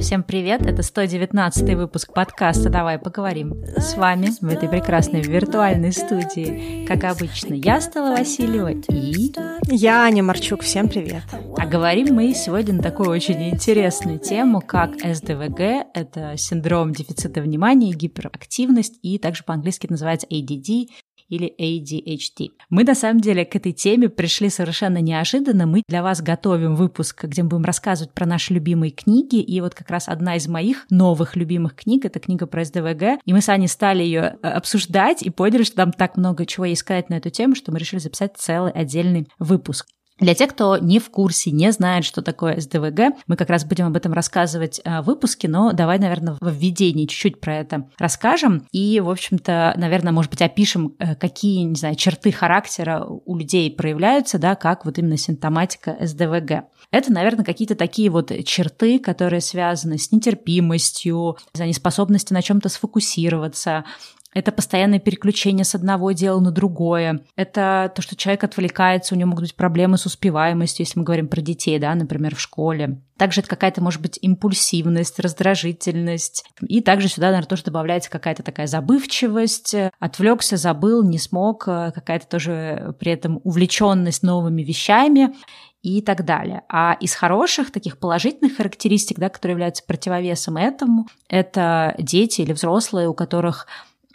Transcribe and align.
Всем 0.00 0.22
привет! 0.22 0.64
Это 0.64 0.82
119 0.82 1.74
выпуск 1.74 2.12
подкаста 2.12 2.70
«Давай 2.70 3.00
поговорим». 3.00 3.64
С 3.76 3.96
вами 3.96 4.28
в 4.40 4.48
этой 4.48 4.68
прекрасной 4.68 5.22
виртуальной 5.22 5.92
студии, 5.92 6.86
как 6.86 7.02
обычно, 7.02 7.54
я 7.54 7.80
Стала 7.80 8.16
Васильева 8.16 8.70
и... 8.70 9.32
Я 9.64 10.02
Аня 10.04 10.22
Марчук, 10.22 10.62
всем 10.62 10.88
привет! 10.88 11.22
А 11.56 11.66
говорим 11.66 12.14
мы 12.14 12.32
сегодня 12.32 12.74
на 12.74 12.82
такую 12.82 13.10
очень 13.10 13.50
интересную 13.50 14.20
тему, 14.20 14.60
как 14.60 14.92
СДВГ— 15.00 15.88
это 15.94 16.36
синдром 16.36 16.92
дефицита 16.92 17.40
внимания, 17.40 17.92
гиперактивность, 17.92 19.00
и 19.02 19.18
также 19.18 19.42
по-английски 19.42 19.88
называется 19.90 20.28
ADD, 20.28 20.90
или 21.28 21.54
ADHD. 21.58 22.50
Мы 22.70 22.84
на 22.84 22.94
самом 22.94 23.20
деле 23.20 23.44
к 23.44 23.54
этой 23.56 23.72
теме 23.72 24.08
пришли 24.08 24.50
совершенно 24.50 24.98
неожиданно. 24.98 25.66
Мы 25.66 25.82
для 25.88 26.02
вас 26.02 26.22
готовим 26.22 26.74
выпуск, 26.74 27.24
где 27.24 27.42
мы 27.42 27.50
будем 27.50 27.64
рассказывать 27.64 28.12
про 28.12 28.26
наши 28.26 28.54
любимые 28.54 28.90
книги. 28.90 29.40
И 29.40 29.60
вот 29.60 29.74
как 29.74 29.90
раз 29.90 30.08
одна 30.08 30.36
из 30.36 30.48
моих 30.48 30.86
новых 30.90 31.36
любимых 31.36 31.74
книг— 31.74 32.04
это 32.06 32.20
книга 32.20 32.46
про 32.46 32.64
СДВГ. 32.64 33.20
И 33.24 33.32
мы 33.32 33.40
с 33.40 33.48
Аней 33.48 33.68
стали 33.68 34.02
ее 34.02 34.38
э, 34.42 34.48
обсуждать 34.48 35.22
и 35.22 35.30
поняли, 35.30 35.62
что 35.62 35.76
там 35.76 35.92
так 35.92 36.16
много 36.16 36.46
чего 36.46 36.64
есть 36.64 36.80
сказать 36.80 37.10
на 37.10 37.14
эту 37.14 37.30
тему, 37.30 37.54
что 37.54 37.72
мы 37.72 37.78
решили 37.78 38.00
записать 38.00 38.36
целый 38.36 38.72
отдельный 38.72 39.28
выпуск. 39.38 39.86
Для 40.18 40.34
тех, 40.34 40.50
кто 40.50 40.78
не 40.78 40.98
в 40.98 41.10
курсе, 41.10 41.50
не 41.52 41.70
знает, 41.70 42.04
что 42.04 42.22
такое 42.22 42.60
СДВГ, 42.60 43.16
мы 43.26 43.36
как 43.36 43.50
раз 43.50 43.64
будем 43.64 43.86
об 43.86 43.96
этом 43.96 44.12
рассказывать 44.12 44.80
э, 44.84 45.00
в 45.00 45.04
выпуске, 45.04 45.48
но 45.48 45.72
давай, 45.72 45.98
наверное, 45.98 46.36
в 46.40 46.50
введении 46.50 47.06
чуть-чуть 47.06 47.40
про 47.40 47.56
это 47.56 47.88
расскажем 47.98 48.66
и, 48.72 48.98
в 49.00 49.10
общем-то, 49.10 49.74
наверное, 49.76 50.12
может 50.12 50.30
быть, 50.30 50.42
опишем, 50.42 50.94
э, 50.98 51.14
какие, 51.14 51.62
не 51.62 51.76
знаю, 51.76 51.94
черты 51.94 52.32
характера 52.32 53.04
у 53.06 53.36
людей 53.36 53.70
проявляются, 53.70 54.38
да, 54.38 54.56
как 54.56 54.84
вот 54.84 54.98
именно 54.98 55.16
симптоматика 55.16 55.96
СДВГ. 56.00 56.64
Это, 56.90 57.12
наверное, 57.12 57.44
какие-то 57.44 57.76
такие 57.76 58.10
вот 58.10 58.32
черты, 58.44 58.98
которые 58.98 59.40
связаны 59.40 59.98
с 59.98 60.10
нетерпимостью, 60.10 61.36
за 61.52 61.66
неспособностью 61.66 62.34
на 62.34 62.42
чем-то 62.42 62.68
сфокусироваться, 62.68 63.84
это 64.34 64.52
постоянное 64.52 64.98
переключение 64.98 65.64
с 65.64 65.74
одного 65.74 66.12
дела 66.12 66.40
на 66.40 66.50
другое. 66.50 67.22
Это 67.34 67.90
то, 67.94 68.02
что 68.02 68.14
человек 68.14 68.44
отвлекается, 68.44 69.14
у 69.14 69.18
него 69.18 69.30
могут 69.30 69.44
быть 69.44 69.56
проблемы 69.56 69.96
с 69.98 70.06
успеваемостью, 70.06 70.84
если 70.84 70.98
мы 70.98 71.04
говорим 71.04 71.28
про 71.28 71.40
детей, 71.40 71.78
да, 71.78 71.94
например, 71.94 72.36
в 72.36 72.40
школе. 72.40 73.00
Также 73.16 73.40
это 73.40 73.50
какая-то, 73.50 73.82
может 73.82 74.00
быть, 74.00 74.18
импульсивность, 74.22 75.18
раздражительность. 75.18 76.44
И 76.60 76.80
также 76.80 77.08
сюда, 77.08 77.28
наверное, 77.28 77.48
тоже 77.48 77.64
добавляется 77.64 78.10
какая-то 78.10 78.42
такая 78.42 78.66
забывчивость. 78.68 79.74
Отвлекся, 79.98 80.56
забыл, 80.56 81.02
не 81.02 81.18
смог. 81.18 81.64
Какая-то 81.64 82.28
тоже 82.28 82.94
при 83.00 83.10
этом 83.10 83.40
увлеченность 83.42 84.22
новыми 84.22 84.62
вещами 84.62 85.34
и 85.82 86.02
так 86.02 86.24
далее. 86.24 86.62
А 86.68 86.96
из 87.00 87.14
хороших 87.14 87.70
таких 87.70 87.98
положительных 87.98 88.56
характеристик, 88.56 89.18
да, 89.18 89.28
которые 89.28 89.54
являются 89.54 89.84
противовесом 89.84 90.56
этому, 90.56 91.06
это 91.28 91.94
дети 91.98 92.40
или 92.40 92.52
взрослые, 92.52 93.08
у 93.08 93.14
которых 93.14 93.66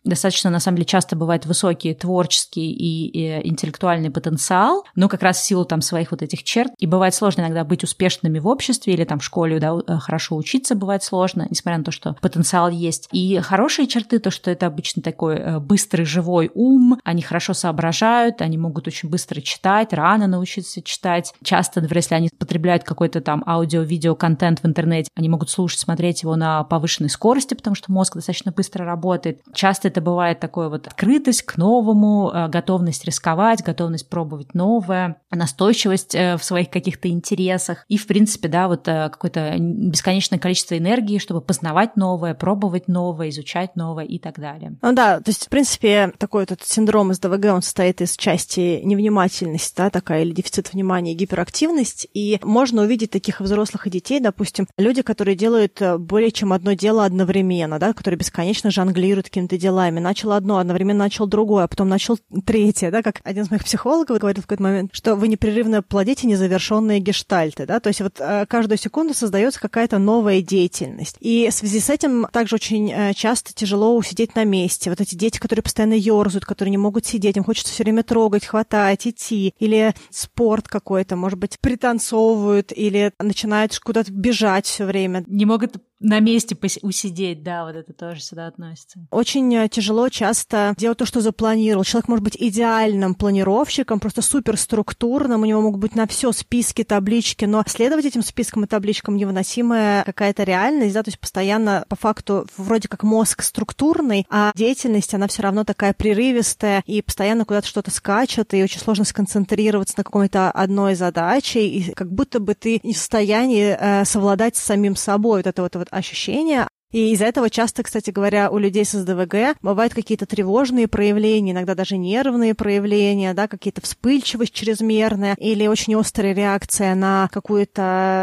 достаточно, 0.04 0.50
на 0.50 0.60
самом 0.60 0.78
деле, 0.78 0.86
часто 0.86 1.16
бывает 1.16 1.46
высокий 1.46 1.94
творческий 1.94 2.72
и, 2.72 3.08
и 3.08 3.48
интеллектуальный 3.48 4.10
потенциал, 4.12 4.86
но 4.96 5.10
как 5.10 5.24
раз 5.24 5.38
в 5.38 5.46
силу 5.46 5.66
там 5.66 5.82
своих 5.82 6.12
вот 6.12 6.22
этих 6.22 6.44
черт. 6.44 6.72
И 6.80 6.86
бывает 6.86 7.14
сложно 7.14 7.42
иногда 7.42 7.64
быть 7.64 7.84
успешными 7.84 8.40
в 8.40 8.48
обществе 8.48 8.94
или 8.94 9.04
там 9.04 9.20
в 9.20 9.24
школе, 9.24 9.60
да, 9.60 9.74
э, 9.88 9.98
хорошо 9.98 10.36
учиться 10.36 10.76
бывает 10.76 11.04
сложно, 11.04 11.48
несмотря 11.50 11.78
на 11.78 11.84
то, 11.84 11.92
что 11.92 12.16
потенциал 12.22 12.70
есть. 12.70 13.08
И 13.12 13.40
хорошие 13.40 13.88
черты, 13.88 14.20
то, 14.20 14.32
что 14.32 14.52
это 14.52 14.68
обычно 14.68 15.02
такой 15.02 15.36
э, 15.36 15.60
быстрый, 15.60 16.04
живой 16.04 16.52
ум, 16.54 17.00
они 17.04 17.22
хорошо 17.22 17.54
соображают, 17.54 18.42
они 18.42 18.58
могут 18.58 18.88
очень 18.88 19.10
быстро 19.10 19.42
читать, 19.42 19.94
рано 19.94 20.28
научиться 20.28 20.82
читать. 20.82 21.34
Часто, 21.44 21.82
например, 21.82 22.00
если 22.00 22.16
они 22.16 22.30
потребляют 22.38 22.84
какой-то 22.84 23.22
там 23.22 23.44
аудио-видео 23.48 24.16
контент 24.16 24.62
в 24.62 24.66
интернете, 24.66 25.10
они 25.16 25.30
могут 25.30 25.50
слушать, 25.50 25.80
смотреть 25.80 26.24
его 26.24 26.36
на 26.36 26.64
повышенной 26.64 27.10
скорости, 27.10 27.54
потому 27.54 27.76
что 27.76 27.92
мозг 27.92 28.16
достаточно 28.16 28.52
быстро 28.52 28.86
работает. 28.86 29.42
Часто 29.54 29.93
это 29.94 30.02
бывает 30.02 30.40
такое 30.40 30.70
вот 30.70 30.88
открытость 30.88 31.44
к 31.44 31.58
новому, 31.58 32.32
э, 32.34 32.48
готовность 32.48 33.06
рисковать, 33.06 33.64
готовность 33.64 34.10
пробовать 34.10 34.56
новое, 34.56 35.18
настойчивость 35.32 36.16
э, 36.16 36.36
в 36.38 36.44
своих 36.44 36.72
каких-то 36.72 37.08
интересах 37.10 37.86
и, 37.88 37.98
в 37.98 38.08
принципе, 38.08 38.48
да, 38.48 38.68
вот 38.68 38.88
э, 38.88 39.10
какое-то 39.10 39.56
бесконечное 39.60 40.40
количество 40.40 40.76
энергии, 40.76 41.20
чтобы 41.20 41.42
познавать 41.42 41.96
новое, 41.96 42.34
пробовать 42.34 42.88
новое, 42.88 43.30
изучать 43.30 43.76
новое 43.76 44.06
и 44.06 44.18
так 44.18 44.40
далее. 44.40 44.76
Ну 44.82 44.94
да, 44.94 45.20
то 45.20 45.30
есть, 45.30 45.46
в 45.46 45.50
принципе, 45.50 46.12
такой 46.18 46.44
этот 46.44 46.64
синдром 46.64 47.14
СДВГ, 47.14 47.46
он 47.54 47.62
состоит 47.62 48.02
из 48.02 48.18
части 48.18 48.82
невнимательность, 48.84 49.78
да, 49.78 49.92
такая, 49.92 50.24
или 50.24 50.32
дефицит 50.32 50.74
внимания, 50.74 51.14
гиперактивность, 51.14 52.08
и 52.16 52.40
можно 52.42 52.82
увидеть 52.82 53.12
таких 53.12 53.42
взрослых 53.42 53.86
и 53.86 53.92
детей, 53.92 54.20
допустим, 54.20 54.68
люди, 54.78 55.04
которые 55.04 55.36
делают 55.36 55.80
более 56.00 56.32
чем 56.32 56.52
одно 56.52 56.74
дело 56.74 57.06
одновременно, 57.06 57.78
да, 57.78 57.94
которые 57.94 58.18
бесконечно 58.18 58.72
жонглируют 58.72 59.28
какими-то 59.28 59.58
делами, 59.58 59.83
делами. 59.84 60.00
Начал 60.00 60.32
одно, 60.32 60.58
одновременно 60.58 61.00
начал 61.00 61.28
другое, 61.28 61.66
а 61.66 61.68
потом 61.68 61.90
начал 61.90 62.18
третье, 62.46 62.92
да, 62.92 63.02
как 63.02 63.22
один 63.24 63.44
из 63.44 63.52
моих 63.52 63.64
психологов 63.64 64.20
говорит 64.20 64.40
в 64.40 64.48
какой-то 64.48 64.64
момент, 64.64 64.92
что 64.94 65.16
вы 65.16 65.28
непрерывно 65.28 65.82
плодите 65.82 66.28
незавершенные 66.28 67.00
гештальты, 67.00 67.66
да, 67.66 67.80
то 67.80 67.88
есть 67.88 68.02
вот 68.02 68.20
э, 68.20 68.46
каждую 68.48 68.78
секунду 68.78 69.14
создается 69.14 69.60
какая-то 69.60 70.00
новая 70.00 70.42
деятельность. 70.42 71.18
И 71.20 71.50
в 71.50 71.54
связи 71.54 71.80
с 71.80 71.90
этим 71.90 72.28
также 72.32 72.56
очень 72.56 72.92
э, 72.92 73.14
часто 73.14 73.54
тяжело 73.54 73.96
усидеть 73.96 74.36
на 74.36 74.44
месте. 74.44 74.90
Вот 74.90 75.02
эти 75.02 75.16
дети, 75.16 75.40
которые 75.40 75.64
постоянно 75.64 75.94
ерзают, 75.94 76.46
которые 76.46 76.72
не 76.72 76.78
могут 76.78 77.06
сидеть, 77.06 77.38
им 77.38 77.44
хочется 77.44 77.74
все 77.74 77.84
время 77.84 78.04
трогать, 78.04 78.46
хватать, 78.46 79.08
идти. 79.08 79.54
Или 79.60 79.94
спорт 80.10 80.68
какой-то, 80.68 81.16
может 81.16 81.40
быть, 81.40 81.60
пританцовывают 81.60 82.72
или 82.76 83.12
начинают 83.20 83.78
куда-то 83.80 84.12
бежать 84.12 84.66
все 84.66 84.86
время. 84.86 85.24
Не 85.28 85.46
могут 85.46 85.76
на 86.00 86.20
месте 86.20 86.58
усидеть, 86.82 87.44
да, 87.44 87.64
вот 87.66 87.76
это 87.76 87.94
тоже 87.94 88.22
сюда 88.22 88.48
относится. 88.48 89.00
Очень 89.10 89.54
э, 89.56 89.70
тяжело 89.70 90.10
часто 90.10 90.74
делать 90.78 90.98
то, 90.98 91.06
что 91.06 91.22
запланировал. 91.22 91.86
Человек 91.86 92.10
может 92.10 92.24
быть 92.24 92.38
идеальным 92.38 93.16
планировщиком, 93.16 94.00
просто 94.00 94.22
суперструктурным, 94.22 95.42
у 95.42 95.46
него 95.46 95.62
могут 95.62 95.80
быть 95.80 95.96
на 95.96 96.06
все 96.08 96.32
списки, 96.32 96.84
таблички, 96.84 97.46
но 97.46 97.64
следовать 97.66 98.06
этим 98.06 98.22
спискам 98.22 98.66
и 98.66 98.68
табличкам 98.68 99.16
невыносимая 99.16 100.04
какая-то 100.04 100.44
реальность, 100.44 100.94
да, 100.94 101.04
то 101.04 101.10
есть 101.10 101.20
постоянно 101.20 101.86
по 101.88 101.96
факту 101.96 102.48
вроде 102.58 102.88
как 102.90 103.04
мозг 103.04 103.42
структурный, 103.42 104.26
а 104.30 104.52
деятельность, 104.56 105.14
она 105.14 105.28
все 105.28 105.42
равно 105.42 105.64
такая 105.64 105.94
прерывистая 105.94 106.84
и 106.86 107.02
постоянно 107.02 107.46
куда-то 107.46 107.68
что-то 107.68 107.92
скачет, 107.92 108.54
и 108.54 108.64
очень 108.64 108.80
сложно 108.80 109.06
сконцентрироваться 109.06 109.96
на 109.98 110.04
какой-то 110.04 110.52
одной 110.52 110.96
задаче, 110.96 111.66
и 111.66 111.94
как 111.94 112.12
будто 112.12 112.40
бы 112.40 112.56
ты 112.56 112.82
не 112.84 112.94
в 112.94 112.98
состоянии 112.98 113.78
э, 113.80 114.06
совладать 114.06 114.58
с 114.58 114.64
самим 114.64 114.96
собой. 114.96 115.40
Вот 115.40 115.48
это 115.48 115.62
вот, 115.62 115.76
вот 115.76 115.93
ощущение, 115.94 116.68
и 116.94 117.12
из-за 117.12 117.26
этого 117.26 117.50
часто, 117.50 117.82
кстати 117.82 118.12
говоря, 118.12 118.52
у 118.52 118.60
людей 118.60 118.86
с 118.86 118.92
СДВГ 118.92 119.58
бывают 119.62 119.94
какие-то 119.96 120.28
тревожные 120.28 120.88
проявления, 120.88 121.52
иногда 121.52 121.74
даже 121.74 121.98
нервные 121.98 122.54
проявления, 122.54 123.34
да, 123.34 123.48
какие-то 123.48 123.82
вспыльчивость 123.82 124.54
чрезмерная 124.54 125.36
или 125.40 125.66
очень 125.66 125.96
острая 125.96 126.36
реакция 126.36 126.94
на 126.94 127.30
какую-то 127.32 127.82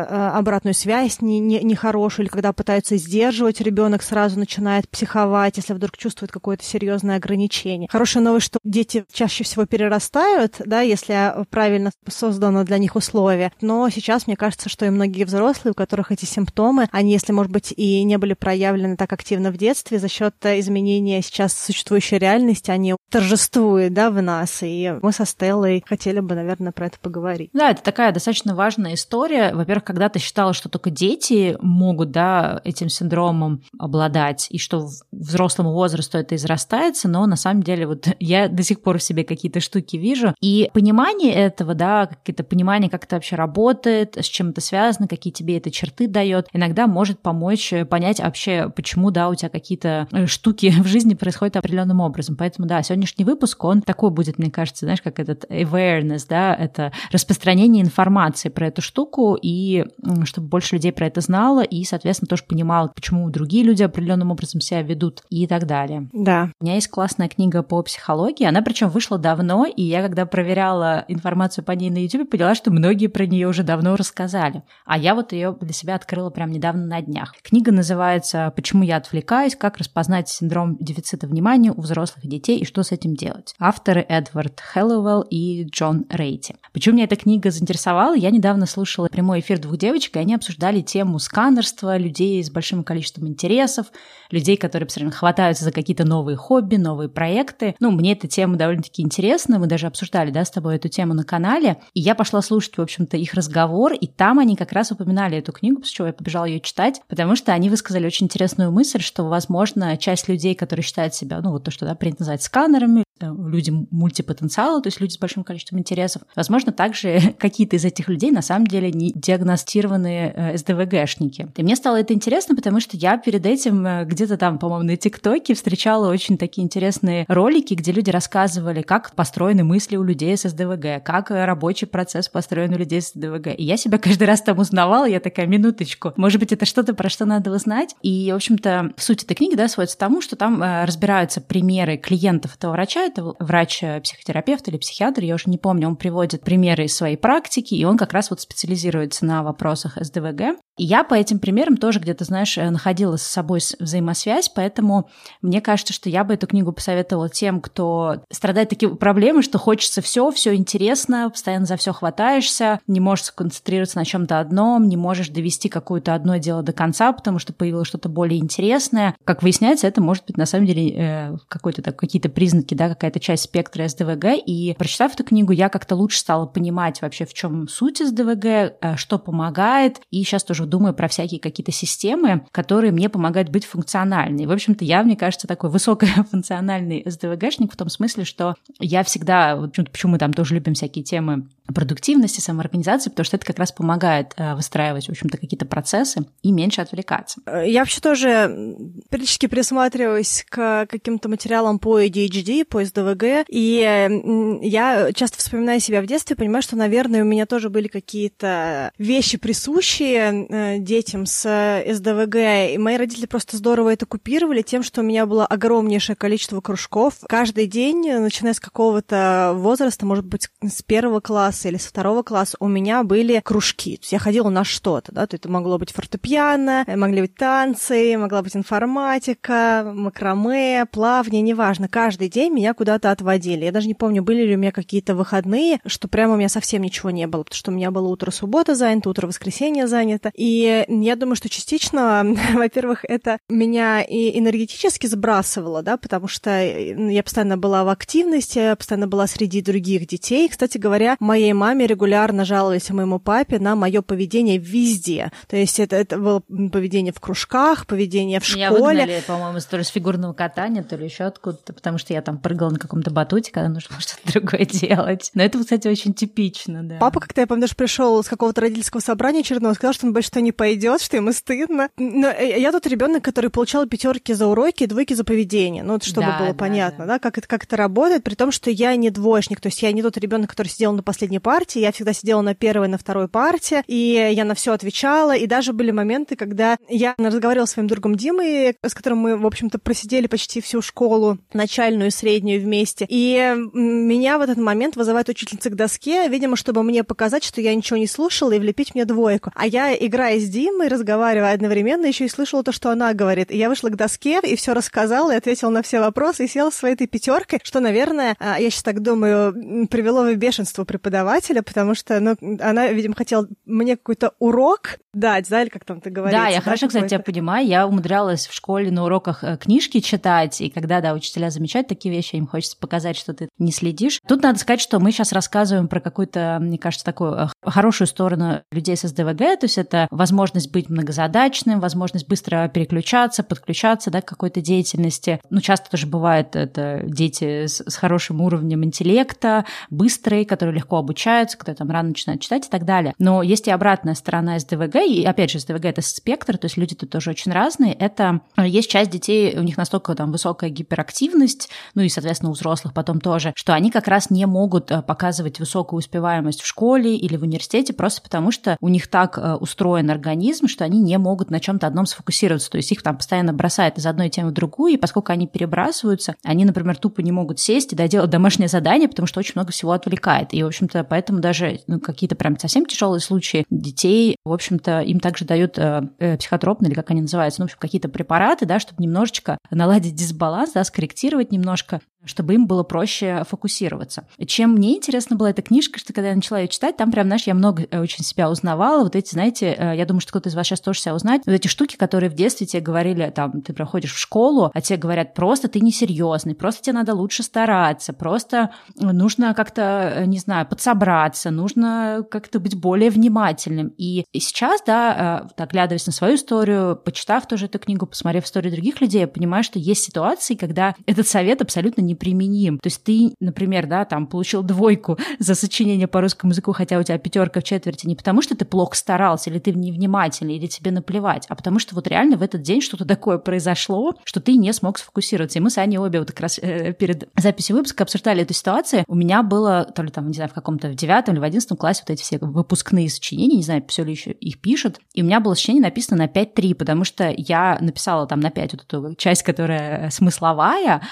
э, 0.08 0.38
обратную 0.38 0.74
связь 0.74 1.20
не, 1.20 1.40
не, 1.40 1.60
нехорошую, 1.64 2.26
или 2.26 2.30
когда 2.32 2.52
пытаются 2.52 2.96
сдерживать, 2.96 3.60
ребенок 3.60 4.04
сразу 4.04 4.38
начинает 4.38 4.88
психовать, 4.88 5.56
если 5.56 5.74
вдруг 5.74 5.96
чувствует 5.96 6.30
какое-то 6.30 6.64
серьезное 6.64 7.16
ограничение. 7.16 7.88
Хорошая 7.90 8.22
новость, 8.22 8.46
что 8.46 8.60
дети 8.62 9.04
чаще 9.12 9.42
всего 9.42 9.66
перерастают, 9.66 10.60
да, 10.64 10.80
если 10.80 11.44
правильно 11.50 11.90
создано 12.08 12.62
для 12.62 12.78
них 12.78 12.94
условия. 12.94 13.50
Но 13.60 13.90
сейчас 13.90 14.28
мне 14.28 14.36
кажется, 14.36 14.68
что 14.68 14.86
и 14.86 14.90
многие 14.90 15.24
взрослые, 15.24 15.72
у 15.72 15.74
которых 15.74 16.12
эти 16.12 16.24
симптомы, 16.24 16.88
они, 16.92 17.10
если, 17.10 17.32
может 17.32 17.50
быть, 17.50 17.74
и 17.76 18.04
не 18.04 18.16
были 18.16 18.34
проявлены, 18.34 18.59
проявлены 18.60 18.98
так 18.98 19.10
активно 19.14 19.50
в 19.52 19.56
детстве, 19.56 19.98
за 19.98 20.08
счет 20.08 20.34
изменения 20.44 21.22
сейчас 21.22 21.54
существующей 21.54 22.18
реальности, 22.18 22.70
они 22.70 22.94
торжествуют 23.10 23.94
да, 23.94 24.10
в 24.10 24.20
нас. 24.20 24.58
И 24.62 24.92
мы 25.00 25.12
со 25.12 25.24
Стеллой 25.24 25.82
хотели 25.86 26.20
бы, 26.20 26.34
наверное, 26.34 26.70
про 26.70 26.86
это 26.86 26.98
поговорить. 27.00 27.48
Да, 27.54 27.70
это 27.70 27.82
такая 27.82 28.12
достаточно 28.12 28.54
важная 28.54 28.94
история. 28.94 29.54
Во-первых, 29.54 29.84
когда 29.84 30.10
ты 30.10 30.18
считала, 30.18 30.52
что 30.52 30.68
только 30.68 30.90
дети 30.90 31.56
могут 31.62 32.10
да, 32.10 32.60
этим 32.64 32.90
синдромом 32.90 33.62
обладать, 33.78 34.48
и 34.50 34.58
что 34.58 34.80
в 34.80 34.92
взрослому 35.10 35.72
возрасту 35.72 36.18
это 36.18 36.36
израстается, 36.36 37.08
но 37.08 37.24
на 37.24 37.36
самом 37.36 37.62
деле 37.62 37.86
вот 37.86 38.08
я 38.20 38.48
до 38.48 38.62
сих 38.62 38.82
пор 38.82 38.98
в 38.98 39.02
себе 39.02 39.24
какие-то 39.24 39.60
штуки 39.60 39.96
вижу. 39.96 40.34
И 40.42 40.70
понимание 40.74 41.32
этого, 41.32 41.72
да, 41.72 42.08
какие-то 42.08 42.44
понимание, 42.44 42.90
как 42.90 43.04
это 43.04 43.16
вообще 43.16 43.36
работает, 43.36 44.18
с 44.18 44.26
чем 44.26 44.50
это 44.50 44.60
связано, 44.60 45.08
какие 45.08 45.32
тебе 45.32 45.56
это 45.56 45.70
черты 45.70 46.08
дает, 46.08 46.48
иногда 46.52 46.86
может 46.86 47.20
помочь 47.20 47.72
понять 47.88 48.20
вообще, 48.20 48.49
вообще, 48.50 48.72
почему, 48.74 49.10
да, 49.10 49.28
у 49.28 49.34
тебя 49.34 49.48
какие-то 49.48 50.08
э, 50.12 50.26
штуки 50.26 50.72
в 50.80 50.86
жизни 50.86 51.14
происходят 51.14 51.56
определенным 51.56 52.00
образом. 52.00 52.36
Поэтому, 52.36 52.66
да, 52.66 52.82
сегодняшний 52.82 53.24
выпуск, 53.24 53.62
он 53.64 53.82
такой 53.82 54.10
будет, 54.10 54.38
мне 54.38 54.50
кажется, 54.50 54.86
знаешь, 54.86 55.02
как 55.02 55.18
этот 55.18 55.44
awareness, 55.50 56.26
да, 56.28 56.54
это 56.54 56.92
распространение 57.10 57.82
информации 57.82 58.48
про 58.48 58.68
эту 58.68 58.82
штуку, 58.82 59.38
и 59.40 59.84
чтобы 60.24 60.48
больше 60.48 60.76
людей 60.76 60.92
про 60.92 61.06
это 61.06 61.20
знало, 61.20 61.62
и, 61.62 61.84
соответственно, 61.84 62.28
тоже 62.28 62.44
понимало, 62.46 62.90
почему 62.94 63.28
другие 63.30 63.64
люди 63.64 63.82
определенным 63.82 64.30
образом 64.30 64.60
себя 64.60 64.82
ведут 64.82 65.22
и 65.30 65.46
так 65.46 65.66
далее. 65.66 66.08
Да. 66.12 66.50
У 66.60 66.64
меня 66.64 66.74
есть 66.74 66.88
классная 66.88 67.28
книга 67.28 67.62
по 67.62 67.82
психологии, 67.82 68.46
она 68.46 68.62
причем 68.62 68.88
вышла 68.88 69.18
давно, 69.18 69.66
и 69.66 69.82
я, 69.82 70.02
когда 70.02 70.26
проверяла 70.26 71.04
информацию 71.08 71.64
по 71.64 71.72
ней 71.72 71.90
на 71.90 71.98
YouTube, 71.98 72.30
поняла, 72.30 72.54
что 72.54 72.70
многие 72.70 73.06
про 73.06 73.26
нее 73.26 73.48
уже 73.48 73.62
давно 73.62 73.96
рассказали. 73.96 74.62
А 74.84 74.98
я 74.98 75.14
вот 75.14 75.32
ее 75.32 75.56
для 75.60 75.72
себя 75.72 75.94
открыла 75.94 76.30
прям 76.30 76.50
недавно 76.50 76.86
на 76.86 77.00
днях. 77.00 77.34
Книга 77.42 77.72
называется 77.72 78.29
«Почему 78.56 78.82
я 78.82 78.96
отвлекаюсь? 78.96 79.56
Как 79.56 79.78
распознать 79.78 80.28
синдром 80.28 80.76
дефицита 80.78 81.26
внимания 81.26 81.72
у 81.72 81.80
взрослых 81.80 82.26
детей 82.26 82.58
и 82.58 82.64
что 82.64 82.82
с 82.82 82.92
этим 82.92 83.14
делать?» 83.14 83.54
Авторы 83.58 84.04
Эдвард 84.08 84.60
Хэллоуэлл 84.60 85.22
и 85.22 85.64
Джон 85.64 86.06
Рейти. 86.08 86.56
Почему 86.72 86.96
меня 86.96 87.04
эта 87.04 87.16
книга 87.16 87.50
заинтересовала? 87.50 88.14
Я 88.14 88.30
недавно 88.30 88.66
слушала 88.66 89.08
прямой 89.08 89.40
эфир 89.40 89.58
двух 89.58 89.76
девочек, 89.76 90.16
и 90.16 90.18
они 90.20 90.34
обсуждали 90.34 90.80
тему 90.80 91.18
сканерства, 91.18 91.96
людей 91.96 92.42
с 92.42 92.50
большим 92.50 92.84
количеством 92.84 93.28
интересов, 93.28 93.86
людей, 94.30 94.56
которые 94.56 94.86
постоянно 94.86 95.12
хватаются 95.12 95.64
за 95.64 95.72
какие-то 95.72 96.04
новые 96.04 96.36
хобби, 96.36 96.76
новые 96.76 97.08
проекты. 97.08 97.74
Ну, 97.80 97.90
мне 97.90 98.12
эта 98.12 98.28
тема 98.28 98.56
довольно-таки 98.56 99.02
интересна, 99.02 99.58
мы 99.58 99.66
даже 99.66 99.86
обсуждали, 99.86 100.30
да, 100.30 100.44
с 100.44 100.50
тобой 100.50 100.76
эту 100.76 100.88
тему 100.88 101.14
на 101.14 101.24
канале, 101.24 101.78
и 101.94 102.00
я 102.00 102.14
пошла 102.14 102.42
слушать, 102.42 102.76
в 102.76 102.82
общем-то, 102.82 103.16
их 103.16 103.34
разговор, 103.34 103.92
и 103.92 104.06
там 104.06 104.38
они 104.38 104.56
как 104.56 104.72
раз 104.72 104.92
упоминали 104.92 105.38
эту 105.38 105.52
книгу, 105.52 105.80
после 105.80 105.94
чего 105.94 106.06
я 106.08 106.12
побежала 106.12 106.44
ее 106.44 106.60
читать, 106.60 107.00
потому 107.08 107.36
что 107.36 107.52
они 107.52 107.70
высказали 107.70 108.06
очень 108.06 108.19
интересную 108.22 108.70
мысль, 108.72 109.00
что, 109.00 109.24
возможно, 109.24 109.96
часть 109.96 110.28
людей, 110.28 110.54
которые 110.54 110.84
считают 110.84 111.14
себя, 111.14 111.40
ну, 111.40 111.50
вот 111.52 111.64
то, 111.64 111.70
что, 111.70 111.86
да, 111.86 111.94
принято 111.94 112.22
называть 112.22 112.42
сканерами, 112.42 113.04
люди 113.20 113.72
мультипотенциала, 113.90 114.80
то 114.80 114.88
есть 114.88 115.00
люди 115.00 115.12
с 115.12 115.18
большим 115.18 115.44
количеством 115.44 115.78
интересов, 115.78 116.22
возможно, 116.34 116.72
также 116.72 117.34
какие-то 117.38 117.76
из 117.76 117.84
этих 117.84 118.08
людей 118.08 118.30
на 118.30 118.42
самом 118.42 118.66
деле 118.66 118.90
не 118.92 119.12
диагностированные 119.14 120.32
э, 120.34 120.56
СДВГшники. 120.58 121.48
И 121.56 121.62
мне 121.62 121.76
стало 121.76 122.00
это 122.00 122.14
интересно, 122.14 122.54
потому 122.56 122.80
что 122.80 122.96
я 122.96 123.18
перед 123.18 123.46
этим 123.46 123.86
э, 123.86 124.04
где-то 124.04 124.36
там, 124.36 124.58
по-моему, 124.58 124.84
на 124.84 124.96
ТикТоке 124.96 125.54
встречала 125.54 126.10
очень 126.10 126.38
такие 126.38 126.64
интересные 126.64 127.24
ролики, 127.28 127.74
где 127.74 127.92
люди 127.92 128.10
рассказывали, 128.10 128.82
как 128.82 129.14
построены 129.14 129.64
мысли 129.64 129.96
у 129.96 130.02
людей 130.02 130.36
с 130.36 130.48
СДВГ, 130.48 131.02
как 131.04 131.30
рабочий 131.30 131.86
процесс 131.86 132.28
построен 132.28 132.74
у 132.74 132.78
людей 132.78 133.02
с 133.02 133.10
СДВГ. 133.10 133.48
И 133.56 133.64
я 133.64 133.76
себя 133.76 133.98
каждый 133.98 134.24
раз 134.24 134.42
там 134.42 134.58
узнавала, 134.58 135.06
я 135.06 135.20
такая, 135.20 135.46
минуточку, 135.46 136.12
может 136.16 136.40
быть, 136.40 136.52
это 136.52 136.64
что-то, 136.64 136.94
про 136.94 137.08
что 137.08 137.24
надо 137.24 137.50
узнать. 137.50 137.94
И, 138.02 138.30
в 138.32 138.36
общем-то, 138.36 138.92
суть 138.96 139.24
этой 139.24 139.34
книги, 139.34 139.54
да, 139.54 139.68
сводится 139.68 139.96
к 139.96 140.00
тому, 140.00 140.20
что 140.20 140.36
там 140.36 140.62
э, 140.62 140.84
разбираются 140.84 141.40
примеры 141.40 141.96
клиентов 141.96 142.56
этого 142.56 142.72
врача, 142.72 143.09
это 143.10 143.34
врач-психотерапевт 143.38 144.66
или 144.68 144.78
психиатр, 144.78 145.22
я 145.22 145.34
уже 145.34 145.50
не 145.50 145.58
помню, 145.58 145.88
он 145.88 145.96
приводит 145.96 146.42
примеры 146.42 146.84
из 146.84 146.96
своей 146.96 147.16
практики, 147.16 147.74
и 147.74 147.84
он 147.84 147.96
как 147.96 148.12
раз 148.12 148.30
вот 148.30 148.40
специализируется 148.40 149.24
на 149.24 149.42
вопросах 149.42 149.98
СДВГ. 150.00 150.58
И 150.80 150.84
я 150.84 151.04
по 151.04 151.14
этим 151.14 151.38
примерам 151.38 151.76
тоже 151.76 152.00
где-то, 152.00 152.24
знаешь, 152.24 152.56
э, 152.56 152.70
находила 152.70 153.16
с 153.16 153.22
собой 153.22 153.60
взаимосвязь, 153.78 154.48
поэтому 154.48 155.10
мне 155.42 155.60
кажется, 155.60 155.92
что 155.92 156.08
я 156.08 156.24
бы 156.24 156.32
эту 156.34 156.46
книгу 156.46 156.72
посоветовала 156.72 157.28
тем, 157.28 157.60
кто 157.60 158.22
страдает 158.32 158.70
такими 158.70 158.94
проблемами, 158.94 159.42
что 159.42 159.58
хочется 159.58 160.00
все, 160.00 160.30
все 160.30 160.54
интересно, 160.54 161.28
постоянно 161.28 161.66
за 161.66 161.76
все 161.76 161.92
хватаешься, 161.92 162.80
не 162.86 162.98
можешь 162.98 163.26
сконцентрироваться 163.26 163.98
на 163.98 164.06
чем-то 164.06 164.40
одном, 164.40 164.88
не 164.88 164.96
можешь 164.96 165.28
довести 165.28 165.68
какое-то 165.68 166.14
одно 166.14 166.36
дело 166.36 166.62
до 166.62 166.72
конца, 166.72 167.12
потому 167.12 167.38
что 167.38 167.52
появилось 167.52 167.88
что-то 167.88 168.08
более 168.08 168.40
интересное. 168.40 169.14
Как 169.24 169.42
выясняется, 169.42 169.86
это 169.86 170.00
может 170.00 170.24
быть 170.24 170.38
на 170.38 170.46
самом 170.46 170.64
деле 170.64 170.90
э, 170.90 171.36
какой-то 171.48 171.82
так, 171.82 171.96
какие-то 171.96 172.30
признаки, 172.30 172.72
да, 172.72 172.88
какая-то 173.00 173.18
часть 173.18 173.44
спектра 173.44 173.88
СДВГ. 173.88 174.26
И 174.46 174.74
прочитав 174.78 175.14
эту 175.14 175.24
книгу, 175.24 175.52
я 175.52 175.70
как-то 175.70 175.96
лучше 175.96 176.18
стала 176.18 176.44
понимать 176.44 177.00
вообще, 177.00 177.24
в 177.24 177.32
чем 177.32 177.66
суть 177.66 177.98
СДВГ, 177.98 178.44
э, 178.44 178.96
что 178.96 179.18
помогает. 179.18 180.00
И 180.10 180.22
сейчас 180.22 180.44
тоже 180.44 180.66
думаю 180.66 180.92
про 180.92 181.08
всякие 181.08 181.40
какие-то 181.40 181.72
системы, 181.72 182.44
которые 182.52 182.92
мне 182.92 183.08
помогают 183.08 183.48
быть 183.48 183.64
функциональной. 183.64 184.46
В 184.46 184.52
общем-то, 184.52 184.84
я, 184.84 185.02
мне 185.02 185.16
кажется, 185.16 185.48
такой 185.48 185.70
высокофункциональный 185.70 187.02
СДВГшник 187.06 187.72
в 187.72 187.76
том 187.76 187.88
смысле, 187.88 188.24
что 188.24 188.54
я 188.78 189.02
всегда, 189.02 189.56
вот 189.56 189.74
почему 189.74 190.12
мы 190.12 190.18
там 190.18 190.32
тоже 190.34 190.54
любим 190.54 190.74
всякие 190.74 191.02
темы 191.02 191.46
продуктивности, 191.72 192.40
самоорганизации, 192.40 193.10
потому 193.10 193.24
что 193.24 193.36
это 193.36 193.46
как 193.46 193.58
раз 193.58 193.72
помогает 193.72 194.32
э, 194.36 194.54
выстраивать, 194.54 195.06
в 195.06 195.10
общем-то, 195.10 195.38
какие-то 195.38 195.66
процессы 195.66 196.26
и 196.42 196.52
меньше 196.52 196.80
отвлекаться. 196.80 197.40
Э, 197.46 197.68
я 197.68 197.80
вообще 197.80 198.00
тоже 198.00 198.76
периодически 199.10 199.46
присматриваюсь 199.46 200.44
к 200.48 200.86
каким-то 200.86 201.28
материалам 201.28 201.78
по 201.78 202.00
ADHD, 202.00 202.64
по 202.64 202.84
СДВГ, 202.84 203.46
и 203.48 204.60
я 204.62 205.12
часто 205.12 205.38
вспоминаю 205.38 205.80
себя 205.80 206.02
в 206.02 206.06
детстве, 206.06 206.36
понимаю, 206.36 206.62
что, 206.62 206.76
наверное, 206.76 207.22
у 207.22 207.26
меня 207.26 207.46
тоже 207.46 207.70
были 207.70 207.88
какие-то 207.88 208.92
вещи 208.98 209.38
присущие 209.38 210.46
э, 210.48 210.78
детям 210.78 211.26
с 211.26 211.82
СДВГ, 211.86 212.36
и 212.74 212.78
мои 212.78 212.96
родители 212.96 213.26
просто 213.26 213.56
здорово 213.56 213.92
это 213.92 214.06
купировали 214.06 214.62
тем, 214.62 214.82
что 214.82 215.00
у 215.00 215.04
меня 215.04 215.26
было 215.26 215.46
огромнейшее 215.46 216.16
количество 216.16 216.60
кружков. 216.60 217.14
Каждый 217.28 217.66
день, 217.66 218.10
начиная 218.12 218.54
с 218.54 218.60
какого-то 218.60 219.52
возраста, 219.54 220.06
может 220.06 220.26
быть, 220.26 220.48
с 220.62 220.82
первого 220.82 221.20
класса, 221.20 221.59
класса 221.60 221.68
или 221.68 221.76
со 221.76 221.88
второго 221.88 222.22
класса 222.22 222.56
у 222.60 222.68
меня 222.68 223.02
были 223.02 223.40
кружки. 223.44 223.96
То 223.96 224.02
есть 224.02 224.12
я 224.12 224.18
ходила 224.18 224.48
на 224.48 224.64
что-то, 224.64 225.12
да, 225.12 225.26
то 225.26 225.36
это 225.36 225.48
могло 225.48 225.78
быть 225.78 225.92
фортепиано, 225.92 226.84
могли 226.96 227.22
быть 227.22 227.34
танцы, 227.34 228.16
могла 228.16 228.42
быть 228.42 228.56
информатика, 228.56 229.92
макраме, 229.94 230.86
плавание, 230.90 231.42
неважно. 231.42 231.88
Каждый 231.88 232.28
день 232.28 232.52
меня 232.52 232.74
куда-то 232.74 233.10
отводили. 233.10 233.64
Я 233.64 233.72
даже 233.72 233.88
не 233.88 233.94
помню, 233.94 234.22
были 234.22 234.42
ли 234.42 234.54
у 234.54 234.58
меня 234.58 234.72
какие-то 234.72 235.14
выходные, 235.14 235.78
что 235.86 236.08
прямо 236.08 236.34
у 236.34 236.36
меня 236.36 236.48
совсем 236.48 236.82
ничего 236.82 237.10
не 237.10 237.26
было, 237.26 237.42
потому 237.42 237.56
что 237.56 237.70
у 237.70 237.74
меня 237.74 237.90
было 237.90 238.08
утро 238.08 238.30
суббота 238.30 238.74
занято, 238.74 239.10
утро 239.10 239.26
воскресенье 239.26 239.86
занято. 239.86 240.30
И 240.34 240.84
я 240.88 241.16
думаю, 241.16 241.36
что 241.36 241.48
частично, 241.48 242.24
во-первых, 242.54 243.04
это 243.04 243.38
меня 243.48 244.02
и 244.02 244.38
энергетически 244.38 245.06
сбрасывало, 245.06 245.82
да, 245.82 245.96
потому 245.96 246.28
что 246.28 246.50
я 246.50 247.22
постоянно 247.22 247.58
была 247.58 247.84
в 247.84 247.88
активности, 247.88 248.74
постоянно 248.74 249.08
была 249.08 249.26
среди 249.26 249.60
других 249.60 250.06
детей. 250.06 250.48
Кстати 250.48 250.78
говоря, 250.78 251.16
моей 251.20 251.49
моей 251.54 251.70
маме 251.70 251.86
регулярно 251.86 252.44
жаловались 252.44 252.90
моему 252.90 253.18
папе 253.18 253.58
на 253.58 253.76
мое 253.76 254.02
поведение 254.02 254.58
везде. 254.58 255.30
То 255.48 255.56
есть 255.56 255.78
это, 255.78 255.96
это 255.96 256.18
было 256.18 256.40
поведение 256.40 257.12
в 257.12 257.20
кружках, 257.20 257.86
поведение 257.86 258.40
в 258.40 258.44
школе. 258.44 258.66
Меня 258.66 258.72
выгнали, 258.72 259.22
по-моему, 259.26 259.58
то 259.68 259.76
ли 259.76 259.84
с 259.84 259.88
фигурного 259.88 260.32
катания, 260.32 260.82
то 260.82 260.96
ли 260.96 261.04
еще 261.04 261.24
откуда-то, 261.24 261.72
потому 261.72 261.98
что 261.98 262.12
я 262.12 262.22
там 262.22 262.38
прыгала 262.38 262.70
на 262.70 262.78
каком-то 262.78 263.10
батуте, 263.10 263.52
когда 263.52 263.68
нужно 263.68 263.96
что-то 264.00 264.32
другое 264.32 264.64
делать. 264.64 265.30
Но 265.34 265.42
это, 265.42 265.58
кстати, 265.58 265.88
очень 265.88 266.14
типично, 266.14 266.82
да. 266.82 266.98
Папа 266.98 267.20
как-то, 267.20 267.40
я 267.40 267.46
помню, 267.46 267.62
даже 267.62 267.74
пришел 267.74 268.22
с 268.22 268.28
какого-то 268.28 268.62
родительского 268.62 269.00
собрания 269.00 269.40
очередного, 269.40 269.74
сказал, 269.74 269.94
что 269.94 270.06
он 270.06 270.12
больше 270.12 270.30
что 270.30 270.40
не 270.40 270.52
пойдет, 270.52 271.00
что 271.00 271.16
ему 271.16 271.32
стыдно. 271.32 271.88
Но 271.96 272.28
э, 272.28 272.60
я 272.60 272.70
тот 272.70 272.86
ребенок, 272.86 273.24
который 273.24 273.50
получал 273.50 273.86
пятерки 273.86 274.32
за 274.32 274.46
уроки 274.46 274.84
и 274.84 274.86
двойки 274.86 275.14
за 275.14 275.24
поведение. 275.24 275.82
Ну, 275.82 275.94
вот 275.94 276.04
чтобы 276.04 276.28
да, 276.28 276.38
было 276.38 276.48
да, 276.48 276.54
понятно, 276.54 277.06
да. 277.06 277.14
да, 277.14 277.18
как 277.18 277.38
это, 277.38 277.48
как 277.48 277.64
это 277.64 277.76
работает, 277.76 278.22
при 278.22 278.34
том, 278.34 278.52
что 278.52 278.70
я 278.70 278.94
не 278.96 279.10
двоечник, 279.10 279.60
то 279.60 279.66
есть 279.68 279.82
я 279.82 279.90
не 279.92 280.02
тот 280.02 280.16
ребенок, 280.16 280.50
который 280.50 280.68
сидел 280.68 280.92
на 280.92 281.02
последней 281.02 281.29
последней 281.30 281.38
партии, 281.38 281.78
я 281.78 281.92
всегда 281.92 282.12
сидела 282.12 282.40
на 282.40 282.56
первой, 282.56 282.88
на 282.88 282.98
второй 282.98 283.28
партии, 283.28 283.84
и 283.86 284.30
я 284.32 284.44
на 284.44 284.54
все 284.54 284.72
отвечала, 284.72 285.36
и 285.36 285.46
даже 285.46 285.72
были 285.72 285.92
моменты, 285.92 286.34
когда 286.34 286.76
я 286.88 287.14
разговаривала 287.18 287.66
с 287.66 287.70
своим 287.70 287.86
другом 287.86 288.16
Димой, 288.16 288.74
с 288.82 288.94
которым 288.94 289.18
мы, 289.18 289.36
в 289.36 289.46
общем-то, 289.46 289.78
просидели 289.78 290.26
почти 290.26 290.60
всю 290.60 290.82
школу, 290.82 291.38
начальную 291.52 292.08
и 292.08 292.10
среднюю 292.10 292.60
вместе, 292.60 293.06
и 293.08 293.54
меня 293.72 294.38
в 294.38 294.40
этот 294.40 294.58
момент 294.58 294.96
вызывает 294.96 295.28
учительница 295.28 295.70
к 295.70 295.76
доске, 295.76 296.28
видимо, 296.28 296.56
чтобы 296.56 296.82
мне 296.82 297.04
показать, 297.04 297.44
что 297.44 297.60
я 297.60 297.72
ничего 297.76 297.96
не 297.96 298.08
слушала, 298.08 298.50
и 298.50 298.58
влепить 298.58 298.96
мне 298.96 299.04
двойку. 299.04 299.52
А 299.54 299.68
я, 299.68 299.94
играя 299.94 300.40
с 300.40 300.48
Димой, 300.48 300.88
разговаривая 300.88 301.54
одновременно, 301.54 302.06
еще 302.06 302.24
и 302.24 302.28
слышала 302.28 302.64
то, 302.64 302.72
что 302.72 302.90
она 302.90 303.14
говорит. 303.14 303.52
И 303.52 303.56
я 303.56 303.68
вышла 303.68 303.88
к 303.90 303.96
доске 303.96 304.40
и 304.42 304.56
все 304.56 304.74
рассказала, 304.74 305.32
и 305.32 305.36
ответила 305.36 305.70
на 305.70 305.82
все 305.82 306.00
вопросы, 306.00 306.44
и 306.44 306.48
села 306.48 306.70
своей 306.70 306.94
этой 306.94 307.06
пятеркой, 307.06 307.60
что, 307.62 307.78
наверное, 307.78 308.34
а, 308.40 308.60
я 308.60 308.68
сейчас 308.70 308.82
так 308.82 309.00
думаю, 309.00 309.86
привело 309.88 310.24
в 310.24 310.34
бешенство 310.34 310.84
преподавателя, 310.84 311.19
преподавателя, 311.20 311.62
потому 311.62 311.94
что 311.94 312.20
ну, 312.20 312.36
она, 312.60 312.88
видимо, 312.88 313.14
хотела 313.14 313.46
мне 313.66 313.96
какой-то 313.96 314.32
урок 314.38 314.98
дать, 315.12 315.48
да, 315.48 315.62
или 315.62 315.68
как 315.68 315.84
там 315.84 316.00
ты 316.00 316.10
говоришь. 316.10 316.38
Да, 316.38 316.48
я 316.48 316.58
да, 316.58 316.62
хорошо, 316.62 316.86
кстати, 316.86 317.08
тебя 317.08 317.20
понимаю. 317.20 317.66
Я 317.66 317.86
умудрялась 317.86 318.46
в 318.46 318.54
школе 318.54 318.90
на 318.90 319.04
уроках 319.04 319.42
э, 319.42 319.56
книжки 319.56 320.00
читать, 320.00 320.60
и 320.60 320.70
когда, 320.70 321.00
да, 321.00 321.14
учителя 321.14 321.50
замечают 321.50 321.88
такие 321.88 322.14
вещи, 322.14 322.36
им 322.36 322.46
хочется 322.46 322.76
показать, 322.78 323.16
что 323.16 323.34
ты 323.34 323.48
не 323.58 323.72
следишь. 323.72 324.20
Тут 324.28 324.42
надо 324.42 324.58
сказать, 324.58 324.80
что 324.80 325.00
мы 325.00 325.10
сейчас 325.10 325.32
рассказываем 325.32 325.88
про 325.88 326.00
какую-то, 326.00 326.58
мне 326.60 326.78
кажется, 326.78 327.04
такую 327.04 327.32
э, 327.32 327.48
хорошую 327.64 328.06
сторону 328.06 328.62
людей 328.70 328.96
с 328.96 329.02
СДВГ, 329.02 329.38
то 329.38 329.58
есть 329.62 329.78
это 329.78 330.06
возможность 330.10 330.70
быть 330.70 330.88
многозадачным, 330.88 331.80
возможность 331.80 332.28
быстро 332.28 332.68
переключаться, 332.68 333.42
подключаться, 333.42 334.10
да, 334.10 334.22
к 334.22 334.26
какой-то 334.26 334.60
деятельности. 334.60 335.40
Ну, 335.50 335.60
часто 335.60 335.90
тоже 335.90 336.06
бывает 336.06 336.54
это 336.54 337.02
дети 337.04 337.66
с, 337.66 337.82
с 337.84 337.96
хорошим 337.96 338.40
уровнем 338.40 338.84
интеллекта, 338.84 339.64
быстрые, 339.90 340.44
которые 340.44 340.76
легко 340.76 340.98
обучаются, 341.10 341.58
когда 341.58 341.74
там 341.74 341.90
рано 341.90 342.10
начинают 342.10 342.40
читать 342.40 342.66
и 342.66 342.70
так 342.70 342.84
далее. 342.84 343.14
Но 343.18 343.42
есть 343.42 343.66
и 343.66 343.70
обратная 343.70 344.14
сторона 344.14 344.58
СДВГ, 344.60 344.96
и 345.06 345.24
опять 345.24 345.50
же, 345.50 345.58
СДВГ— 345.58 345.84
это 345.86 346.02
спектр, 346.02 346.56
то 346.56 346.66
есть 346.66 346.76
люди 346.76 346.94
тут 346.94 347.10
тоже 347.10 347.30
очень 347.30 347.50
разные. 347.50 347.94
Это 347.94 348.40
э, 348.56 348.68
есть 348.68 348.88
часть 348.88 349.10
детей, 349.10 349.58
у 349.58 349.62
них 349.62 349.76
настолько 349.76 350.14
там 350.14 350.30
высокая 350.30 350.70
гиперактивность, 350.70 351.68
ну 351.96 352.02
и, 352.02 352.08
соответственно, 352.08 352.50
у 352.50 352.54
взрослых 352.54 352.94
потом 352.94 353.20
тоже, 353.20 353.52
что 353.56 353.74
они 353.74 353.90
как 353.90 354.06
раз 354.06 354.30
не 354.30 354.46
могут 354.46 354.92
э, 354.92 355.02
показывать 355.02 355.58
высокую 355.58 355.98
успеваемость 355.98 356.62
в 356.62 356.66
школе 356.66 357.16
или 357.16 357.36
в 357.36 357.42
университете 357.42 357.92
просто 357.92 358.22
потому, 358.22 358.52
что 358.52 358.76
у 358.80 358.88
них 358.88 359.08
так 359.08 359.36
э, 359.36 359.54
устроен 359.54 360.10
организм, 360.10 360.68
что 360.68 360.84
они 360.84 361.00
не 361.00 361.18
могут 361.18 361.50
на 361.50 361.58
чем-то 361.58 361.88
одном 361.88 362.06
сфокусироваться. 362.06 362.70
То 362.70 362.76
есть 362.76 362.92
их 362.92 363.02
там 363.02 363.16
постоянно 363.16 363.52
бросает 363.52 363.98
из 363.98 364.06
одной 364.06 364.28
темы 364.28 364.50
в 364.50 364.52
другую, 364.52 364.94
и 364.94 364.96
поскольку 364.96 365.32
они 365.32 365.48
перебрасываются, 365.48 366.36
они, 366.44 366.64
например, 366.64 366.96
тупо 366.96 367.20
не 367.20 367.32
могут 367.32 367.58
сесть 367.58 367.92
и 367.92 367.96
доделать 367.96 368.30
домашнее 368.30 368.68
задание, 368.68 369.08
потому 369.08 369.26
что 369.26 369.40
очень 369.40 369.54
много 369.56 369.72
всего 369.72 369.90
отвлекает. 369.90 370.54
И, 370.54 370.62
в 370.62 370.66
общем-то, 370.66 370.99
поэтому 371.04 371.40
даже 371.40 371.80
ну, 371.86 372.00
какие-то 372.00 372.36
прям 372.36 372.58
совсем 372.58 372.86
тяжелые 372.86 373.20
случаи 373.20 373.64
детей, 373.70 374.36
в 374.44 374.52
общем-то, 374.52 375.00
им 375.00 375.20
также 375.20 375.44
дают 375.44 375.78
э, 375.78 376.02
э, 376.18 376.36
психотропные, 376.36 376.88
или 376.88 376.94
как 376.94 377.10
они 377.10 377.22
называются, 377.22 377.60
ну, 377.60 377.66
в 377.66 377.68
общем, 377.68 377.78
какие-то 377.78 378.08
препараты, 378.08 378.66
да, 378.66 378.78
чтобы 378.78 379.02
немножечко 379.02 379.58
наладить 379.70 380.14
дисбаланс, 380.14 380.72
да, 380.72 380.84
скорректировать 380.84 381.52
немножко 381.52 382.00
чтобы 382.24 382.54
им 382.54 382.66
было 382.66 382.82
проще 382.82 383.44
фокусироваться. 383.48 384.26
Чем 384.46 384.72
мне 384.72 384.96
интересна 384.96 385.36
была 385.36 385.50
эта 385.50 385.62
книжка, 385.62 385.98
что 385.98 386.12
когда 386.12 386.30
я 386.30 386.34
начала 386.34 386.60
ее 386.60 386.68
читать, 386.68 386.96
там 386.96 387.10
прям, 387.10 387.26
знаешь, 387.26 387.46
я 387.46 387.54
много 387.54 387.86
э, 387.90 388.00
очень 388.00 388.24
себя 388.24 388.50
узнавала. 388.50 389.04
Вот 389.04 389.16
эти, 389.16 389.32
знаете, 389.32 389.74
э, 389.76 389.96
я 389.96 390.04
думаю, 390.04 390.20
что 390.20 390.30
кто-то 390.30 390.48
из 390.48 390.54
вас 390.54 390.66
сейчас 390.66 390.80
тоже 390.80 391.00
себя 391.00 391.14
узнает. 391.14 391.42
Вот 391.46 391.52
эти 391.52 391.66
штуки, 391.66 391.96
которые 391.96 392.28
в 392.30 392.34
детстве 392.34 392.66
тебе 392.66 392.82
говорили, 392.82 393.32
там, 393.34 393.62
ты 393.62 393.72
проходишь 393.72 394.12
в 394.12 394.18
школу, 394.18 394.70
а 394.74 394.80
тебе 394.80 394.98
говорят, 394.98 395.34
просто 395.34 395.68
ты 395.68 395.80
несерьезный, 395.80 396.54
просто 396.54 396.82
тебе 396.82 396.94
надо 396.94 397.14
лучше 397.14 397.42
стараться, 397.42 398.12
просто 398.12 398.70
нужно 398.96 399.54
как-то, 399.54 400.12
э, 400.16 400.24
не 400.26 400.38
знаю, 400.38 400.66
подсобраться, 400.66 401.50
нужно 401.50 402.24
как-то 402.30 402.60
быть 402.60 402.78
более 402.78 403.10
внимательным. 403.10 403.94
И 403.96 404.24
сейчас, 404.32 404.82
да, 404.86 405.48
так, 405.56 405.70
глядываясь 405.70 406.06
на 406.06 406.12
свою 406.12 406.36
историю, 406.36 406.96
почитав 406.96 407.46
тоже 407.46 407.66
эту 407.66 407.78
книгу, 407.78 408.06
посмотрев 408.06 408.44
историю 408.44 408.72
других 408.72 409.00
людей, 409.00 409.22
я 409.22 409.28
понимаю, 409.28 409.64
что 409.64 409.78
есть 409.78 410.04
ситуации, 410.04 410.54
когда 410.54 410.94
этот 411.06 411.26
совет 411.26 411.62
абсолютно 411.62 412.02
неприменим. 412.10 412.78
То 412.78 412.88
есть 412.88 413.02
ты, 413.02 413.34
например, 413.40 413.86
да, 413.86 414.04
там 414.04 414.26
получил 414.26 414.62
двойку 414.62 415.18
за 415.38 415.54
сочинение 415.54 416.06
по 416.06 416.20
русскому 416.20 416.52
языку, 416.52 416.72
хотя 416.72 416.98
у 416.98 417.02
тебя 417.02 417.18
пятерка 417.18 417.60
в 417.60 417.64
четверти, 417.64 418.06
не 418.06 418.16
потому 418.16 418.42
что 418.42 418.56
ты 418.56 418.64
плохо 418.64 418.96
старался, 418.96 419.50
или 419.50 419.58
ты 419.58 419.72
невнимательный, 419.72 420.56
или 420.56 420.66
тебе 420.66 420.90
наплевать, 420.90 421.46
а 421.48 421.54
потому 421.54 421.78
что 421.78 421.94
вот 421.94 422.06
реально 422.06 422.36
в 422.36 422.42
этот 422.42 422.62
день 422.62 422.80
что-то 422.80 423.04
такое 423.04 423.38
произошло, 423.38 424.14
что 424.24 424.40
ты 424.40 424.56
не 424.56 424.72
смог 424.72 424.98
сфокусироваться. 424.98 425.58
И 425.58 425.62
мы 425.62 425.70
с 425.70 425.78
Аней 425.78 425.98
обе 425.98 426.18
вот 426.18 426.28
как 426.28 426.40
раз 426.40 426.58
э, 426.58 426.92
перед 426.92 427.28
записью 427.36 427.76
выпуска 427.76 428.04
обсуждали 428.04 428.42
эту 428.42 428.54
ситуацию. 428.54 429.04
У 429.06 429.14
меня 429.14 429.42
было, 429.42 429.84
то 429.84 430.02
ли 430.02 430.10
там, 430.10 430.28
не 430.28 430.34
знаю, 430.34 430.50
в 430.50 430.54
каком-то 430.54 430.88
в 430.88 430.94
девятом 430.94 431.34
или 431.34 431.40
в 431.40 431.44
одиннадцатом 431.44 431.76
классе 431.76 432.02
вот 432.06 432.12
эти 432.12 432.22
все 432.22 432.38
выпускные 432.38 433.08
сочинения, 433.08 433.56
не 433.56 433.62
знаю, 433.62 433.84
все 433.88 434.04
ли 434.04 434.12
еще 434.12 434.32
их 434.32 434.60
пишут, 434.60 434.98
и 435.14 435.22
у 435.22 435.24
меня 435.24 435.40
было 435.40 435.54
сочинение 435.54 435.82
написано 435.82 436.18
на 436.18 436.26
5-3, 436.26 436.74
потому 436.74 437.04
что 437.04 437.32
я 437.36 437.78
написала 437.80 438.26
там 438.26 438.40
на 438.40 438.50
5 438.50 438.72
вот 438.72 438.82
эту 438.82 439.14
часть, 439.16 439.42
которая 439.42 440.10
смысловая, 440.10 441.02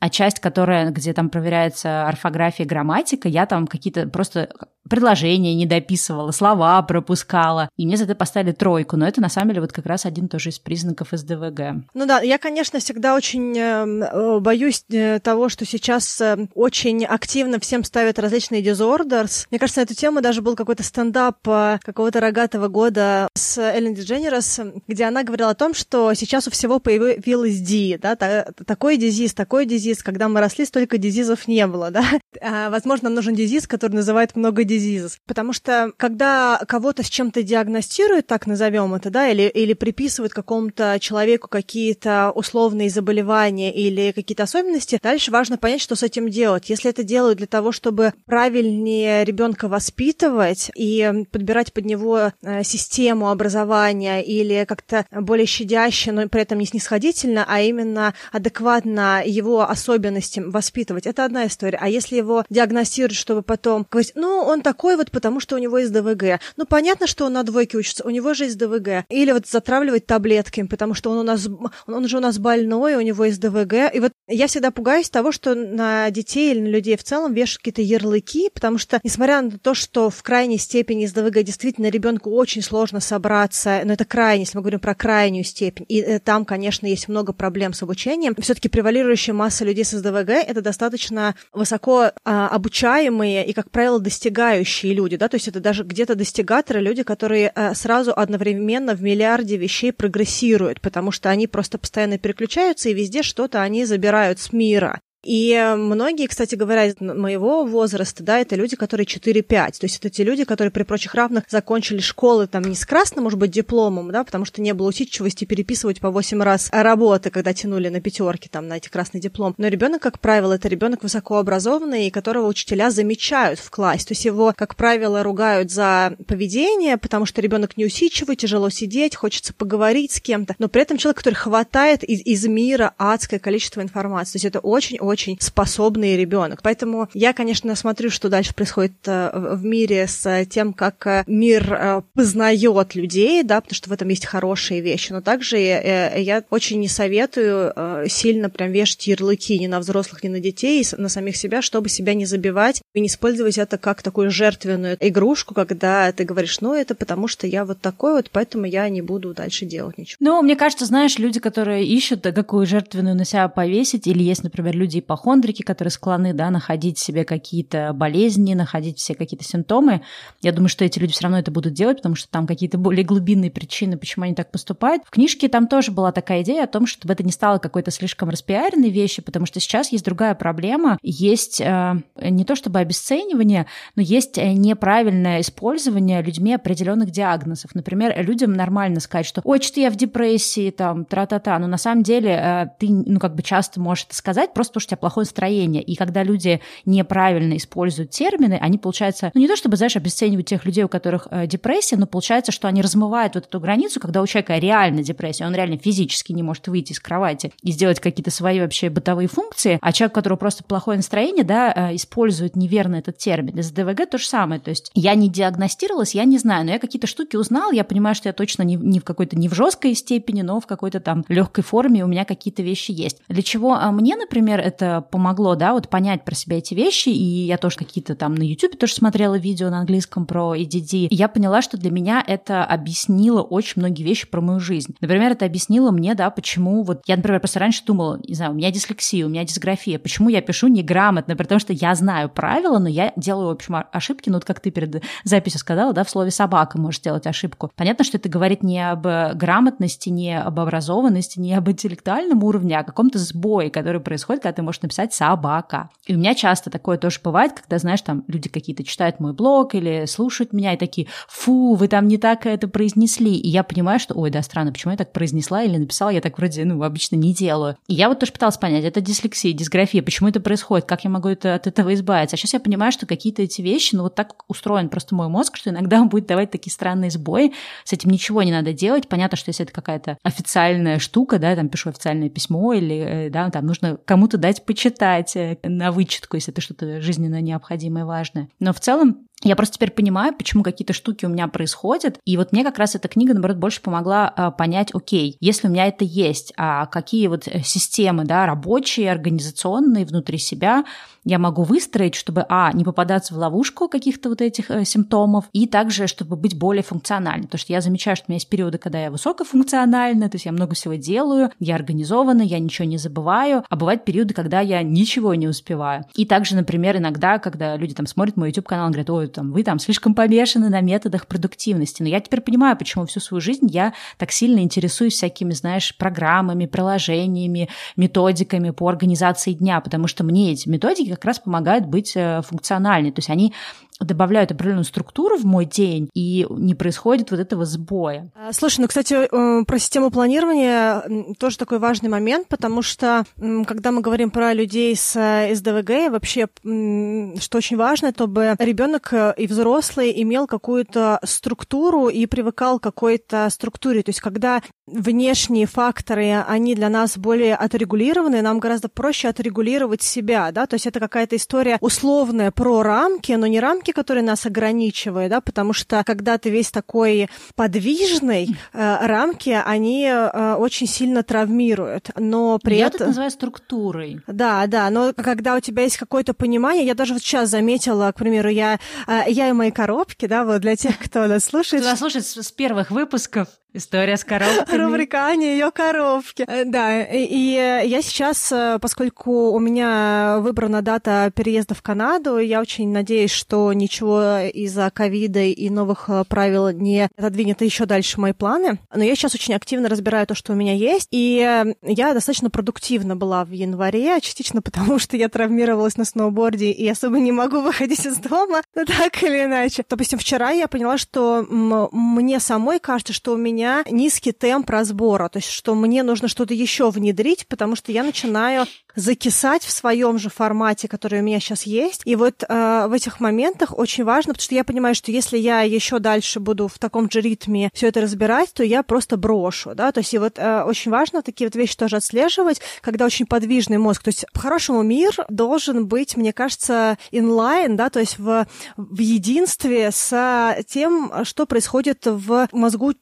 а 0.00 0.10
часть, 0.10 0.38
которая, 0.40 0.90
где 0.90 1.12
там 1.12 1.28
проверяется 1.28 2.06
орфография 2.06 2.64
грамматика, 2.64 3.28
я 3.28 3.46
там 3.46 3.66
какие-то 3.66 4.08
просто 4.08 4.50
предложения 4.88 5.54
не 5.54 5.66
дописывала, 5.66 6.30
слова 6.32 6.80
пропускала, 6.82 7.70
и 7.76 7.86
мне 7.86 7.96
за 7.96 8.04
это 8.04 8.14
поставили 8.14 8.52
тройку, 8.52 8.96
но 8.96 9.06
это 9.06 9.20
на 9.20 9.28
самом 9.28 9.50
деле 9.50 9.60
вот 9.60 9.72
как 9.72 9.86
раз 9.86 10.06
один 10.06 10.28
тоже 10.28 10.50
из 10.50 10.58
признаков 10.58 11.08
СДВГ. 11.12 11.84
Ну 11.94 12.06
да, 12.06 12.20
я, 12.20 12.38
конечно, 12.38 12.78
всегда 12.78 13.14
очень 13.14 13.56
эм, 13.56 14.02
э, 14.02 14.40
боюсь 14.40 14.84
э, 14.90 15.20
того, 15.20 15.48
что 15.48 15.64
сейчас 15.64 16.20
э, 16.20 16.48
очень 16.54 17.04
активно 17.04 17.60
всем 17.60 17.84
ставят 17.84 18.18
различные 18.18 18.62
disorders. 18.62 19.46
Мне 19.50 19.58
кажется, 19.58 19.80
на 19.80 19.84
эту 19.84 19.94
тему 19.94 20.20
даже 20.20 20.42
был 20.42 20.56
какой-то 20.56 20.82
стендап 20.82 21.46
э, 21.46 21.78
какого-то 21.82 22.20
рогатого 22.20 22.68
года 22.68 23.28
с 23.34 23.58
Эллен 23.58 23.94
Дидженерос, 23.94 24.60
где 24.86 25.04
она 25.04 25.22
говорила 25.22 25.50
о 25.50 25.54
том, 25.54 25.74
что 25.74 26.14
сейчас 26.14 26.48
у 26.48 26.50
всего 26.50 26.78
появилась 26.78 27.60
D, 27.60 27.98
да, 28.00 28.16
та, 28.16 28.46
такой 28.66 28.96
дизиз, 28.96 29.34
такой 29.34 29.66
дизиз, 29.66 30.02
когда 30.02 30.28
мы 30.28 30.40
росли, 30.40 30.64
столько 30.64 30.98
дизизов 30.98 31.48
не 31.48 31.66
было, 31.66 31.90
да. 31.90 32.04
А, 32.40 32.70
возможно, 32.70 33.08
нам 33.08 33.14
нужен 33.14 33.34
дизиз, 33.34 33.66
который 33.66 33.94
называет 33.94 34.36
много 34.36 34.62
дизизов 34.62 34.77
diseases. 34.78 35.18
Потому 35.26 35.52
что 35.52 35.92
когда 35.96 36.60
кого-то 36.66 37.02
с 37.02 37.08
чем-то 37.08 37.42
диагностируют, 37.42 38.26
так 38.26 38.46
назовем 38.46 38.94
это, 38.94 39.10
да, 39.10 39.28
или, 39.28 39.42
или 39.42 39.74
приписывают 39.74 40.32
какому-то 40.32 40.98
человеку 41.00 41.48
какие-то 41.48 42.32
условные 42.34 42.90
заболевания 42.90 43.74
или 43.74 44.12
какие-то 44.12 44.44
особенности, 44.44 44.98
дальше 45.02 45.30
важно 45.30 45.58
понять, 45.58 45.80
что 45.80 45.96
с 45.96 46.02
этим 46.02 46.28
делать. 46.28 46.70
Если 46.70 46.90
это 46.90 47.02
делают 47.02 47.38
для 47.38 47.46
того, 47.46 47.72
чтобы 47.72 48.12
правильнее 48.26 49.24
ребенка 49.24 49.68
воспитывать 49.68 50.70
и 50.74 51.24
подбирать 51.30 51.72
под 51.72 51.84
него 51.84 52.32
э, 52.42 52.62
систему 52.62 53.30
образования 53.30 54.22
или 54.22 54.64
как-то 54.66 55.06
более 55.10 55.46
щадяще, 55.46 56.12
но 56.12 56.28
при 56.28 56.42
этом 56.42 56.58
не 56.58 56.66
снисходительно, 56.66 57.44
а 57.48 57.60
именно 57.60 58.14
адекватно 58.32 59.22
его 59.24 59.68
особенностям 59.68 60.50
воспитывать, 60.50 61.06
это 61.06 61.24
одна 61.24 61.46
история. 61.46 61.78
А 61.80 61.88
если 61.88 62.16
его 62.16 62.44
диагностируют, 62.50 63.14
чтобы 63.14 63.42
потом 63.42 63.86
говорить, 63.90 64.12
ну, 64.14 64.38
он 64.38 64.57
такой 64.62 64.96
вот, 64.96 65.10
потому 65.10 65.40
что 65.40 65.56
у 65.56 65.58
него 65.58 65.78
есть 65.78 65.92
ДВГ. 65.92 66.40
Ну, 66.56 66.66
понятно, 66.66 67.06
что 67.06 67.26
он 67.26 67.34
на 67.34 67.42
двойке 67.42 67.78
учится, 67.78 68.04
у 68.04 68.10
него 68.10 68.34
же 68.34 68.44
есть 68.44 68.58
ДВГ. 68.58 69.04
Или 69.08 69.32
вот 69.32 69.46
затравливать 69.46 70.06
таблетками, 70.06 70.66
потому 70.66 70.94
что 70.94 71.10
он 71.10 71.18
у 71.18 71.22
нас, 71.22 71.48
он 71.86 72.08
же 72.08 72.16
у 72.16 72.20
нас 72.20 72.38
больной, 72.38 72.96
у 72.96 73.00
него 73.00 73.24
есть 73.24 73.40
ДВГ. 73.40 73.94
И 73.94 74.00
вот 74.00 74.12
я 74.26 74.46
всегда 74.46 74.70
пугаюсь 74.70 75.10
того, 75.10 75.32
что 75.32 75.54
на 75.54 76.10
детей 76.10 76.52
или 76.52 76.60
на 76.60 76.68
людей 76.68 76.96
в 76.96 77.04
целом 77.04 77.32
вешают 77.32 77.58
какие-то 77.58 77.82
ярлыки, 77.82 78.50
потому 78.52 78.78
что, 78.78 79.00
несмотря 79.02 79.42
на 79.42 79.58
то, 79.58 79.74
что 79.74 80.10
в 80.10 80.22
крайней 80.22 80.58
степени 80.58 81.06
с 81.06 81.12
ДВГ 81.12 81.42
действительно 81.42 81.88
ребенку 81.88 82.30
очень 82.30 82.62
сложно 82.62 83.00
собраться, 83.00 83.82
но 83.84 83.92
это 83.92 84.04
крайне, 84.04 84.44
если 84.44 84.58
мы 84.58 84.62
говорим 84.62 84.80
про 84.80 84.94
крайнюю 84.94 85.44
степень, 85.44 85.84
и 85.88 86.00
э, 86.00 86.18
там, 86.18 86.44
конечно, 86.44 86.86
есть 86.86 87.08
много 87.08 87.32
проблем 87.32 87.72
с 87.72 87.82
обучением, 87.82 88.34
все-таки 88.38 88.68
превалирующая 88.68 89.34
масса 89.34 89.64
людей 89.64 89.84
с 89.84 89.90
СДВГ 89.90 90.30
это 90.30 90.60
достаточно 90.62 91.34
высоко 91.52 92.12
а, 92.24 92.48
обучаемые 92.48 93.46
и, 93.46 93.52
как 93.52 93.70
правило, 93.70 93.98
достигающие 94.00 94.47
достигающие 94.48 94.94
люди, 94.94 95.16
да, 95.16 95.28
то 95.28 95.36
есть 95.36 95.48
это 95.48 95.60
даже 95.60 95.84
где-то 95.84 96.14
достигаторы, 96.14 96.80
люди, 96.80 97.02
которые 97.02 97.52
э, 97.54 97.74
сразу 97.74 98.12
одновременно 98.16 98.94
в 98.94 99.02
миллиарде 99.02 99.56
вещей 99.56 99.92
прогрессируют, 99.92 100.80
потому 100.80 101.10
что 101.10 101.28
они 101.28 101.46
просто 101.46 101.78
постоянно 101.78 102.18
переключаются, 102.18 102.88
и 102.88 102.94
везде 102.94 103.22
что-то 103.22 103.62
они 103.62 103.84
забирают 103.84 104.38
с 104.38 104.52
мира. 104.52 105.00
И 105.24 105.74
многие, 105.76 106.28
кстати 106.28 106.54
говоря, 106.54 106.92
моего 107.00 107.64
возраста, 107.64 108.22
да, 108.22 108.38
это 108.38 108.54
люди, 108.54 108.76
которые 108.76 109.04
4-5. 109.04 109.42
То 109.42 109.72
есть 109.82 109.98
это 109.98 110.10
те 110.10 110.22
люди, 110.22 110.44
которые 110.44 110.70
при 110.70 110.84
прочих 110.84 111.14
равных 111.14 111.44
закончили 111.48 111.98
школы 111.98 112.46
там 112.46 112.62
не 112.62 112.76
с 112.76 112.86
красным, 112.86 113.24
может 113.24 113.38
быть, 113.38 113.50
дипломом, 113.50 114.12
да, 114.12 114.22
потому 114.22 114.44
что 114.44 114.62
не 114.62 114.72
было 114.74 114.88
усидчивости 114.88 115.44
переписывать 115.44 116.00
по 116.00 116.10
8 116.10 116.40
раз 116.42 116.68
работы, 116.72 117.30
когда 117.30 117.52
тянули 117.52 117.88
на 117.88 118.00
пятерки 118.00 118.48
там 118.48 118.68
на 118.68 118.76
эти 118.76 118.88
красный 118.88 119.20
диплом. 119.20 119.54
Но 119.58 119.66
ребенок, 119.66 120.02
как 120.02 120.20
правило, 120.20 120.52
это 120.52 120.68
ребенок 120.68 121.02
высокообразованный, 121.02 122.10
которого 122.10 122.46
учителя 122.46 122.90
замечают 122.90 123.58
в 123.58 123.70
классе. 123.70 124.06
То 124.06 124.12
есть 124.12 124.24
его, 124.24 124.54
как 124.56 124.76
правило, 124.76 125.24
ругают 125.24 125.72
за 125.72 126.16
поведение, 126.28 126.96
потому 126.96 127.26
что 127.26 127.40
ребенок 127.40 127.76
неусидчивый, 127.76 128.36
тяжело 128.36 128.70
сидеть, 128.70 129.16
хочется 129.16 129.52
поговорить 129.52 130.12
с 130.12 130.20
кем-то. 130.20 130.54
Но 130.58 130.68
при 130.68 130.82
этом 130.82 130.96
человек, 130.96 131.18
который 131.18 131.34
хватает 131.34 132.04
из, 132.04 132.20
из 132.24 132.46
мира 132.46 132.94
адское 132.98 133.40
количество 133.40 133.82
информации. 133.82 134.34
То 134.34 134.36
есть 134.36 134.44
это 134.44 134.60
очень-очень 134.60 135.07
очень 135.08 135.36
способный 135.40 136.16
ребенок. 136.16 136.60
Поэтому 136.62 137.08
я, 137.14 137.32
конечно, 137.32 137.74
смотрю, 137.74 138.10
что 138.10 138.28
дальше 138.28 138.54
происходит 138.54 138.92
э, 139.06 139.30
в 139.54 139.64
мире 139.64 140.06
с 140.06 140.44
тем, 140.46 140.72
как 140.72 141.06
э, 141.06 141.24
мир 141.26 141.72
э, 141.72 142.02
познает 142.14 142.94
людей, 142.94 143.42
да, 143.42 143.60
потому 143.60 143.74
что 143.74 143.90
в 143.90 143.92
этом 143.92 144.08
есть 144.08 144.26
хорошие 144.26 144.80
вещи. 144.80 145.12
Но 145.12 145.20
также 145.20 145.58
я 145.58 146.44
очень 146.50 146.80
не 146.80 146.88
советую 146.88 147.72
сильно 148.08 148.50
прям 148.50 148.72
вешать 148.72 149.06
ярлыки 149.06 149.58
ни 149.58 149.66
на 149.66 149.80
взрослых, 149.80 150.22
ни 150.22 150.28
на 150.28 150.40
детей, 150.40 150.84
на 150.96 151.08
самих 151.08 151.36
себя, 151.36 151.62
чтобы 151.62 151.88
себя 151.88 152.14
не 152.14 152.26
забивать 152.26 152.82
и 152.94 153.00
не 153.00 153.08
использовать 153.08 153.58
это 153.58 153.78
как 153.78 154.02
такую 154.02 154.30
жертвенную 154.30 154.96
игрушку, 155.00 155.54
когда 155.54 156.12
ты 156.12 156.24
говоришь, 156.24 156.60
ну, 156.60 156.74
это 156.74 156.94
потому 156.94 157.28
что 157.28 157.46
я 157.46 157.64
вот 157.64 157.80
такой 157.80 158.14
вот, 158.14 158.30
поэтому 158.30 158.66
я 158.66 158.88
не 158.88 159.02
буду 159.02 159.34
дальше 159.34 159.66
делать 159.66 159.98
ничего. 159.98 160.16
Ну, 160.20 160.42
мне 160.42 160.56
кажется, 160.56 160.84
знаешь, 160.84 161.18
люди, 161.18 161.40
которые 161.40 161.86
ищут, 161.86 162.22
какую 162.22 162.66
жертвенную 162.66 163.16
на 163.16 163.24
себя 163.24 163.48
повесить, 163.48 164.06
или 164.06 164.22
есть, 164.22 164.42
например, 164.42 164.76
люди 164.76 164.97
ипохондрики, 165.00 165.62
которые 165.62 165.90
склонны 165.90 166.32
да, 166.32 166.50
находить 166.50 166.98
себе 166.98 167.24
какие-то 167.24 167.92
болезни, 167.92 168.54
находить 168.54 168.98
все 168.98 169.14
какие-то 169.14 169.44
симптомы. 169.44 170.02
Я 170.40 170.52
думаю, 170.52 170.68
что 170.68 170.84
эти 170.84 170.98
люди 170.98 171.12
все 171.12 171.24
равно 171.24 171.38
это 171.38 171.50
будут 171.50 171.74
делать, 171.74 171.98
потому 171.98 172.14
что 172.14 172.28
там 172.30 172.46
какие-то 172.46 172.78
более 172.78 173.04
глубинные 173.04 173.50
причины, 173.50 173.98
почему 173.98 174.24
они 174.24 174.34
так 174.34 174.50
поступают. 174.50 175.02
В 175.04 175.10
книжке 175.10 175.48
там 175.48 175.66
тоже 175.66 175.92
была 175.92 176.12
такая 176.12 176.42
идея 176.42 176.64
о 176.64 176.66
том, 176.66 176.86
чтобы 176.86 177.12
это 177.12 177.22
не 177.22 177.32
стало 177.32 177.58
какой-то 177.58 177.90
слишком 177.90 178.30
распиаренной 178.30 178.90
вещью, 178.90 179.24
потому 179.24 179.46
что 179.46 179.60
сейчас 179.60 179.92
есть 179.92 180.04
другая 180.04 180.34
проблема. 180.34 180.98
Есть 181.02 181.60
э, 181.60 181.94
не 182.20 182.44
то 182.44 182.56
чтобы 182.56 182.78
обесценивание, 182.78 183.66
но 183.96 184.02
есть 184.02 184.38
э, 184.38 184.52
неправильное 184.52 185.40
использование 185.40 186.22
людьми 186.22 186.54
определенных 186.54 187.10
диагнозов. 187.10 187.74
Например, 187.74 188.14
людям 188.22 188.52
нормально 188.52 189.00
сказать, 189.00 189.26
что 189.26 189.40
«Ой, 189.44 189.60
что 189.60 189.80
я 189.80 189.90
в 189.90 189.96
депрессии», 189.96 190.70
там, 190.70 191.04
тра-та-та, 191.04 191.58
но 191.58 191.66
на 191.66 191.78
самом 191.78 192.02
деле 192.02 192.30
э, 192.30 192.66
ты, 192.78 192.88
ну, 192.88 193.18
как 193.18 193.34
бы 193.34 193.42
часто 193.42 193.80
можешь 193.80 194.06
это 194.06 194.16
сказать, 194.16 194.54
просто 194.54 194.78
потому 194.78 194.78
у 194.78 194.80
тебя 194.88 194.96
плохое 194.96 195.24
настроение. 195.24 195.82
И 195.82 195.94
когда 195.94 196.22
люди 196.22 196.60
неправильно 196.84 197.56
используют 197.56 198.10
термины, 198.10 198.58
они, 198.60 198.78
получается, 198.78 199.30
ну 199.34 199.40
не 199.40 199.48
то 199.48 199.56
чтобы, 199.56 199.76
знаешь, 199.76 199.96
обесценивают 199.96 200.46
тех 200.46 200.64
людей, 200.64 200.84
у 200.84 200.88
которых 200.88 201.28
э, 201.30 201.46
депрессия, 201.46 201.96
но 201.96 202.06
получается, 202.06 202.52
что 202.52 202.68
они 202.68 202.82
размывают 202.82 203.34
вот 203.34 203.46
эту 203.46 203.60
границу, 203.60 204.00
когда 204.00 204.22
у 204.22 204.26
человека 204.26 204.58
реально 204.58 205.02
депрессия, 205.02 205.46
он 205.46 205.54
реально 205.54 205.78
физически 205.78 206.32
не 206.32 206.42
может 206.42 206.68
выйти 206.68 206.92
из 206.92 207.00
кровати 207.00 207.52
и 207.62 207.72
сделать 207.72 208.00
какие-то 208.00 208.30
свои 208.30 208.60
вообще 208.60 208.90
бытовые 208.90 209.28
функции, 209.28 209.78
а 209.80 209.92
человек, 209.92 210.12
у 210.12 210.14
которого 210.16 210.38
просто 210.38 210.64
плохое 210.64 210.96
настроение, 210.96 211.44
да, 211.44 211.72
э, 211.74 211.94
использует 211.96 212.56
неверно 212.56 212.96
этот 212.96 213.18
термин. 213.18 213.62
С 213.62 213.70
ДВГ 213.70 214.08
то 214.10 214.18
же 214.18 214.26
самое. 214.26 214.60
То 214.60 214.70
есть 214.70 214.90
я 214.94 215.14
не 215.14 215.28
диагностировалась, 215.28 216.14
я 216.14 216.24
не 216.24 216.38
знаю, 216.38 216.64
но 216.64 216.72
я 216.72 216.78
какие-то 216.78 217.06
штуки 217.06 217.36
узнала, 217.36 217.72
я 217.72 217.84
понимаю, 217.84 218.14
что 218.14 218.28
я 218.28 218.32
точно 218.32 218.62
не, 218.62 218.76
не 218.76 219.00
в 219.00 219.04
какой-то 219.04 219.36
не 219.36 219.48
в 219.48 219.54
жесткой 219.54 219.94
степени, 219.94 220.42
но 220.42 220.60
в 220.60 220.66
какой-то 220.66 221.00
там 221.00 221.24
легкой 221.28 221.62
форме 221.62 222.04
у 222.04 222.08
меня 222.08 222.24
какие-то 222.24 222.62
вещи 222.62 222.92
есть. 222.92 223.18
Для 223.28 223.42
чего 223.42 223.74
а 223.74 223.90
мне, 223.92 224.16
например, 224.16 224.60
это 224.60 224.77
помогло, 225.10 225.54
да, 225.54 225.72
вот 225.72 225.88
понять 225.88 226.24
про 226.24 226.34
себя 226.34 226.58
эти 226.58 226.74
вещи, 226.74 227.08
и 227.08 227.46
я 227.46 227.58
тоже 227.58 227.76
какие-то 227.76 228.14
там 228.14 228.34
на 228.34 228.42
YouTube 228.42 228.78
тоже 228.78 228.94
смотрела 228.94 229.36
видео 229.36 229.70
на 229.70 229.80
английском 229.80 230.26
про 230.26 230.54
EDD, 230.56 231.08
и 231.08 231.14
я 231.14 231.28
поняла, 231.28 231.62
что 231.62 231.76
для 231.76 231.90
меня 231.90 232.22
это 232.26 232.64
объяснило 232.64 233.42
очень 233.42 233.74
многие 233.76 234.02
вещи 234.02 234.26
про 234.28 234.40
мою 234.40 234.60
жизнь. 234.60 234.94
Например, 235.00 235.32
это 235.32 235.44
объяснило 235.44 235.90
мне, 235.90 236.14
да, 236.14 236.30
почему 236.30 236.82
вот 236.82 237.02
я, 237.06 237.16
например, 237.16 237.40
просто 237.40 237.58
раньше 237.58 237.82
думала, 237.84 238.20
не 238.26 238.34
знаю, 238.34 238.52
у 238.52 238.54
меня 238.54 238.70
дислексия, 238.70 239.26
у 239.26 239.28
меня 239.28 239.44
дисграфия, 239.44 239.98
почему 239.98 240.28
я 240.28 240.40
пишу 240.40 240.68
неграмотно, 240.68 241.36
потому 241.36 241.58
что 241.58 241.72
я 241.72 241.94
знаю 241.94 242.28
правила, 242.28 242.78
но 242.78 242.88
я 242.88 243.12
делаю, 243.16 243.48
в 243.48 243.52
общем, 243.52 243.76
ошибки, 243.92 244.28
ну 244.28 244.36
вот 244.36 244.44
как 244.44 244.60
ты 244.60 244.70
перед 244.70 245.02
записью 245.24 245.60
сказала, 245.60 245.92
да, 245.92 246.04
в 246.04 246.10
слове 246.10 246.30
собака 246.30 246.78
можешь 246.78 247.00
сделать 247.00 247.26
ошибку. 247.26 247.70
Понятно, 247.76 248.04
что 248.04 248.16
это 248.16 248.28
говорит 248.28 248.62
не 248.62 248.80
об 248.90 249.06
грамотности, 249.34 250.08
не 250.08 250.38
об 250.38 250.58
образованности, 250.60 251.38
не 251.38 251.54
об 251.54 251.68
интеллектуальном 251.70 252.42
уровне, 252.44 252.76
а 252.76 252.80
о 252.80 252.84
каком-то 252.84 253.18
сбое, 253.18 253.70
который 253.70 254.00
происходит, 254.00 254.42
когда 254.42 254.54
ты 254.54 254.62
можешь 254.68 254.82
написать 254.82 255.14
собака. 255.14 255.88
И 256.06 256.14
у 256.14 256.18
меня 256.18 256.34
часто 256.34 256.68
такое 256.68 256.98
тоже 256.98 257.20
бывает, 257.24 257.52
когда, 257.52 257.78
знаешь, 257.78 258.02
там 258.02 258.24
люди 258.28 258.50
какие-то 258.50 258.84
читают 258.84 259.18
мой 259.18 259.32
блог 259.32 259.74
или 259.74 260.04
слушают 260.06 260.52
меня 260.52 260.74
и 260.74 260.76
такие, 260.76 261.06
фу, 261.26 261.74
вы 261.74 261.88
там 261.88 262.06
не 262.06 262.18
так 262.18 262.44
это 262.44 262.68
произнесли. 262.68 263.34
И 263.34 263.48
я 263.48 263.62
понимаю, 263.62 263.98
что, 263.98 264.14
ой, 264.14 264.30
да, 264.30 264.42
странно, 264.42 264.72
почему 264.72 264.92
я 264.92 264.98
так 264.98 265.12
произнесла 265.12 265.62
или 265.62 265.78
написала, 265.78 266.10
я 266.10 266.20
так 266.20 266.36
вроде, 266.36 266.64
ну, 266.66 266.82
обычно 266.82 267.16
не 267.16 267.32
делаю. 267.32 267.76
И 267.88 267.94
я 267.94 268.08
вот 268.08 268.18
тоже 268.18 268.32
пыталась 268.32 268.58
понять, 268.58 268.84
это 268.84 269.00
дислексия, 269.00 269.52
дисграфия, 269.52 270.02
почему 270.02 270.28
это 270.28 270.40
происходит, 270.40 270.86
как 270.86 271.04
я 271.04 271.10
могу 271.10 271.28
это, 271.28 271.54
от 271.54 271.66
этого 271.66 271.94
избавиться. 271.94 272.34
А 272.34 272.38
сейчас 272.38 272.52
я 272.52 272.60
понимаю, 272.60 272.92
что 272.92 273.06
какие-то 273.06 273.42
эти 273.42 273.62
вещи, 273.62 273.94
ну, 273.94 274.02
вот 274.02 274.14
так 274.14 274.44
устроен 274.48 274.90
просто 274.90 275.14
мой 275.14 275.28
мозг, 275.28 275.56
что 275.56 275.70
иногда 275.70 276.00
он 276.00 276.10
будет 276.10 276.26
давать 276.26 276.50
такие 276.50 276.72
странные 276.72 277.10
сбои, 277.10 277.52
с 277.84 277.92
этим 277.94 278.10
ничего 278.10 278.42
не 278.42 278.52
надо 278.52 278.74
делать. 278.74 279.08
Понятно, 279.08 279.38
что 279.38 279.48
если 279.48 279.64
это 279.64 279.72
какая-то 279.72 280.18
официальная 280.22 280.98
штука, 280.98 281.38
да, 281.38 281.56
там 281.56 281.70
пишу 281.70 281.88
официальное 281.88 282.28
письмо 282.28 282.74
или, 282.74 282.96
э, 282.96 283.30
да, 283.30 283.48
там 283.50 283.66
нужно 283.66 283.98
кому-то 284.04 284.36
дать 284.36 284.57
почитать 284.64 285.36
э, 285.36 285.58
на 285.62 285.92
вычетку, 285.92 286.36
если 286.36 286.52
это 286.52 286.60
что-то 286.60 287.00
жизненно 287.00 287.40
необходимое, 287.40 288.04
важное. 288.04 288.48
Но 288.60 288.72
в 288.72 288.80
целом 288.80 289.27
я 289.44 289.54
просто 289.54 289.76
теперь 289.76 289.92
понимаю, 289.92 290.34
почему 290.34 290.64
какие-то 290.64 290.92
штуки 290.92 291.24
у 291.24 291.28
меня 291.28 291.46
происходят. 291.46 292.18
И 292.24 292.36
вот 292.36 292.52
мне 292.52 292.64
как 292.64 292.78
раз 292.78 292.96
эта 292.96 293.06
книга, 293.06 293.34
наоборот, 293.34 293.56
больше 293.56 293.80
помогла 293.80 294.32
а, 294.34 294.50
понять, 294.50 294.90
окей, 294.92 295.36
если 295.40 295.68
у 295.68 295.70
меня 295.70 295.86
это 295.86 296.04
есть, 296.04 296.52
а 296.56 296.86
какие 296.86 297.28
вот 297.28 297.46
э, 297.46 297.62
системы, 297.62 298.24
да, 298.24 298.46
рабочие, 298.46 299.12
организационные 299.12 300.06
внутри 300.06 300.38
себя 300.38 300.84
я 301.28 301.38
могу 301.38 301.62
выстроить, 301.62 302.14
чтобы, 302.14 302.46
а, 302.48 302.72
не 302.72 302.84
попадаться 302.84 303.34
в 303.34 303.38
ловушку 303.38 303.88
каких-то 303.88 304.30
вот 304.30 304.40
этих 304.40 304.70
э, 304.70 304.84
симптомов, 304.84 305.44
и 305.52 305.66
также, 305.66 306.06
чтобы 306.06 306.36
быть 306.36 306.58
более 306.58 306.82
функциональной. 306.82 307.44
Потому 307.44 307.58
что 307.58 307.72
я 307.72 307.80
замечаю, 307.82 308.16
что 308.16 308.26
у 308.28 308.32
меня 308.32 308.36
есть 308.36 308.48
периоды, 308.48 308.78
когда 308.78 308.98
я 308.98 309.10
высокофункциональна, 309.10 310.30
то 310.30 310.36
есть 310.36 310.46
я 310.46 310.52
много 310.52 310.74
всего 310.74 310.94
делаю, 310.94 311.50
я 311.60 311.74
организована, 311.74 312.42
я 312.42 312.58
ничего 312.58 312.86
не 312.86 312.96
забываю, 312.96 313.62
а 313.68 313.76
бывают 313.76 314.06
периоды, 314.06 314.32
когда 314.32 314.60
я 314.60 314.82
ничего 314.82 315.34
не 315.34 315.48
успеваю. 315.48 316.04
И 316.14 316.24
также, 316.24 316.56
например, 316.56 316.96
иногда, 316.96 317.38
когда 317.38 317.76
люди 317.76 317.94
там 317.94 318.06
смотрят 318.06 318.36
мой 318.36 318.48
YouTube-канал, 318.48 318.88
говорят, 318.88 319.10
ой, 319.10 319.27
там, 319.28 319.52
вы 319.52 319.62
там 319.62 319.78
слишком 319.78 320.14
помешаны 320.14 320.68
на 320.68 320.80
методах 320.80 321.26
продуктивности. 321.26 322.02
Но 322.02 322.08
я 322.08 322.20
теперь 322.20 322.40
понимаю, 322.40 322.76
почему 322.76 323.06
всю 323.06 323.20
свою 323.20 323.40
жизнь 323.40 323.68
я 323.70 323.92
так 324.16 324.32
сильно 324.32 324.60
интересуюсь 324.60 325.14
всякими, 325.14 325.52
знаешь, 325.52 325.96
программами, 325.96 326.66
приложениями, 326.66 327.68
методиками 327.96 328.70
по 328.70 328.88
организации 328.88 329.52
дня, 329.52 329.80
потому 329.80 330.06
что 330.06 330.24
мне 330.24 330.52
эти 330.52 330.68
методики 330.68 331.10
как 331.10 331.24
раз 331.24 331.38
помогают 331.38 331.86
быть 331.86 332.12
э, 332.16 332.42
функциональнее. 332.42 333.12
То 333.12 333.20
есть 333.20 333.30
они 333.30 333.52
добавляют 334.00 334.52
определенную 334.52 334.84
структуру 334.84 335.36
в 335.36 335.44
мой 335.44 335.64
день, 335.64 336.08
и 336.14 336.46
не 336.50 336.74
происходит 336.74 337.30
вот 337.30 337.40
этого 337.40 337.64
сбоя. 337.64 338.30
А, 338.34 338.52
слушай, 338.52 338.80
ну, 338.80 338.88
кстати, 338.88 339.14
э, 339.14 339.64
про 339.64 339.78
систему 339.78 340.10
планирования 340.10 341.02
тоже 341.38 341.58
такой 341.58 341.78
важный 341.78 342.08
момент, 342.08 342.48
потому 342.48 342.82
что, 342.82 343.24
когда 343.66 343.92
мы 343.92 344.00
говорим 344.00 344.30
про 344.30 344.52
людей 344.52 344.94
с 344.94 345.16
э, 345.16 345.54
СДВГ, 345.54 346.10
вообще, 346.10 346.48
что 346.62 347.58
очень 347.58 347.76
важно, 347.76 348.12
чтобы 348.12 348.56
ребенок 348.58 349.12
э, 349.12 349.34
и 349.36 349.46
взрослый 349.46 350.22
имел 350.22 350.46
какую-то 350.46 351.20
структуру 351.24 352.08
и 352.08 352.26
привыкал 352.26 352.78
к 352.78 352.82
какой-то 352.82 353.48
структуре. 353.50 354.02
То 354.02 354.10
есть, 354.10 354.20
когда 354.20 354.62
внешние 354.86 355.66
факторы, 355.66 356.44
они 356.46 356.74
для 356.74 356.88
нас 356.88 357.18
более 357.18 357.54
отрегулированы, 357.54 358.42
нам 358.42 358.58
гораздо 358.58 358.88
проще 358.88 359.28
отрегулировать 359.28 360.02
себя, 360.02 360.50
да, 360.52 360.66
то 360.66 360.74
есть 360.74 360.86
это 360.86 361.00
какая-то 361.00 361.36
история 361.36 361.78
условная 361.80 362.50
про 362.50 362.82
рамки, 362.82 363.32
но 363.32 363.46
не 363.46 363.60
рамки, 363.60 363.87
которые 363.92 364.24
нас 364.24 364.46
ограничивают, 364.46 365.30
да, 365.30 365.40
потому 365.40 365.72
что 365.72 366.02
когда 366.04 366.38
ты 366.38 366.50
весь 366.50 366.70
такой 366.70 367.28
подвижный, 367.54 368.56
э, 368.72 369.06
рамки, 369.06 369.50
они 369.64 370.06
э, 370.06 370.54
очень 370.54 370.86
сильно 370.86 371.22
травмируют, 371.22 372.10
но 372.16 372.58
при 372.58 372.76
я 372.76 372.86
этом... 372.86 372.98
Я 372.98 373.04
это 373.04 373.06
называю 373.06 373.30
структурой. 373.30 374.20
Да, 374.26 374.66
да, 374.66 374.90
но 374.90 375.12
когда 375.14 375.56
у 375.56 375.60
тебя 375.60 375.82
есть 375.82 375.96
какое-то 375.96 376.34
понимание, 376.34 376.86
я 376.86 376.94
даже 376.94 377.14
вот 377.14 377.22
сейчас 377.22 377.50
заметила, 377.50 378.12
к 378.12 378.18
примеру, 378.18 378.48
я, 378.48 378.78
э, 379.06 379.22
я 379.28 379.48
и 379.48 379.52
мои 379.52 379.70
коробки, 379.70 380.26
да, 380.26 380.44
вот 380.44 380.60
для 380.60 380.76
тех, 380.76 380.98
кто 380.98 381.26
нас 381.26 381.44
слушает. 381.44 381.82
Кто 381.82 381.90
нас 381.90 381.98
слушает 381.98 382.26
с 382.26 382.52
первых 382.52 382.90
выпусков. 382.90 383.48
История 383.74 384.16
с 384.16 384.24
коробками. 384.24 384.82
Рубрика 384.82 385.26
Аня 385.26 385.52
ее 385.52 385.70
коробки. 385.70 386.42
Э, 386.48 386.64
да, 386.64 387.02
и 387.02 387.36
я 387.36 388.00
сейчас, 388.00 388.50
э, 388.50 388.78
поскольку 388.80 389.50
у 389.50 389.58
меня 389.58 390.38
выбрана 390.40 390.80
дата 390.80 391.30
переезда 391.34 391.74
в 391.74 391.82
Канаду, 391.82 392.38
я 392.38 392.62
очень 392.62 392.88
надеюсь, 392.88 393.30
что 393.30 393.70
ничего 393.74 394.38
из-за 394.54 394.90
ковида 394.90 395.40
и 395.40 395.68
новых 395.68 396.08
э, 396.08 396.24
правил 396.26 396.70
не 396.70 397.10
отодвинет 397.14 397.60
еще 397.60 397.84
дальше 397.84 398.18
мои 398.18 398.32
планы. 398.32 398.78
Но 398.94 399.04
я 399.04 399.14
сейчас 399.14 399.34
очень 399.34 399.52
активно 399.52 399.90
разбираю 399.90 400.26
то, 400.26 400.34
что 400.34 400.54
у 400.54 400.56
меня 400.56 400.72
есть, 400.72 401.08
и 401.10 401.36
я 401.82 402.14
достаточно 402.14 402.48
продуктивна 402.48 403.16
была 403.16 403.44
в 403.44 403.50
январе, 403.50 404.18
частично 404.22 404.62
потому, 404.62 404.98
что 404.98 405.18
я 405.18 405.28
травмировалась 405.28 405.98
на 405.98 406.06
сноуборде 406.06 406.70
и 406.70 406.88
особо 406.88 407.18
не 407.18 407.32
могу 407.32 407.60
выходить 407.60 408.06
из 408.06 408.16
дома, 408.16 408.62
но 408.74 408.84
так 408.86 409.22
или 409.22 409.44
иначе. 409.44 409.84
Допустим, 409.86 410.18
вчера 410.18 410.50
я 410.52 410.68
поняла, 410.68 410.96
что 410.96 411.46
мне 411.50 412.40
самой 412.40 412.78
кажется, 412.78 413.12
что 413.12 413.34
у 413.34 413.36
меня 413.36 413.57
меня 413.58 413.84
низкий 413.90 414.32
темп 414.32 414.70
разбора, 414.70 415.28
то 415.28 415.38
есть 415.38 415.50
что 415.50 415.74
мне 415.74 416.02
нужно 416.04 416.28
что-то 416.28 416.54
еще 416.54 416.90
внедрить, 416.90 417.46
потому 417.48 417.74
что 417.74 417.90
я 417.90 418.04
начинаю 418.04 418.66
закисать 418.98 419.62
в 419.64 419.70
своем 419.70 420.18
же 420.18 420.28
формате, 420.28 420.88
который 420.88 421.20
у 421.20 421.22
меня 421.22 421.38
сейчас 421.38 421.62
есть. 421.62 422.02
И 422.04 422.16
вот 422.16 422.42
э, 422.46 422.86
в 422.88 422.92
этих 422.92 423.20
моментах 423.20 423.78
очень 423.78 424.04
важно, 424.04 424.32
потому 424.32 424.42
что 424.42 424.54
я 424.56 424.64
понимаю, 424.64 424.94
что 424.94 425.12
если 425.12 425.38
я 425.38 425.62
еще 425.62 426.00
дальше 426.00 426.40
буду 426.40 426.66
в 426.66 426.78
таком 426.78 427.08
же 427.08 427.20
ритме 427.20 427.70
все 427.72 427.88
это 427.88 428.00
разбирать, 428.00 428.52
то 428.52 428.64
я 428.64 428.82
просто 428.82 429.16
брошу, 429.16 429.74
да, 429.74 429.92
то 429.92 430.00
есть 430.00 430.12
и 430.14 430.18
вот 430.18 430.34
э, 430.36 430.62
очень 430.62 430.90
важно 430.90 431.22
такие 431.22 431.46
вот 431.46 431.54
вещи 431.54 431.76
тоже 431.76 431.96
отслеживать, 431.96 432.60
когда 432.80 433.04
очень 433.04 433.26
подвижный 433.26 433.78
мозг, 433.78 434.02
то 434.02 434.08
есть 434.08 434.26
по-хорошему 434.32 434.82
мир 434.82 435.14
должен 435.28 435.86
быть, 435.86 436.16
мне 436.16 436.32
кажется, 436.32 436.98
инлайн, 437.12 437.76
да, 437.76 437.90
то 437.90 438.00
есть 438.00 438.18
в, 438.18 438.46
в 438.76 438.98
единстве 438.98 439.90
с 439.92 440.56
тем, 440.66 441.12
что 441.22 441.46
происходит 441.46 442.04
в 442.04 442.48
мозгу 442.50 442.94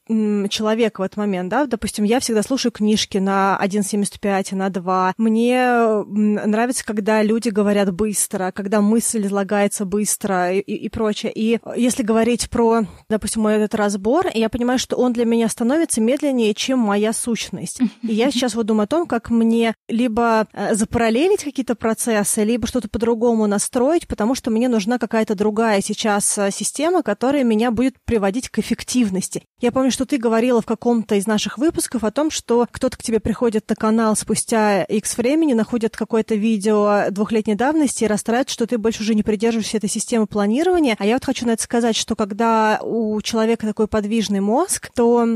человека 0.50 1.00
в 1.00 1.04
этот 1.04 1.16
момент, 1.16 1.48
да, 1.48 1.64
допустим, 1.64 2.04
я 2.04 2.20
всегда 2.20 2.42
слушаю 2.42 2.70
книжки 2.72 3.16
на 3.16 3.58
1.75 3.62 4.54
на 4.54 4.68
2, 4.68 5.14
мне 5.16 5.85
нравится, 6.06 6.84
когда 6.84 7.22
люди 7.22 7.48
говорят 7.48 7.92
быстро, 7.92 8.52
когда 8.52 8.80
мысль 8.80 9.26
излагается 9.26 9.84
быстро 9.84 10.52
и, 10.52 10.60
и, 10.60 10.88
прочее. 10.88 11.32
И 11.34 11.58
если 11.76 12.02
говорить 12.02 12.50
про, 12.50 12.84
допустим, 13.08 13.42
мой 13.42 13.54
этот 13.54 13.74
разбор, 13.74 14.26
я 14.34 14.48
понимаю, 14.48 14.78
что 14.78 14.96
он 14.96 15.12
для 15.12 15.24
меня 15.24 15.48
становится 15.48 16.00
медленнее, 16.00 16.54
чем 16.54 16.78
моя 16.78 17.12
сущность. 17.12 17.80
И 18.02 18.14
я 18.14 18.30
сейчас 18.30 18.54
вот 18.54 18.66
думаю 18.66 18.84
о 18.84 18.88
том, 18.88 19.06
как 19.06 19.30
мне 19.30 19.74
либо 19.88 20.48
э, 20.52 20.74
запараллелить 20.74 21.44
какие-то 21.44 21.74
процессы, 21.74 22.44
либо 22.44 22.66
что-то 22.66 22.88
по-другому 22.88 23.46
настроить, 23.46 24.08
потому 24.08 24.34
что 24.34 24.50
мне 24.50 24.68
нужна 24.68 24.98
какая-то 24.98 25.34
другая 25.34 25.80
сейчас 25.80 26.38
э, 26.38 26.50
система, 26.50 27.02
которая 27.02 27.44
меня 27.44 27.70
будет 27.70 27.94
приводить 28.04 28.48
к 28.48 28.58
эффективности. 28.58 29.42
Я 29.60 29.72
помню, 29.72 29.90
что 29.90 30.04
ты 30.04 30.18
говорила 30.18 30.60
в 30.60 30.66
каком-то 30.66 31.14
из 31.14 31.26
наших 31.26 31.58
выпусков 31.58 32.04
о 32.04 32.10
том, 32.10 32.30
что 32.30 32.66
кто-то 32.70 32.96
к 32.96 33.02
тебе 33.02 33.20
приходит 33.20 33.68
на 33.68 33.76
канал 33.76 34.16
спустя 34.16 34.84
X 34.84 35.16
времени, 35.16 35.54
находит 35.54 35.75
находят 35.76 35.94
какое-то 35.94 36.34
видео 36.36 37.10
двухлетней 37.10 37.54
давности 37.54 38.04
и 38.04 38.06
расстраивают, 38.06 38.48
что 38.48 38.66
ты 38.66 38.78
больше 38.78 39.02
уже 39.02 39.14
не 39.14 39.22
придерживаешься 39.22 39.76
этой 39.76 39.90
системы 39.90 40.26
планирования. 40.26 40.96
А 40.98 41.04
я 41.04 41.14
вот 41.14 41.24
хочу 41.26 41.46
на 41.46 41.50
это 41.50 41.62
сказать, 41.62 41.96
что 41.96 42.16
когда 42.16 42.80
у 42.82 43.20
человека 43.20 43.66
такой 43.66 43.86
подвижный 43.86 44.40
мозг, 44.40 44.88
то 44.94 45.26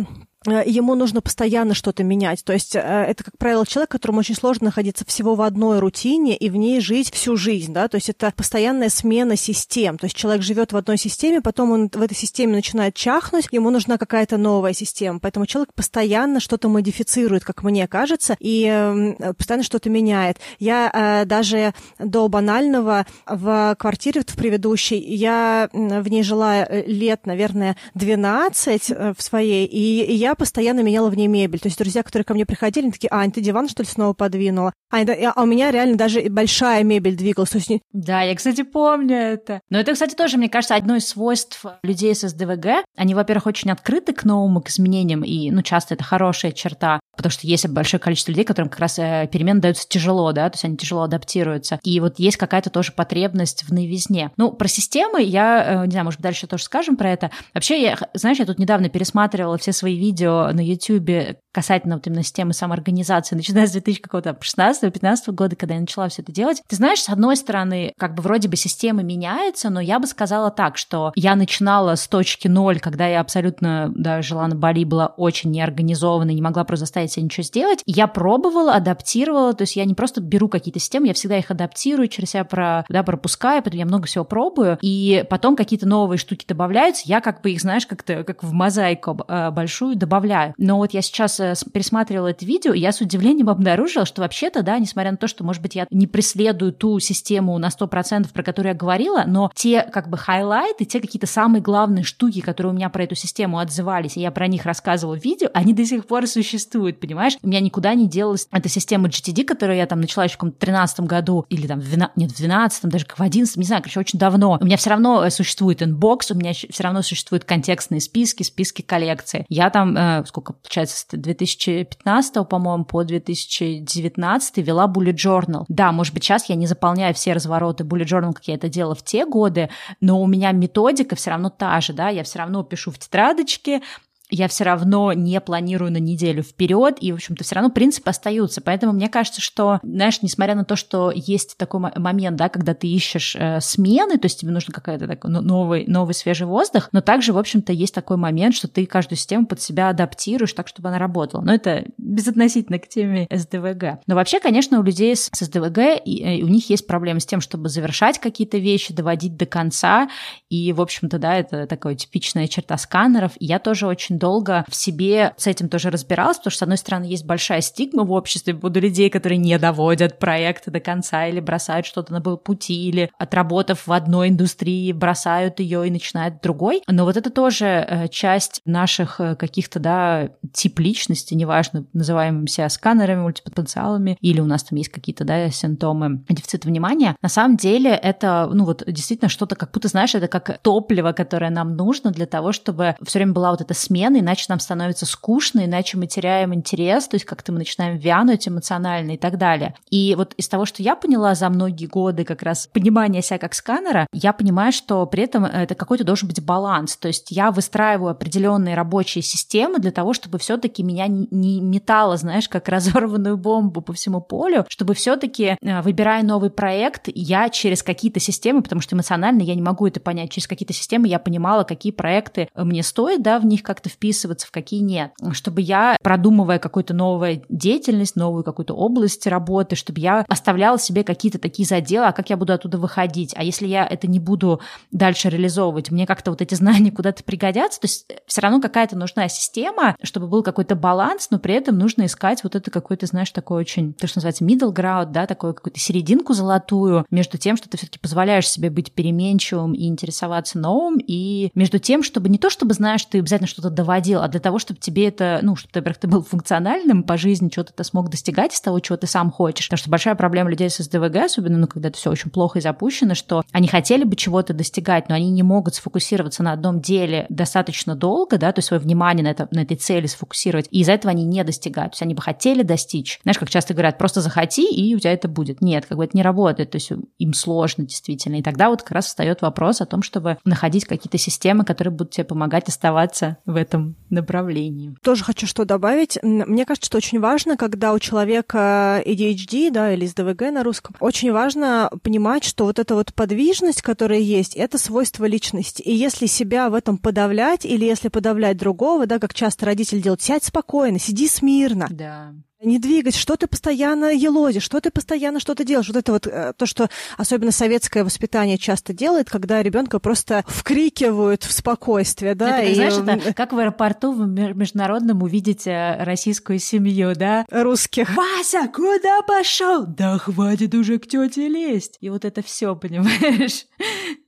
ему 0.47 0.95
нужно 0.95 1.21
постоянно 1.21 1.75
что-то 1.75 2.03
менять. 2.03 2.45
То 2.45 2.55
есть 2.55 2.75
э, 2.75 2.79
это, 2.81 3.25
как 3.25 3.37
правило, 3.37 3.67
человек, 3.67 3.91
которому 3.91 4.21
очень 4.21 4.35
сложно 4.35 4.67
находиться 4.67 5.05
всего 5.05 5.35
в 5.35 5.43
одной 5.43 5.81
рутине 5.81 6.35
и 6.35 6.49
в 6.49 6.57
ней 6.57 6.81
жить 6.81 7.13
всю 7.13 7.37
жизнь, 7.37 7.75
да, 7.75 7.89
то 7.89 7.97
есть 7.97 8.09
это 8.09 8.33
постоянная 8.35 8.89
смена 8.89 9.37
систем. 9.37 9.99
То 9.99 10.07
есть 10.07 10.17
человек 10.17 10.43
живет 10.43 10.73
в 10.73 10.77
одной 10.79 10.97
системе, 10.97 11.43
потом 11.43 11.73
он 11.73 11.91
в 11.93 12.01
этой 12.01 12.15
системе 12.15 12.55
начинает 12.55 12.95
чахнуть, 12.95 13.49
ему 13.51 13.69
нужна 13.69 13.99
какая-то 13.99 14.39
новая 14.39 14.73
система. 14.73 15.19
Поэтому 15.19 15.45
человек 15.45 15.75
постоянно 15.75 16.41
что-то 16.41 16.71
модифицирует, 16.71 17.45
как 17.45 17.63
мне 17.63 17.87
кажется, 17.87 18.35
и 18.41 18.67
э, 18.67 19.35
постоянно 19.35 19.65
что-то 19.65 19.91
меняет. 19.91 20.39
Я 20.59 20.91
э, 21.23 21.27
даже 21.27 21.75
до 21.99 22.29
банального 22.29 23.05
в 23.27 23.77
квартире 23.79 24.23
в 24.27 24.37
предыдущей, 24.37 24.99
я 24.99 25.69
в 25.73 26.09
ней 26.09 26.23
жила 26.23 26.65
э, 26.65 26.85
лет, 26.87 27.27
наверное, 27.27 27.77
12 27.95 28.91
э, 28.91 29.15
в 29.17 29.23
своей, 29.23 29.67
и, 29.67 30.03
и 30.05 30.30
я 30.31 30.35
постоянно 30.35 30.81
меняла 30.81 31.11
в 31.11 31.15
ней 31.17 31.27
мебель. 31.27 31.61
То 31.61 31.69
есть 31.69 31.79
друзья, 31.79 32.03
которые 32.03 32.25
ко 32.25 32.35
мне 32.35 32.47
приходили, 32.47 32.85
они 32.85 32.93
такие, 32.93 33.11
Ань, 33.13 33.33
ты 33.33 33.41
диван, 33.41 33.69
что 33.69 33.83
ли, 33.83 33.89
снова 33.89 34.13
подвинула? 34.13 34.73
А, 34.91 34.99
а 35.01 35.43
у 35.43 35.47
меня 35.47 35.71
реально 35.71 35.97
даже 35.97 36.23
большая 36.29 36.83
мебель 36.85 37.17
двигалась. 37.17 37.55
Есть... 37.55 37.83
Да, 37.93 38.23
я, 38.23 38.35
кстати, 38.35 38.63
помню 38.63 39.17
это. 39.17 39.61
Но 39.71 39.79
это, 39.79 39.93
кстати, 39.93 40.15
тоже, 40.15 40.37
мне 40.37 40.49
кажется, 40.49 40.75
одно 40.75 40.97
из 40.97 41.09
свойств 41.09 41.65
людей 41.83 42.15
с 42.15 42.27
СДВГ. 42.29 42.85
Они, 42.97 43.15
во-первых, 43.15 43.47
очень 43.47 43.71
открыты 43.71 44.13
к 44.13 44.25
новым, 44.25 44.61
к 44.63 44.69
изменениям, 44.69 45.23
и, 45.23 45.51
ну, 45.51 45.63
часто 45.63 45.95
это 45.95 46.05
хорошая 46.05 46.53
черта, 46.53 47.01
потому 47.17 47.31
что 47.31 47.47
есть 47.47 47.69
большое 47.69 48.01
количество 48.01 48.31
людей, 48.31 48.45
которым 48.45 48.69
как 48.69 48.81
раз 48.81 48.99
э, 48.99 49.29
перемены 49.31 49.61
даются 49.61 49.89
тяжело, 49.89 50.33
да, 50.33 50.49
то 50.49 50.55
есть 50.55 50.65
они 50.65 50.77
тяжело 50.77 51.03
адаптируются. 51.03 51.79
И 51.83 52.01
вот 52.01 52.19
есть 52.19 52.37
какая-то 52.37 52.71
тоже 52.71 52.93
потребность 52.93 53.65
в 53.65 53.73
новизне. 53.73 54.31
Ну, 54.37 54.53
про 54.53 54.69
системы 54.69 55.23
я, 55.23 55.83
э, 55.83 55.87
не 55.87 55.93
знаю, 55.93 56.05
может, 56.07 56.21
дальше 56.21 56.47
тоже 56.47 56.65
скажем 56.65 56.97
про 56.97 57.11
это. 57.11 57.31
Вообще, 57.55 57.83
я, 57.83 57.99
знаешь, 58.15 58.39
я 58.39 58.47
тут 58.47 58.59
недавно 58.59 58.89
пересматривала 58.89 59.59
все 59.59 59.73
свои 59.73 59.99
видео 59.99 60.20
на 60.27 60.61
YouTube 60.61 61.37
касательно 61.53 61.97
вот 61.97 62.07
именно 62.07 62.23
системы 62.23 62.53
самоорганизации, 62.53 63.35
начиная 63.35 63.67
с 63.67 63.77
2016-2015 63.77 65.33
года, 65.33 65.57
когда 65.57 65.75
я 65.75 65.81
начала 65.81 66.09
все 66.09 66.23
это 66.23 66.33
делать. 66.33 66.63
Ты 66.69 66.77
знаешь, 66.77 67.03
с 67.03 67.09
одной 67.09 67.37
стороны, 67.37 67.93
как 67.99 68.15
бы 68.15 68.23
вроде 68.23 68.49
бы 68.49 68.57
система 68.57 69.03
меняется, 69.03 69.71
но 69.71 69.81
я 69.81 69.99
бы 69.99 70.07
сказала 70.07 70.51
так, 70.51 70.77
что 70.77 71.13
я 71.17 71.35
начинала 71.35 71.97
с 71.97 72.07
точки 72.07 72.49
ноль, 72.49 72.79
когда 72.81 73.07
я 73.07 73.21
абсолютно, 73.21 73.91
да, 73.95 74.23
жила 74.23 74.47
на 74.47 74.55
Бали, 74.55 74.85
была 74.85 75.09
очень 75.09 75.51
неорганизована, 75.51 76.31
не 76.31 76.43
могла 76.43 76.65
просто 76.65 76.87
заставить 76.87 77.13
себя 77.13 77.25
ничего 77.25 77.45
сделать. 77.45 77.83
Я 77.87 78.07
пробовала, 78.07 78.75
адаптировала, 78.75 79.53
то 79.55 79.63
есть 79.63 79.77
я 79.77 79.85
не 79.85 79.95
просто 79.95 80.21
беру 80.21 80.49
какие-то 80.49 80.79
системы, 80.79 81.09
я 81.09 81.15
всегда 81.15 81.39
их 81.39 81.51
адаптирую, 81.51 82.09
через 82.09 82.31
себя 82.31 82.45
про, 82.45 82.85
да, 82.89 83.03
пропускаю, 83.03 83.63
поэтому 83.63 83.81
я 83.81 83.87
много 83.87 84.07
всего 84.07 84.25
пробую, 84.25 84.79
и 84.83 85.25
потом 85.29 85.57
какие-то 85.57 85.87
новые 85.87 86.19
штуки 86.19 86.45
добавляются, 86.47 87.03
я 87.07 87.21
как 87.21 87.43
бы 87.43 87.51
их, 87.51 87.61
знаешь, 87.61 87.87
как-то 87.87 88.23
как 88.25 88.43
в 88.43 88.53
мозаику 88.53 89.19
э, 89.27 89.51
большую 89.51 89.97
добавляю. 89.97 90.10
Но 90.57 90.77
вот 90.77 90.93
я 90.93 91.03
сейчас 91.03 91.41
Э, 91.41 91.55
пересматривала 91.73 92.29
это 92.29 92.45
видео, 92.45 92.73
я 92.73 92.93
с 92.93 93.01
удивлением 93.01 93.49
обнаружила, 93.49 94.05
что 94.05 94.23
вообще-то, 94.23 94.63
да, 94.63 94.79
несмотря 94.79 95.11
на 95.11 95.17
то, 95.17 95.27
что, 95.27 95.45
может 95.45 95.63
быть, 95.63 95.75
я 95.75 95.87
не 95.91 96.07
преследую 96.07 96.73
ту 96.73 96.99
систему 97.01 97.57
на 97.59 97.69
100%, 97.69 98.33
про 98.33 98.43
которую 98.43 98.73
я 98.73 98.79
говорила, 98.79 99.25
но 99.27 99.51
те 99.55 99.83
как 99.83 100.09
бы 100.09 100.19
highlight 100.19 100.73
ы, 100.73 100.85
те 100.85 101.01
какие-то 101.01 101.27
самые 101.27 101.63
главные 101.63 102.05
штуки, 102.05 102.41
которые 102.41 102.73
у 102.73 102.77
меня 102.77 102.89
про 102.91 103.05
эту 103.05 103.15
систему 103.15 103.59
отзывались, 103.59 104.17
и 104.17 104.21
я 104.21 104.31
про 104.31 104.47
них 104.47 104.65
рассказывала 104.65 105.19
в 105.19 105.25
видео, 105.25 105.49
они 105.55 105.73
до 105.73 105.85
сих 105.85 106.07
пор 106.07 106.27
существуют, 106.27 107.01
понимаешь? 107.01 107.37
У 107.43 107.49
меня 107.49 107.61
никуда 107.61 107.95
не 107.95 108.09
делалась 108.09 108.47
эта 108.53 108.69
система 108.69 109.09
GTD, 109.09 109.45
которую 109.45 109.77
я 109.77 109.87
там 109.87 110.01
начала 110.01 110.25
еще 110.25 110.35
в 110.35 110.39
каком-то 110.39 110.59
13 110.59 111.01
году, 111.01 111.47
или 111.49 111.67
там, 111.67 111.81
в 111.81 111.85
12, 111.85 112.17
нет, 112.17 112.31
в 112.31 112.37
12 112.37 112.85
даже 112.85 113.07
в 113.07 113.21
11 113.21 113.57
не 113.57 113.65
знаю, 113.65 113.83
короче, 113.83 114.01
очень 114.01 114.19
давно. 114.19 114.59
У 114.61 114.65
меня 114.65 114.77
все 114.77 114.91
равно 114.91 115.25
э, 115.25 115.31
существует 115.31 115.83
inbox, 115.83 116.31
у 116.31 116.35
меня 116.35 116.53
все 116.53 116.83
равно 116.83 117.03
существуют 117.03 117.45
контекстные 117.45 118.01
списки, 118.01 118.43
списки 118.43 118.83
коллекции. 118.83 119.47
Я 119.49 119.71
там, 119.71 119.97
э, 120.01 120.25
сколько, 120.25 120.55
получается, 120.55 121.07
2015, 121.13 122.49
по-моему, 122.49 122.85
по 122.85 123.05
2019 123.05 124.57
вела 124.59 124.87
Bullet 124.87 125.15
Journal. 125.15 125.65
Да, 125.69 125.93
может 125.93 126.15
быть, 126.15 126.25
сейчас 126.25 126.49
я 126.49 126.55
не 126.55 126.67
заполняю 126.67 127.15
все 127.15 127.33
развороты 127.33 127.85
Bullet 127.85 128.07
Journal, 128.07 128.33
как 128.33 128.49
я 128.49 128.55
это 128.55 128.69
делала 128.69 128.95
в 128.95 129.03
те 129.03 129.27
годы, 129.27 129.69
но 130.01 130.21
у 130.21 130.27
меня 130.27 130.53
методика 130.53 131.17
все 131.17 131.31
равно 131.31 131.51
та 131.51 131.81
же, 131.81 131.93
да, 131.93 132.09
я 132.09 132.25
все 132.25 132.39
равно 132.39 132.63
пишу 132.63 132.91
в 132.91 132.99
тетрадочке, 132.99 133.83
я 134.31 134.49
все 134.49 134.65
равно 134.65 135.13
не 135.13 135.41
планирую 135.41 135.93
на 135.93 135.99
неделю 135.99 136.43
вперед, 136.43 136.97
и, 137.01 137.13
в 137.13 137.17
общем-то, 137.17 137.45
все 137.45 137.55
равно 137.55 137.71
принципы 137.71 138.11
остаются. 138.11 138.61
Поэтому 138.61 138.93
мне 138.93 139.09
кажется, 139.09 139.41
что, 139.41 139.81
знаешь, 139.83 140.23
несмотря 140.23 140.55
на 140.55 140.65
то, 140.65 140.77
что 140.77 141.13
есть 141.15 141.57
такой 141.57 141.81
момент, 141.97 142.37
да, 142.37 142.49
когда 142.49 142.75
ты 142.75 142.89
ищешь 142.89 143.37
э, 143.39 143.61
смены, 143.61 144.19
то 144.19 144.27
есть 144.27 144.41
тебе 144.41 144.53
нужен 144.53 144.73
какой-то 144.73 145.07
такой 145.07 145.31
новый, 145.31 145.87
новый 145.87 146.15
свежий 146.15 146.47
воздух, 146.47 146.89
но 146.93 147.01
также, 147.01 147.33
в 147.33 147.39
общем-то, 147.39 147.73
есть 147.73 147.95
такой 147.95 148.17
момент, 148.17 148.55
что 148.55 148.69
ты 148.69 148.87
каждую 148.87 149.19
систему 149.19 149.47
под 149.47 149.61
себя 149.61 149.89
адаптируешь 149.89 150.53
так, 150.53 150.69
чтобы 150.69 150.89
она 150.89 150.99
работала. 150.99 151.43
Но 151.43 151.53
это 151.53 151.85
безотносительно 151.99 152.79
к 152.79 152.89
теме 152.89 153.27
СДВГ. 153.31 154.01
Но 154.07 154.15
вообще, 154.15 154.41
конечно, 154.41 154.79
у 154.79 154.83
людей 154.83 155.17
с, 155.17 155.31
с 155.33 155.45
СДВГ, 155.45 156.01
и, 156.05 156.39
и 156.39 156.43
у 156.43 156.49
них 156.49 156.71
есть 156.71 156.87
проблемы 156.87 157.21
с 157.21 157.27
тем, 157.27 157.41
чтобы 157.41 157.69
завершать 157.69 158.19
какие-то 158.19 158.59
вещи, 158.59 158.95
доводить 158.95 159.37
до 159.37 159.47
конца, 159.47 160.09
и, 160.49 160.73
в 160.73 160.81
общем-то, 160.81 161.19
да, 161.19 161.37
это 161.37 161.67
такая 161.67 161.95
типичная 161.95 162.47
черта 162.47 162.77
сканеров. 162.79 163.33
И 163.39 163.47
я 163.47 163.59
тоже 163.59 163.87
очень 163.87 164.19
долго 164.21 164.65
в 164.69 164.77
себе 164.77 165.35
с 165.37 165.49
этим 165.49 165.69
тоже 165.69 165.91
разбиралась, 165.91 166.37
потому 166.37 166.53
что, 166.53 166.61
с 166.61 166.63
одной 166.63 166.79
стороны, 166.79 167.05
есть 167.05 167.25
большая 167.25 167.61
стигма 167.61 168.05
в 168.05 168.13
обществе 168.13 168.55
буду 168.55 168.79
людей, 168.79 169.11
которые 169.11 169.39
не 169.39 169.59
доводят 169.59 170.21
проекты 170.21 170.71
до 170.71 170.79
конца 170.79 171.27
или 171.27 171.41
бросают 171.41 171.87
что-то 171.87 172.13
на 172.13 172.21
пути, 172.21 172.89
или 172.89 173.11
отработав 173.19 173.87
в 173.87 173.93
одной 173.93 174.29
индустрии, 174.29 174.93
бросают 174.93 175.59
ее 175.59 175.89
и 175.89 175.91
начинают 175.91 176.41
другой. 176.43 176.83
Но 176.87 177.05
вот 177.05 177.17
это 177.17 177.31
тоже 177.31 177.67
э, 177.67 178.09
часть 178.09 178.61
наших 178.65 179.21
э, 179.21 179.35
каких-то, 179.35 179.81
да, 179.81 180.31
тип 180.53 180.79
личности, 180.79 181.35
неважно, 181.35 181.87
называемым 181.93 182.47
себя 182.47 182.69
сканерами, 182.69 183.23
мультипотенциалами, 183.23 184.17
или 184.21 184.41
у 184.41 184.47
нас 184.47 184.63
там 184.65 184.79
есть 184.79 184.91
какие-то, 184.91 185.25
да, 185.25 185.51
симптомы 185.51 186.25
дефицита 186.29 186.69
внимания. 186.69 187.17
На 187.23 187.29
самом 187.29 187.57
деле 187.57 187.91
это, 187.91 188.49
ну 188.53 188.65
вот, 188.65 188.85
действительно 188.87 189.29
что-то, 189.29 189.57
как 189.57 189.73
будто, 189.73 189.89
знаешь, 189.89 190.15
это 190.15 190.29
как 190.29 190.59
топливо, 190.59 191.13
которое 191.13 191.51
нам 191.51 191.77
нужно 191.77 192.11
для 192.11 192.27
того, 192.27 192.53
чтобы 192.53 192.97
все 193.05 193.19
время 193.19 193.33
была 193.33 193.51
вот 193.51 193.61
эта 193.61 193.75
смена 193.75 194.10
смена, 194.11 194.23
иначе 194.23 194.47
нам 194.49 194.61
становится 194.61 195.07
скучно, 195.07 195.65
иначе 195.65 195.97
мы 195.97 196.07
теряем 196.07 196.55
интерес, 196.55 197.09
то 197.09 197.15
есть 197.15 197.25
как-то 197.25 197.53
мы 197.53 197.59
начинаем 197.59 197.97
вянуть 197.97 198.49
эмоционально 198.49 199.13
и 199.13 199.17
так 199.17 199.39
далее. 199.39 199.75
И 199.91 200.15
вот 200.17 200.35
из 200.35 200.49
того, 200.49 200.67
что 200.67 200.83
я 200.83 200.97
поняла 200.97 201.35
за 201.35 201.49
многие 201.49 201.87
годы 201.87 202.25
как 202.25 202.43
раз 202.43 202.67
понимания 202.67 203.23
себя 203.23 203.39
как 203.39 203.55
сканера, 203.55 204.07
я 204.13 204.33
понимаю, 204.33 204.73
что 204.73 205.07
при 205.07 205.25
этом 205.25 205.45
это 205.45 205.75
какой-то 205.75 206.05
должен 206.05 206.29
быть 206.29 206.43
баланс. 206.45 206.97
То 206.97 207.09
есть 207.09 207.31
я 207.31 207.51
выстраиваю 207.51 208.11
определенные 208.11 208.75
рабочие 208.75 209.23
системы 209.23 209.79
для 209.79 209.91
того, 209.91 210.13
чтобы 210.13 210.39
все-таки 210.39 210.83
меня 210.83 211.07
не 211.09 211.61
метало, 211.61 212.17
знаешь, 212.17 212.49
как 212.49 212.69
разорванную 212.81 213.37
бомбу 213.37 213.81
по 213.81 213.93
всему 213.93 214.21
полю, 214.21 214.67
чтобы 214.69 214.95
все-таки, 214.95 215.57
э, 215.61 215.83
выбирая 215.83 216.23
новый 216.23 216.51
проект, 216.51 217.09
я 217.15 217.49
через 217.49 217.83
какие-то 217.83 218.21
системы, 218.21 218.63
потому 218.63 218.81
что 218.81 218.97
эмоционально 218.97 219.43
я 219.43 219.55
не 219.55 219.63
могу 219.63 219.87
это 219.87 220.01
понять, 220.01 220.31
через 220.31 220.47
какие-то 220.47 220.73
системы 220.73 221.09
я 221.09 221.19
понимала, 221.19 221.65
какие 221.65 221.93
проекты 221.93 222.49
мне 222.55 222.83
стоит, 222.83 223.23
да, 223.23 223.39
в 223.39 223.47
них 223.47 223.63
как-то 223.63 223.89
вписываться, 224.01 224.47
в 224.47 224.51
какие 224.51 224.81
нет. 224.81 225.13
Чтобы 225.33 225.61
я, 225.61 225.99
продумывая 226.03 226.59
какую-то 226.59 226.95
новую 226.95 227.43
деятельность, 227.51 228.17
новую 228.17 228.43
какую-то 228.43 228.75
область 228.75 229.27
работы, 229.27 229.77
чтобы 229.77 230.01
я 230.01 230.25
оставляла 230.27 230.79
себе 230.79 231.05
какие-то 231.05 231.39
такие 231.39 231.69
заделы, 231.69 232.07
а 232.07 232.13
как 232.13 232.31
я 232.31 232.39
буду 232.39 232.55
оттуда 232.55 232.79
выходить. 232.79 233.35
А 233.37 233.45
если 233.45 233.67
я 233.67 233.87
это 233.87 234.07
не 234.07 234.19
буду 234.19 234.63
дальше 234.91 235.29
реализовывать, 235.29 235.91
мне 235.91 236.07
как-то 236.07 236.31
вот 236.31 236.41
эти 236.41 236.55
знания 236.61 236.91
куда-то 236.91 237.23
пригодятся. 237.23 237.81
То 237.81 237.85
есть 237.85 238.11
все 238.27 238.41
равно 238.41 238.61
какая-то 238.61 238.97
нужна 238.97 239.29
система, 239.29 239.97
чтобы 240.03 240.29
был 240.29 240.43
какой-то 240.43 240.77
баланс, 240.77 241.29
но 241.31 241.39
при 241.39 241.55
этом 241.55 241.77
нужно 241.77 242.07
искать 242.07 242.43
вот 242.43 242.57
это 242.57 242.71
какой-то, 242.71 243.05
знаешь, 243.05 243.31
такой 243.31 243.61
очень, 243.61 243.93
то, 243.93 244.07
что 244.07 244.19
называется 244.19 244.45
middle 244.45 244.73
ground, 244.73 245.13
да, 245.13 245.27
такую 245.27 245.53
какую-то 245.53 245.79
серединку 245.79 246.33
золотую 246.33 247.05
между 247.11 247.37
тем, 247.37 247.59
что 247.59 247.69
ты 247.69 247.77
все-таки 247.77 247.99
позволяешь 247.99 248.49
себе 248.49 248.71
быть 248.71 248.93
переменчивым 248.93 249.75
и 249.75 249.87
интересоваться 249.87 250.59
новым, 250.59 250.97
и 250.99 251.51
между 251.55 251.79
тем, 251.79 252.03
чтобы 252.03 252.31
не 252.31 252.39
то, 252.39 252.49
чтобы 252.49 252.73
знаешь, 252.73 253.05
ты 253.05 253.19
обязательно 253.19 253.47
что-то 253.47 253.69
доводил, 253.81 254.21
а 254.21 254.29
для 254.29 254.41
того, 254.41 254.59
чтобы 254.59 254.79
тебе 254.79 255.09
это, 255.09 255.41
ну, 255.43 255.57
чтобы, 255.57 255.71
во-первых, 255.75 255.99
ты 255.99 256.07
был 256.07 256.23
функциональным 256.23 257.03
по 257.03 257.17
жизни, 257.17 257.49
что-то 257.51 257.73
ты 257.73 257.83
смог 257.83 258.11
достигать 258.11 258.53
из 258.53 258.61
того, 258.61 258.79
чего 258.81 258.99
ты 258.99 259.07
сам 259.07 259.31
хочешь. 259.31 259.69
Потому 259.69 259.79
что 259.79 259.91
большая 259.91 260.15
проблема 260.17 260.51
людей 260.51 260.69
с 260.69 260.83
СДВГ, 260.83 261.17
особенно, 261.17 261.57
ну, 261.57 261.67
когда 261.67 261.89
это 261.89 261.97
все 261.97 262.11
очень 262.11 262.31
плохо 262.31 262.59
и 262.59 262.63
запущено, 262.63 263.15
что 263.15 263.43
они 263.53 263.69
хотели 263.69 264.05
бы 264.05 264.17
чего-то 264.17 264.53
достигать, 264.53 265.09
но 265.09 265.15
они 265.15 265.31
не 265.31 265.43
могут 265.43 265.77
сфокусироваться 265.77 266.43
на 266.43 266.53
одном 266.53 266.83
деле 266.83 267.25
достаточно 267.31 267.95
долго, 267.95 268.37
да, 268.37 268.53
то 268.53 268.59
есть 268.59 268.69
свое 268.69 268.83
внимание 268.83 269.25
на, 269.25 269.29
это, 269.29 269.49
на 269.51 269.61
этой 269.61 269.79
цели 269.79 270.07
сфокусировать, 270.07 270.69
и 270.71 270.81
из-за 270.81 270.93
этого 270.93 271.11
они 271.11 271.25
не 271.25 271.43
достигают. 271.43 271.93
То 271.93 271.95
есть 271.95 272.03
они 272.03 272.15
бы 272.15 272.21
хотели 272.21 272.63
достичь. 272.63 273.19
Знаешь, 273.23 273.39
как 273.39 273.49
часто 273.49 273.73
говорят, 273.73 273.97
просто 273.97 274.21
захоти, 274.21 274.71
и 274.71 274.95
у 274.95 274.99
тебя 274.99 275.15
это 275.15 275.27
будет. 275.27 275.63
Нет, 275.63 275.87
как 275.87 275.97
бы 275.97 276.05
это 276.05 276.15
не 276.17 276.23
работает, 276.23 276.73
то 276.73 276.77
есть 276.77 276.93
им 277.19 277.33
сложно 277.33 277.87
действительно. 277.87 278.37
И 278.37 278.43
тогда 278.43 278.69
вот 278.69 278.83
как 278.83 278.93
раз 278.93 279.07
встает 279.07 279.41
вопрос 279.41 279.81
о 279.81 279.87
том, 279.87 280.03
чтобы 280.03 280.37
находить 280.45 280.85
какие-то 280.85 281.17
системы, 281.17 281.65
которые 281.65 281.93
будут 281.93 282.13
тебе 282.13 282.25
помогать 282.25 282.69
оставаться 282.69 283.39
в 283.47 283.57
этом 283.57 283.70
этом 283.71 283.95
направлении. 284.11 284.95
Тоже 285.03 285.23
хочу 285.23 285.47
что 285.47 285.65
добавить. 285.65 286.19
Мне 286.23 286.67
кажется, 286.67 286.87
что 286.87 286.99
очень 286.99 287.21
важно, 287.21 287.57
когда 287.57 287.93
у 287.93 287.99
человека 288.01 289.03
ADHD, 289.07 289.71
да, 289.71 289.95
или 289.95 290.07
СДВГ 290.07 290.51
на 290.51 290.65
русском, 290.65 290.97
очень 290.99 291.31
важно 291.33 291.91
понимать, 292.03 292.43
что 292.43 292.65
вот 292.65 292.79
эта 292.81 292.95
вот 292.95 293.15
подвижность, 293.15 293.83
которая 293.83 294.19
есть, 294.19 294.57
это 294.57 294.77
свойство 294.79 295.25
личности. 295.25 295.83
И 295.83 295.95
если 295.95 296.27
себя 296.27 296.69
в 296.69 296.75
этом 296.75 296.99
подавлять, 296.99 297.65
или 297.65 297.85
если 297.85 298.09
подавлять 298.09 298.57
другого, 298.57 299.07
да, 299.07 299.21
как 299.21 299.35
часто 299.35 299.67
родители 299.67 300.01
делают, 300.01 300.23
сядь 300.23 300.45
спокойно, 300.45 300.99
сиди 300.99 301.29
смирно. 301.29 301.87
Да 301.91 302.33
не 302.63 302.79
двигать, 302.79 303.17
что 303.17 303.37
ты 303.37 303.47
постоянно 303.47 304.13
елозишь, 304.13 304.63
что 304.63 304.81
ты 304.81 304.91
постоянно 304.91 305.41
что-то 305.41 305.65
делаешь. 305.65 305.89
Вот 305.89 305.97
это 305.97 306.13
вот 306.13 306.27
э, 306.27 306.53
то, 306.57 306.67
что 306.67 306.89
особенно 307.17 307.53
советское 307.53 308.05
воспитание 308.05 308.59
часто 308.59 308.93
делает, 308.93 309.31
когда 309.31 309.63
ребенка 309.63 309.99
просто 309.99 310.45
вкрикивают 310.47 311.45
в 311.45 311.53
спокойствие, 311.53 312.35
да. 312.35 312.59
Это, 312.59 312.61
как, 312.61 312.71
и... 312.71 312.75
знаешь, 312.75 313.21
это 313.23 313.35
как 313.35 313.53
в 313.53 313.59
аэропорту 313.59 314.13
в 314.13 314.27
международном 314.27 315.23
увидите 315.23 315.97
российскую 316.01 316.59
семью, 316.59 317.15
да? 317.15 317.47
Русских. 317.51 318.09
Вася, 318.15 318.69
куда 318.73 319.23
пошел? 319.23 319.87
Да 319.87 320.19
хватит 320.19 320.75
уже 320.75 320.99
к 320.99 321.07
тете 321.07 321.49
лезть. 321.49 321.97
И 322.01 322.11
вот 322.11 322.25
это 322.25 322.43
все, 322.43 322.77
понимаешь? 322.77 323.67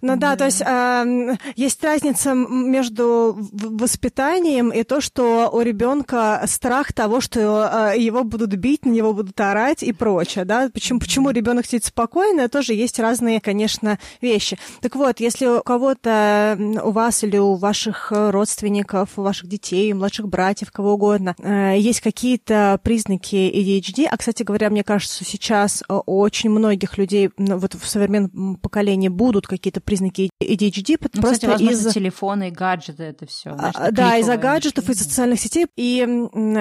Ну 0.00 0.16
да, 0.16 0.34
да. 0.34 0.36
то 0.36 0.44
есть 0.46 0.62
э, 0.62 1.36
есть 1.54 1.84
разница 1.84 2.34
между 2.34 3.36
воспитанием 3.52 4.70
и 4.70 4.82
то, 4.82 5.00
что 5.00 5.50
у 5.52 5.60
ребенка 5.60 6.42
страх 6.46 6.92
того, 6.92 7.20
что 7.20 7.90
э, 7.92 7.98
его 8.22 8.24
будут 8.24 8.54
бить, 8.54 8.84
на 8.84 8.90
него 8.90 9.12
будут 9.12 9.38
орать 9.40 9.82
и 9.82 9.92
прочее, 9.92 10.44
да. 10.44 10.70
Почему, 10.72 11.00
почему 11.00 11.30
ребенок 11.30 11.66
сидит 11.66 11.84
спокойно, 11.84 12.48
тоже 12.48 12.74
есть 12.74 12.98
разные, 12.98 13.40
конечно, 13.40 13.98
вещи. 14.20 14.58
Так 14.80 14.96
вот, 14.96 15.20
если 15.20 15.46
у 15.46 15.62
кого-то, 15.62 16.56
у 16.82 16.90
вас 16.90 17.24
или 17.24 17.38
у 17.38 17.54
ваших 17.54 18.12
родственников, 18.12 19.10
у 19.16 19.22
ваших 19.22 19.48
детей, 19.48 19.92
младших 19.92 20.28
братьев, 20.28 20.70
кого 20.70 20.94
угодно, 20.94 21.34
э, 21.38 21.74
есть 21.78 22.00
какие-то 22.00 22.80
признаки 22.82 23.34
ADHD, 23.34 24.06
а, 24.10 24.16
кстати 24.16 24.42
говоря, 24.42 24.70
мне 24.70 24.84
кажется, 24.84 25.24
сейчас 25.24 25.82
у 25.88 26.22
очень 26.22 26.50
многих 26.50 26.98
людей 26.98 27.30
вот 27.36 27.74
в 27.74 27.88
современном 27.88 28.56
поколении 28.56 29.08
будут 29.08 29.46
какие-то 29.46 29.80
признаки 29.80 30.30
ADHD, 30.42 30.98
ну, 31.14 31.22
просто 31.22 31.48
кстати, 31.48 31.62
из... 31.62 31.92
телефоны 31.92 32.48
и 32.48 32.50
гаджеты, 32.50 33.02
это 33.04 33.26
все. 33.26 33.56
Да, 33.90 34.16
из-за 34.18 34.36
гаджетов, 34.36 34.88
из 34.88 34.98
социальных 34.98 35.40
сетей. 35.40 35.66
И 35.76 36.06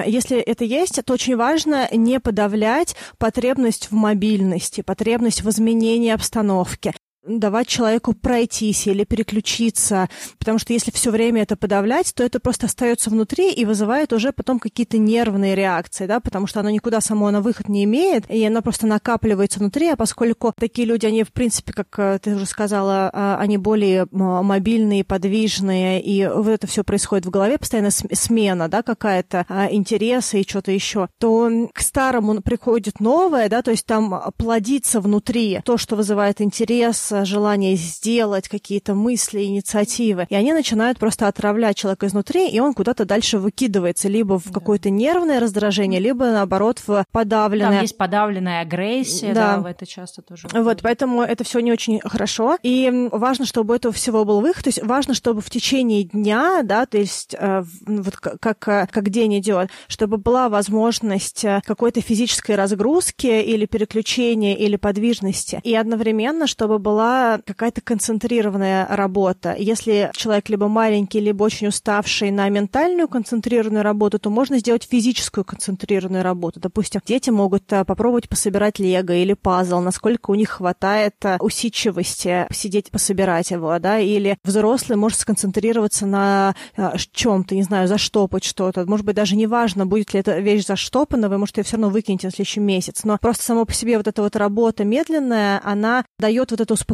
если 0.06 0.38
это 0.38 0.64
есть, 0.64 1.02
то 1.04 1.12
очень 1.12 1.36
важно 1.36 1.51
важно 1.52 1.86
не 1.92 2.18
подавлять 2.18 2.96
потребность 3.18 3.90
в 3.90 3.92
мобильности, 3.92 4.80
потребность 4.80 5.42
в 5.42 5.50
изменении 5.50 6.10
обстановки 6.10 6.94
давать 7.26 7.68
человеку 7.68 8.14
пройтись 8.14 8.86
или 8.86 9.04
переключиться, 9.04 10.08
потому 10.38 10.58
что 10.58 10.72
если 10.72 10.90
все 10.90 11.10
время 11.10 11.42
это 11.42 11.56
подавлять, 11.56 12.12
то 12.14 12.24
это 12.24 12.40
просто 12.40 12.66
остается 12.66 13.10
внутри 13.10 13.52
и 13.52 13.64
вызывает 13.64 14.12
уже 14.12 14.32
потом 14.32 14.58
какие-то 14.58 14.98
нервные 14.98 15.54
реакции, 15.54 16.06
да, 16.06 16.20
потому 16.20 16.46
что 16.46 16.60
оно 16.60 16.70
никуда 16.70 17.00
само 17.00 17.30
на 17.30 17.40
выход 17.40 17.68
не 17.68 17.84
имеет, 17.84 18.28
и 18.30 18.44
оно 18.44 18.62
просто 18.62 18.86
накапливается 18.86 19.60
внутри, 19.60 19.88
а 19.88 19.96
поскольку 19.96 20.52
такие 20.58 20.86
люди, 20.86 21.06
они, 21.06 21.22
в 21.22 21.32
принципе, 21.32 21.72
как 21.72 21.98
э, 21.98 22.18
ты 22.20 22.34
уже 22.34 22.46
сказала, 22.46 23.10
а, 23.12 23.36
они 23.38 23.56
более 23.56 24.06
мобильные, 24.10 25.04
подвижные, 25.04 26.02
и 26.02 26.26
вот 26.26 26.48
это 26.48 26.66
все 26.66 26.82
происходит 26.82 27.26
в 27.26 27.30
голове, 27.30 27.58
постоянно 27.58 27.90
смена, 27.90 28.68
да, 28.68 28.82
какая-то 28.82 29.46
а, 29.48 29.68
интереса 29.70 30.38
и 30.38 30.48
что-то 30.48 30.72
еще, 30.72 31.08
то 31.18 31.68
к 31.72 31.80
старому 31.80 32.40
приходит 32.40 32.98
новое, 33.00 33.48
да, 33.48 33.62
то 33.62 33.70
есть 33.70 33.86
там 33.86 34.20
плодится 34.36 35.00
внутри 35.00 35.60
то, 35.64 35.76
что 35.76 35.94
вызывает 35.94 36.40
интерес, 36.40 37.11
желание 37.24 37.76
сделать 37.76 38.48
какие-то 38.48 38.94
мысли, 38.94 39.42
инициативы. 39.44 40.26
И 40.28 40.34
они 40.34 40.52
начинают 40.52 40.98
просто 40.98 41.28
отравлять 41.28 41.76
человека 41.76 42.06
изнутри, 42.06 42.48
и 42.48 42.60
он 42.60 42.74
куда-то 42.74 43.04
дальше 43.04 43.38
выкидывается, 43.38 44.08
либо 44.08 44.38
в 44.38 44.46
да. 44.46 44.52
какое-то 44.52 44.90
нервное 44.90 45.40
раздражение, 45.40 46.00
либо 46.00 46.26
наоборот 46.26 46.82
в 46.86 47.04
подавленное. 47.12 47.72
Там 47.72 47.82
есть 47.82 47.96
подавленная 47.96 48.62
агрессия, 48.62 49.32
да, 49.32 49.58
да 49.58 49.70
это 49.70 49.86
часто 49.86 50.22
тоже. 50.22 50.48
Вот, 50.52 50.80
поэтому 50.82 51.22
это 51.22 51.44
все 51.44 51.60
не 51.60 51.72
очень 51.72 52.00
хорошо. 52.00 52.58
И 52.62 53.08
важно, 53.12 53.46
чтобы 53.46 53.76
этого 53.76 53.92
всего 53.92 54.24
был 54.24 54.40
выход. 54.40 54.64
То 54.64 54.68
есть 54.68 54.82
важно, 54.82 55.14
чтобы 55.14 55.40
в 55.40 55.50
течение 55.50 56.04
дня, 56.04 56.62
да, 56.62 56.86
то 56.86 56.98
есть 56.98 57.34
э, 57.38 57.64
вот 57.86 58.16
как, 58.16 58.58
как 58.58 59.10
день 59.10 59.38
идет, 59.38 59.70
чтобы 59.88 60.16
была 60.16 60.48
возможность 60.48 61.44
э, 61.44 61.60
какой-то 61.64 62.00
физической 62.00 62.56
разгрузки 62.56 63.26
или 63.26 63.66
переключения 63.66 64.54
или 64.54 64.76
подвижности. 64.76 65.60
И 65.64 65.74
одновременно, 65.74 66.46
чтобы 66.46 66.78
была 66.78 67.01
была 67.02 67.40
какая-то 67.44 67.80
концентрированная 67.80 68.86
работа. 68.88 69.54
Если 69.58 70.10
человек 70.14 70.48
либо 70.48 70.68
маленький, 70.68 71.20
либо 71.20 71.42
очень 71.42 71.66
уставший 71.66 72.30
на 72.30 72.48
ментальную 72.48 73.08
концентрированную 73.08 73.82
работу, 73.82 74.18
то 74.18 74.30
можно 74.30 74.58
сделать 74.58 74.86
физическую 74.88 75.44
концентрированную 75.44 76.22
работу. 76.22 76.60
Допустим, 76.60 77.00
дети 77.04 77.30
могут 77.30 77.72
э, 77.72 77.84
попробовать 77.84 78.28
пособирать 78.28 78.78
лего 78.78 79.12
или 79.12 79.32
пазл, 79.32 79.80
насколько 79.80 80.30
у 80.30 80.34
них 80.34 80.50
хватает 80.50 81.14
э, 81.24 81.38
усидчивости 81.40 82.46
сидеть 82.52 82.90
пособирать 82.90 83.50
его, 83.50 83.76
да, 83.78 83.98
или 83.98 84.38
взрослый 84.44 84.96
может 84.96 85.18
сконцентрироваться 85.18 86.06
на 86.06 86.54
э, 86.76 86.92
чем-то, 87.12 87.54
не 87.54 87.62
знаю, 87.62 87.88
заштопать 87.88 88.44
что-то. 88.44 88.86
Может 88.86 89.04
быть, 89.04 89.16
даже 89.16 89.34
не 89.36 89.46
важно, 89.46 89.86
будет 89.86 90.14
ли 90.14 90.20
эта 90.20 90.38
вещь 90.38 90.66
заштопана, 90.66 91.28
вы, 91.28 91.38
может, 91.38 91.56
ее 91.58 91.64
все 91.64 91.76
равно 91.76 91.90
выкинете 91.90 92.28
на 92.28 92.30
следующий 92.30 92.60
месяц. 92.60 93.04
Но 93.04 93.18
просто 93.18 93.42
само 93.44 93.64
по 93.64 93.72
себе 93.72 93.96
вот 93.96 94.06
эта 94.06 94.22
вот 94.22 94.36
работа 94.36 94.84
медленная, 94.84 95.60
она 95.64 96.04
дает 96.18 96.50
вот 96.52 96.60
это 96.60 96.74
успокоение 96.74 96.91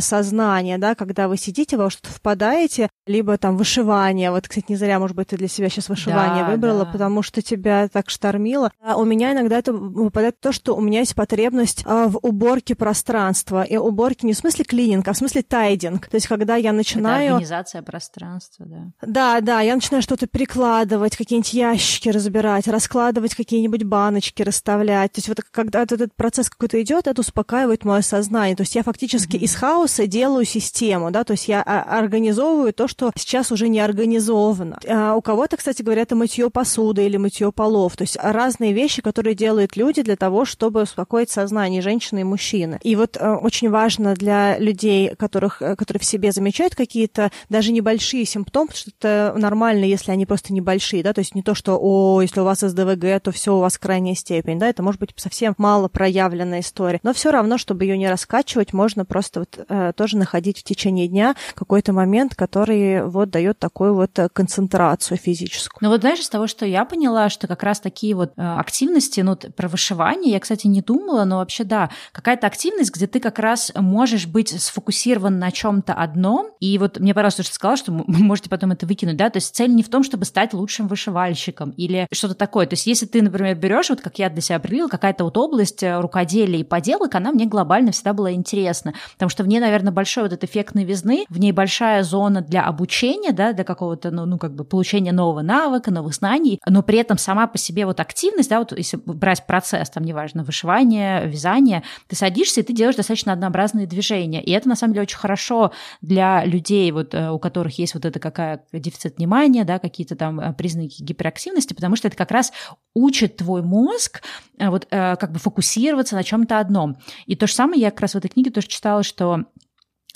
сознания, 0.00 0.78
да, 0.78 0.94
когда 0.94 1.28
вы 1.28 1.36
сидите, 1.36 1.76
вы 1.76 1.84
во 1.84 1.90
что-то 1.90 2.10
впадаете, 2.10 2.88
либо 3.06 3.38
там 3.38 3.56
вышивание. 3.56 4.30
Вот, 4.30 4.48
кстати, 4.48 4.66
не 4.68 4.76
зря, 4.76 4.98
может 4.98 5.16
быть, 5.16 5.28
ты 5.28 5.36
для 5.36 5.48
себя 5.48 5.68
сейчас 5.68 5.88
вышивание 5.88 6.44
да, 6.44 6.50
выбрала, 6.50 6.84
да. 6.84 6.92
потому 6.92 7.22
что 7.22 7.40
тебя 7.42 7.88
так 7.88 8.10
штормило. 8.10 8.72
А 8.82 8.96
у 8.96 9.04
меня 9.04 9.32
иногда 9.32 9.58
это 9.58 9.72
выпадает 9.72 10.40
то, 10.40 10.52
что 10.52 10.76
у 10.76 10.80
меня 10.80 11.00
есть 11.00 11.14
потребность 11.14 11.82
а, 11.86 12.08
в 12.08 12.18
уборке 12.22 12.74
пространства. 12.74 13.62
И 13.62 13.76
уборки 13.76 14.26
не 14.26 14.32
в 14.32 14.36
смысле 14.36 14.64
клининг, 14.64 15.06
а 15.06 15.12
в 15.12 15.16
смысле 15.16 15.42
тайдинг. 15.42 16.08
То 16.08 16.16
есть, 16.16 16.26
когда 16.26 16.56
я 16.56 16.72
начинаю... 16.72 17.24
Это 17.24 17.34
организация 17.34 17.82
пространства, 17.82 18.66
да. 18.66 18.92
Да, 19.02 19.40
да, 19.40 19.60
я 19.60 19.74
начинаю 19.74 20.02
что-то 20.02 20.26
перекладывать, 20.26 21.16
какие-нибудь 21.16 21.54
ящики 21.54 22.08
разбирать, 22.08 22.66
раскладывать 22.66 23.34
какие-нибудь 23.34 23.84
баночки, 23.84 24.42
расставлять. 24.42 25.12
То 25.12 25.18
есть, 25.18 25.28
вот 25.28 25.40
когда 25.50 25.82
этот 25.82 26.14
процесс 26.14 26.50
какой-то 26.50 26.82
идет, 26.82 27.06
это 27.06 27.20
успокаивает 27.20 27.84
мое 27.84 28.00
сознание. 28.00 28.56
То 28.56 28.62
есть, 28.62 28.74
я 28.74 28.82
фактически 28.82 29.35
фактически 29.36 29.44
из 29.44 29.54
хаоса 29.54 30.06
делаю 30.06 30.44
систему, 30.44 31.10
да, 31.10 31.24
то 31.24 31.32
есть 31.32 31.48
я 31.48 31.62
а, 31.62 31.98
организовываю 31.98 32.72
то, 32.72 32.88
что 32.88 33.12
сейчас 33.16 33.52
уже 33.52 33.68
не 33.68 33.80
организовано. 33.80 34.78
А 34.88 35.14
у 35.14 35.22
кого-то, 35.22 35.56
кстати 35.56 35.82
говоря, 35.82 36.02
это 36.02 36.14
мытье 36.14 36.50
посуды 36.50 37.06
или 37.06 37.16
мытье 37.16 37.52
полов, 37.52 37.96
то 37.96 38.02
есть 38.02 38.16
разные 38.20 38.72
вещи, 38.72 39.02
которые 39.02 39.34
делают 39.34 39.76
люди 39.76 40.02
для 40.02 40.16
того, 40.16 40.44
чтобы 40.44 40.82
успокоить 40.82 41.30
сознание 41.30 41.82
женщины 41.82 42.20
и 42.20 42.24
мужчины. 42.24 42.78
И 42.82 42.96
вот 42.96 43.16
э, 43.16 43.34
очень 43.34 43.70
важно 43.70 44.14
для 44.14 44.58
людей, 44.58 45.14
которых, 45.16 45.62
э, 45.62 45.76
которые 45.76 46.00
в 46.00 46.04
себе 46.04 46.32
замечают 46.32 46.74
какие-то 46.74 47.30
даже 47.48 47.72
небольшие 47.72 48.24
симптомы, 48.24 48.68
потому 48.68 48.78
что 48.78 48.90
это 48.98 49.34
нормально, 49.38 49.84
если 49.84 50.12
они 50.12 50.26
просто 50.26 50.52
небольшие, 50.52 51.02
да, 51.02 51.12
то 51.12 51.20
есть 51.20 51.34
не 51.34 51.42
то, 51.42 51.54
что, 51.54 51.78
о, 51.80 52.20
если 52.22 52.40
у 52.40 52.44
вас 52.44 52.60
СДВГ, 52.60 53.22
то 53.22 53.30
все 53.32 53.54
у 53.54 53.60
вас 53.60 53.78
крайняя 53.78 54.14
степень, 54.14 54.58
да, 54.58 54.68
это 54.68 54.82
может 54.82 55.00
быть 55.00 55.12
совсем 55.16 55.54
мало 55.58 55.88
проявленная 55.88 56.60
история, 56.60 57.00
но 57.02 57.12
все 57.12 57.30
равно, 57.30 57.58
чтобы 57.58 57.84
ее 57.84 57.98
не 57.98 58.08
раскачивать, 58.08 58.72
можно 58.72 59.04
просто 59.04 59.25
вот 59.34 59.58
э, 59.68 59.92
тоже 59.96 60.16
находить 60.16 60.58
в 60.58 60.62
течение 60.62 61.08
дня 61.08 61.34
какой-то 61.54 61.92
момент, 61.92 62.34
который 62.34 63.04
вот 63.04 63.30
дает 63.30 63.58
такую 63.58 63.94
вот 63.94 64.18
э, 64.18 64.28
концентрацию 64.32 65.18
физическую. 65.18 65.78
Ну 65.80 65.88
вот 65.88 66.00
знаешь, 66.00 66.20
из 66.20 66.28
того, 66.28 66.46
что 66.46 66.66
я 66.66 66.84
поняла, 66.84 67.28
что 67.28 67.46
как 67.46 67.62
раз 67.62 67.80
такие 67.80 68.14
вот 68.14 68.32
э, 68.36 68.42
активности, 68.42 69.20
ну 69.20 69.36
про 69.36 69.68
вышивание 69.68 70.32
я, 70.32 70.40
кстати, 70.40 70.66
не 70.66 70.82
думала, 70.82 71.24
но 71.24 71.38
вообще 71.38 71.64
да, 71.64 71.90
какая-то 72.12 72.46
активность, 72.46 72.94
где 72.94 73.06
ты 73.06 73.20
как 73.20 73.38
раз 73.38 73.72
можешь 73.74 74.26
быть 74.26 74.50
сфокусирован 74.60 75.38
на 75.38 75.50
чем-то 75.50 75.94
одном, 75.94 76.50
и 76.60 76.78
вот 76.78 76.98
мне 76.98 77.14
понравилось, 77.14 77.34
что 77.34 77.42
ты 77.44 77.52
сказала, 77.52 77.76
что 77.76 77.92
можете 78.06 78.48
потом 78.48 78.72
это 78.72 78.86
выкинуть, 78.86 79.16
да, 79.16 79.30
то 79.30 79.38
есть 79.38 79.54
цель 79.54 79.74
не 79.74 79.82
в 79.82 79.88
том, 79.88 80.02
чтобы 80.04 80.24
стать 80.24 80.52
лучшим 80.52 80.88
вышивальщиком 80.88 81.70
или 81.70 82.06
что-то 82.12 82.34
такое, 82.34 82.66
то 82.66 82.74
есть 82.74 82.86
если 82.86 83.06
ты, 83.06 83.22
например, 83.22 83.56
берешь, 83.56 83.90
вот 83.90 84.00
как 84.00 84.18
я 84.18 84.30
для 84.30 84.40
себя 84.40 84.56
определила, 84.56 84.88
какая-то 84.88 85.24
вот 85.24 85.36
область 85.36 85.82
рукоделия 85.82 86.60
и 86.60 86.64
поделок, 86.64 87.14
она 87.14 87.32
мне 87.32 87.46
глобально 87.46 87.92
всегда 87.92 88.12
была 88.12 88.32
интересна 88.32 88.94
потому 89.14 89.30
что 89.30 89.44
в 89.44 89.48
ней, 89.48 89.60
наверное, 89.60 89.92
большой 89.92 90.24
вот 90.24 90.32
этот 90.32 90.48
эффект 90.48 90.74
новизны, 90.74 91.24
в 91.28 91.38
ней 91.38 91.52
большая 91.52 92.02
зона 92.02 92.40
для 92.40 92.64
обучения, 92.64 93.32
да, 93.32 93.52
для 93.52 93.64
какого-то, 93.64 94.10
ну, 94.10 94.26
ну, 94.26 94.38
как 94.38 94.54
бы 94.54 94.64
получения 94.64 95.12
нового 95.12 95.42
навыка, 95.42 95.90
новых 95.90 96.14
знаний, 96.14 96.60
но 96.66 96.82
при 96.82 96.98
этом 96.98 97.18
сама 97.18 97.46
по 97.46 97.58
себе 97.58 97.86
вот 97.86 98.00
активность, 98.00 98.50
да, 98.50 98.58
вот 98.58 98.76
если 98.76 98.96
брать 98.96 99.46
процесс, 99.46 99.90
там, 99.90 100.04
неважно, 100.04 100.44
вышивание, 100.44 101.26
вязание, 101.26 101.82
ты 102.08 102.16
садишься, 102.16 102.60
и 102.60 102.64
ты 102.64 102.72
делаешь 102.72 102.96
достаточно 102.96 103.32
однообразные 103.32 103.86
движения, 103.86 104.42
и 104.42 104.50
это, 104.52 104.68
на 104.68 104.76
самом 104.76 104.94
деле, 104.94 105.02
очень 105.02 105.18
хорошо 105.18 105.72
для 106.00 106.44
людей, 106.44 106.90
вот, 106.92 107.14
э, 107.14 107.30
у 107.30 107.38
которых 107.38 107.78
есть 107.78 107.94
вот 107.94 108.04
это 108.04 108.18
какая 108.18 108.64
дефицит 108.72 109.18
внимания, 109.18 109.64
да, 109.64 109.78
какие-то 109.78 110.16
там 110.16 110.40
э, 110.40 110.52
признаки 110.52 111.02
гиперактивности, 111.02 111.74
потому 111.74 111.96
что 111.96 112.08
это 112.08 112.16
как 112.16 112.30
раз 112.30 112.52
учит 112.94 113.36
твой 113.36 113.62
мозг 113.62 114.22
э, 114.58 114.68
вот 114.68 114.86
как 114.88 115.32
бы 115.32 115.38
фокусироваться 115.38 116.14
на 116.14 116.24
чем-то 116.24 116.58
одном. 116.58 116.96
И 117.26 117.36
то 117.36 117.46
же 117.46 117.52
самое 117.52 117.80
я 117.80 117.90
как 117.90 118.00
раз 118.00 118.12
в 118.12 118.16
этой 118.16 118.28
книге 118.28 118.50
тоже 118.50 118.68
читала, 118.68 118.95
что 119.02 119.44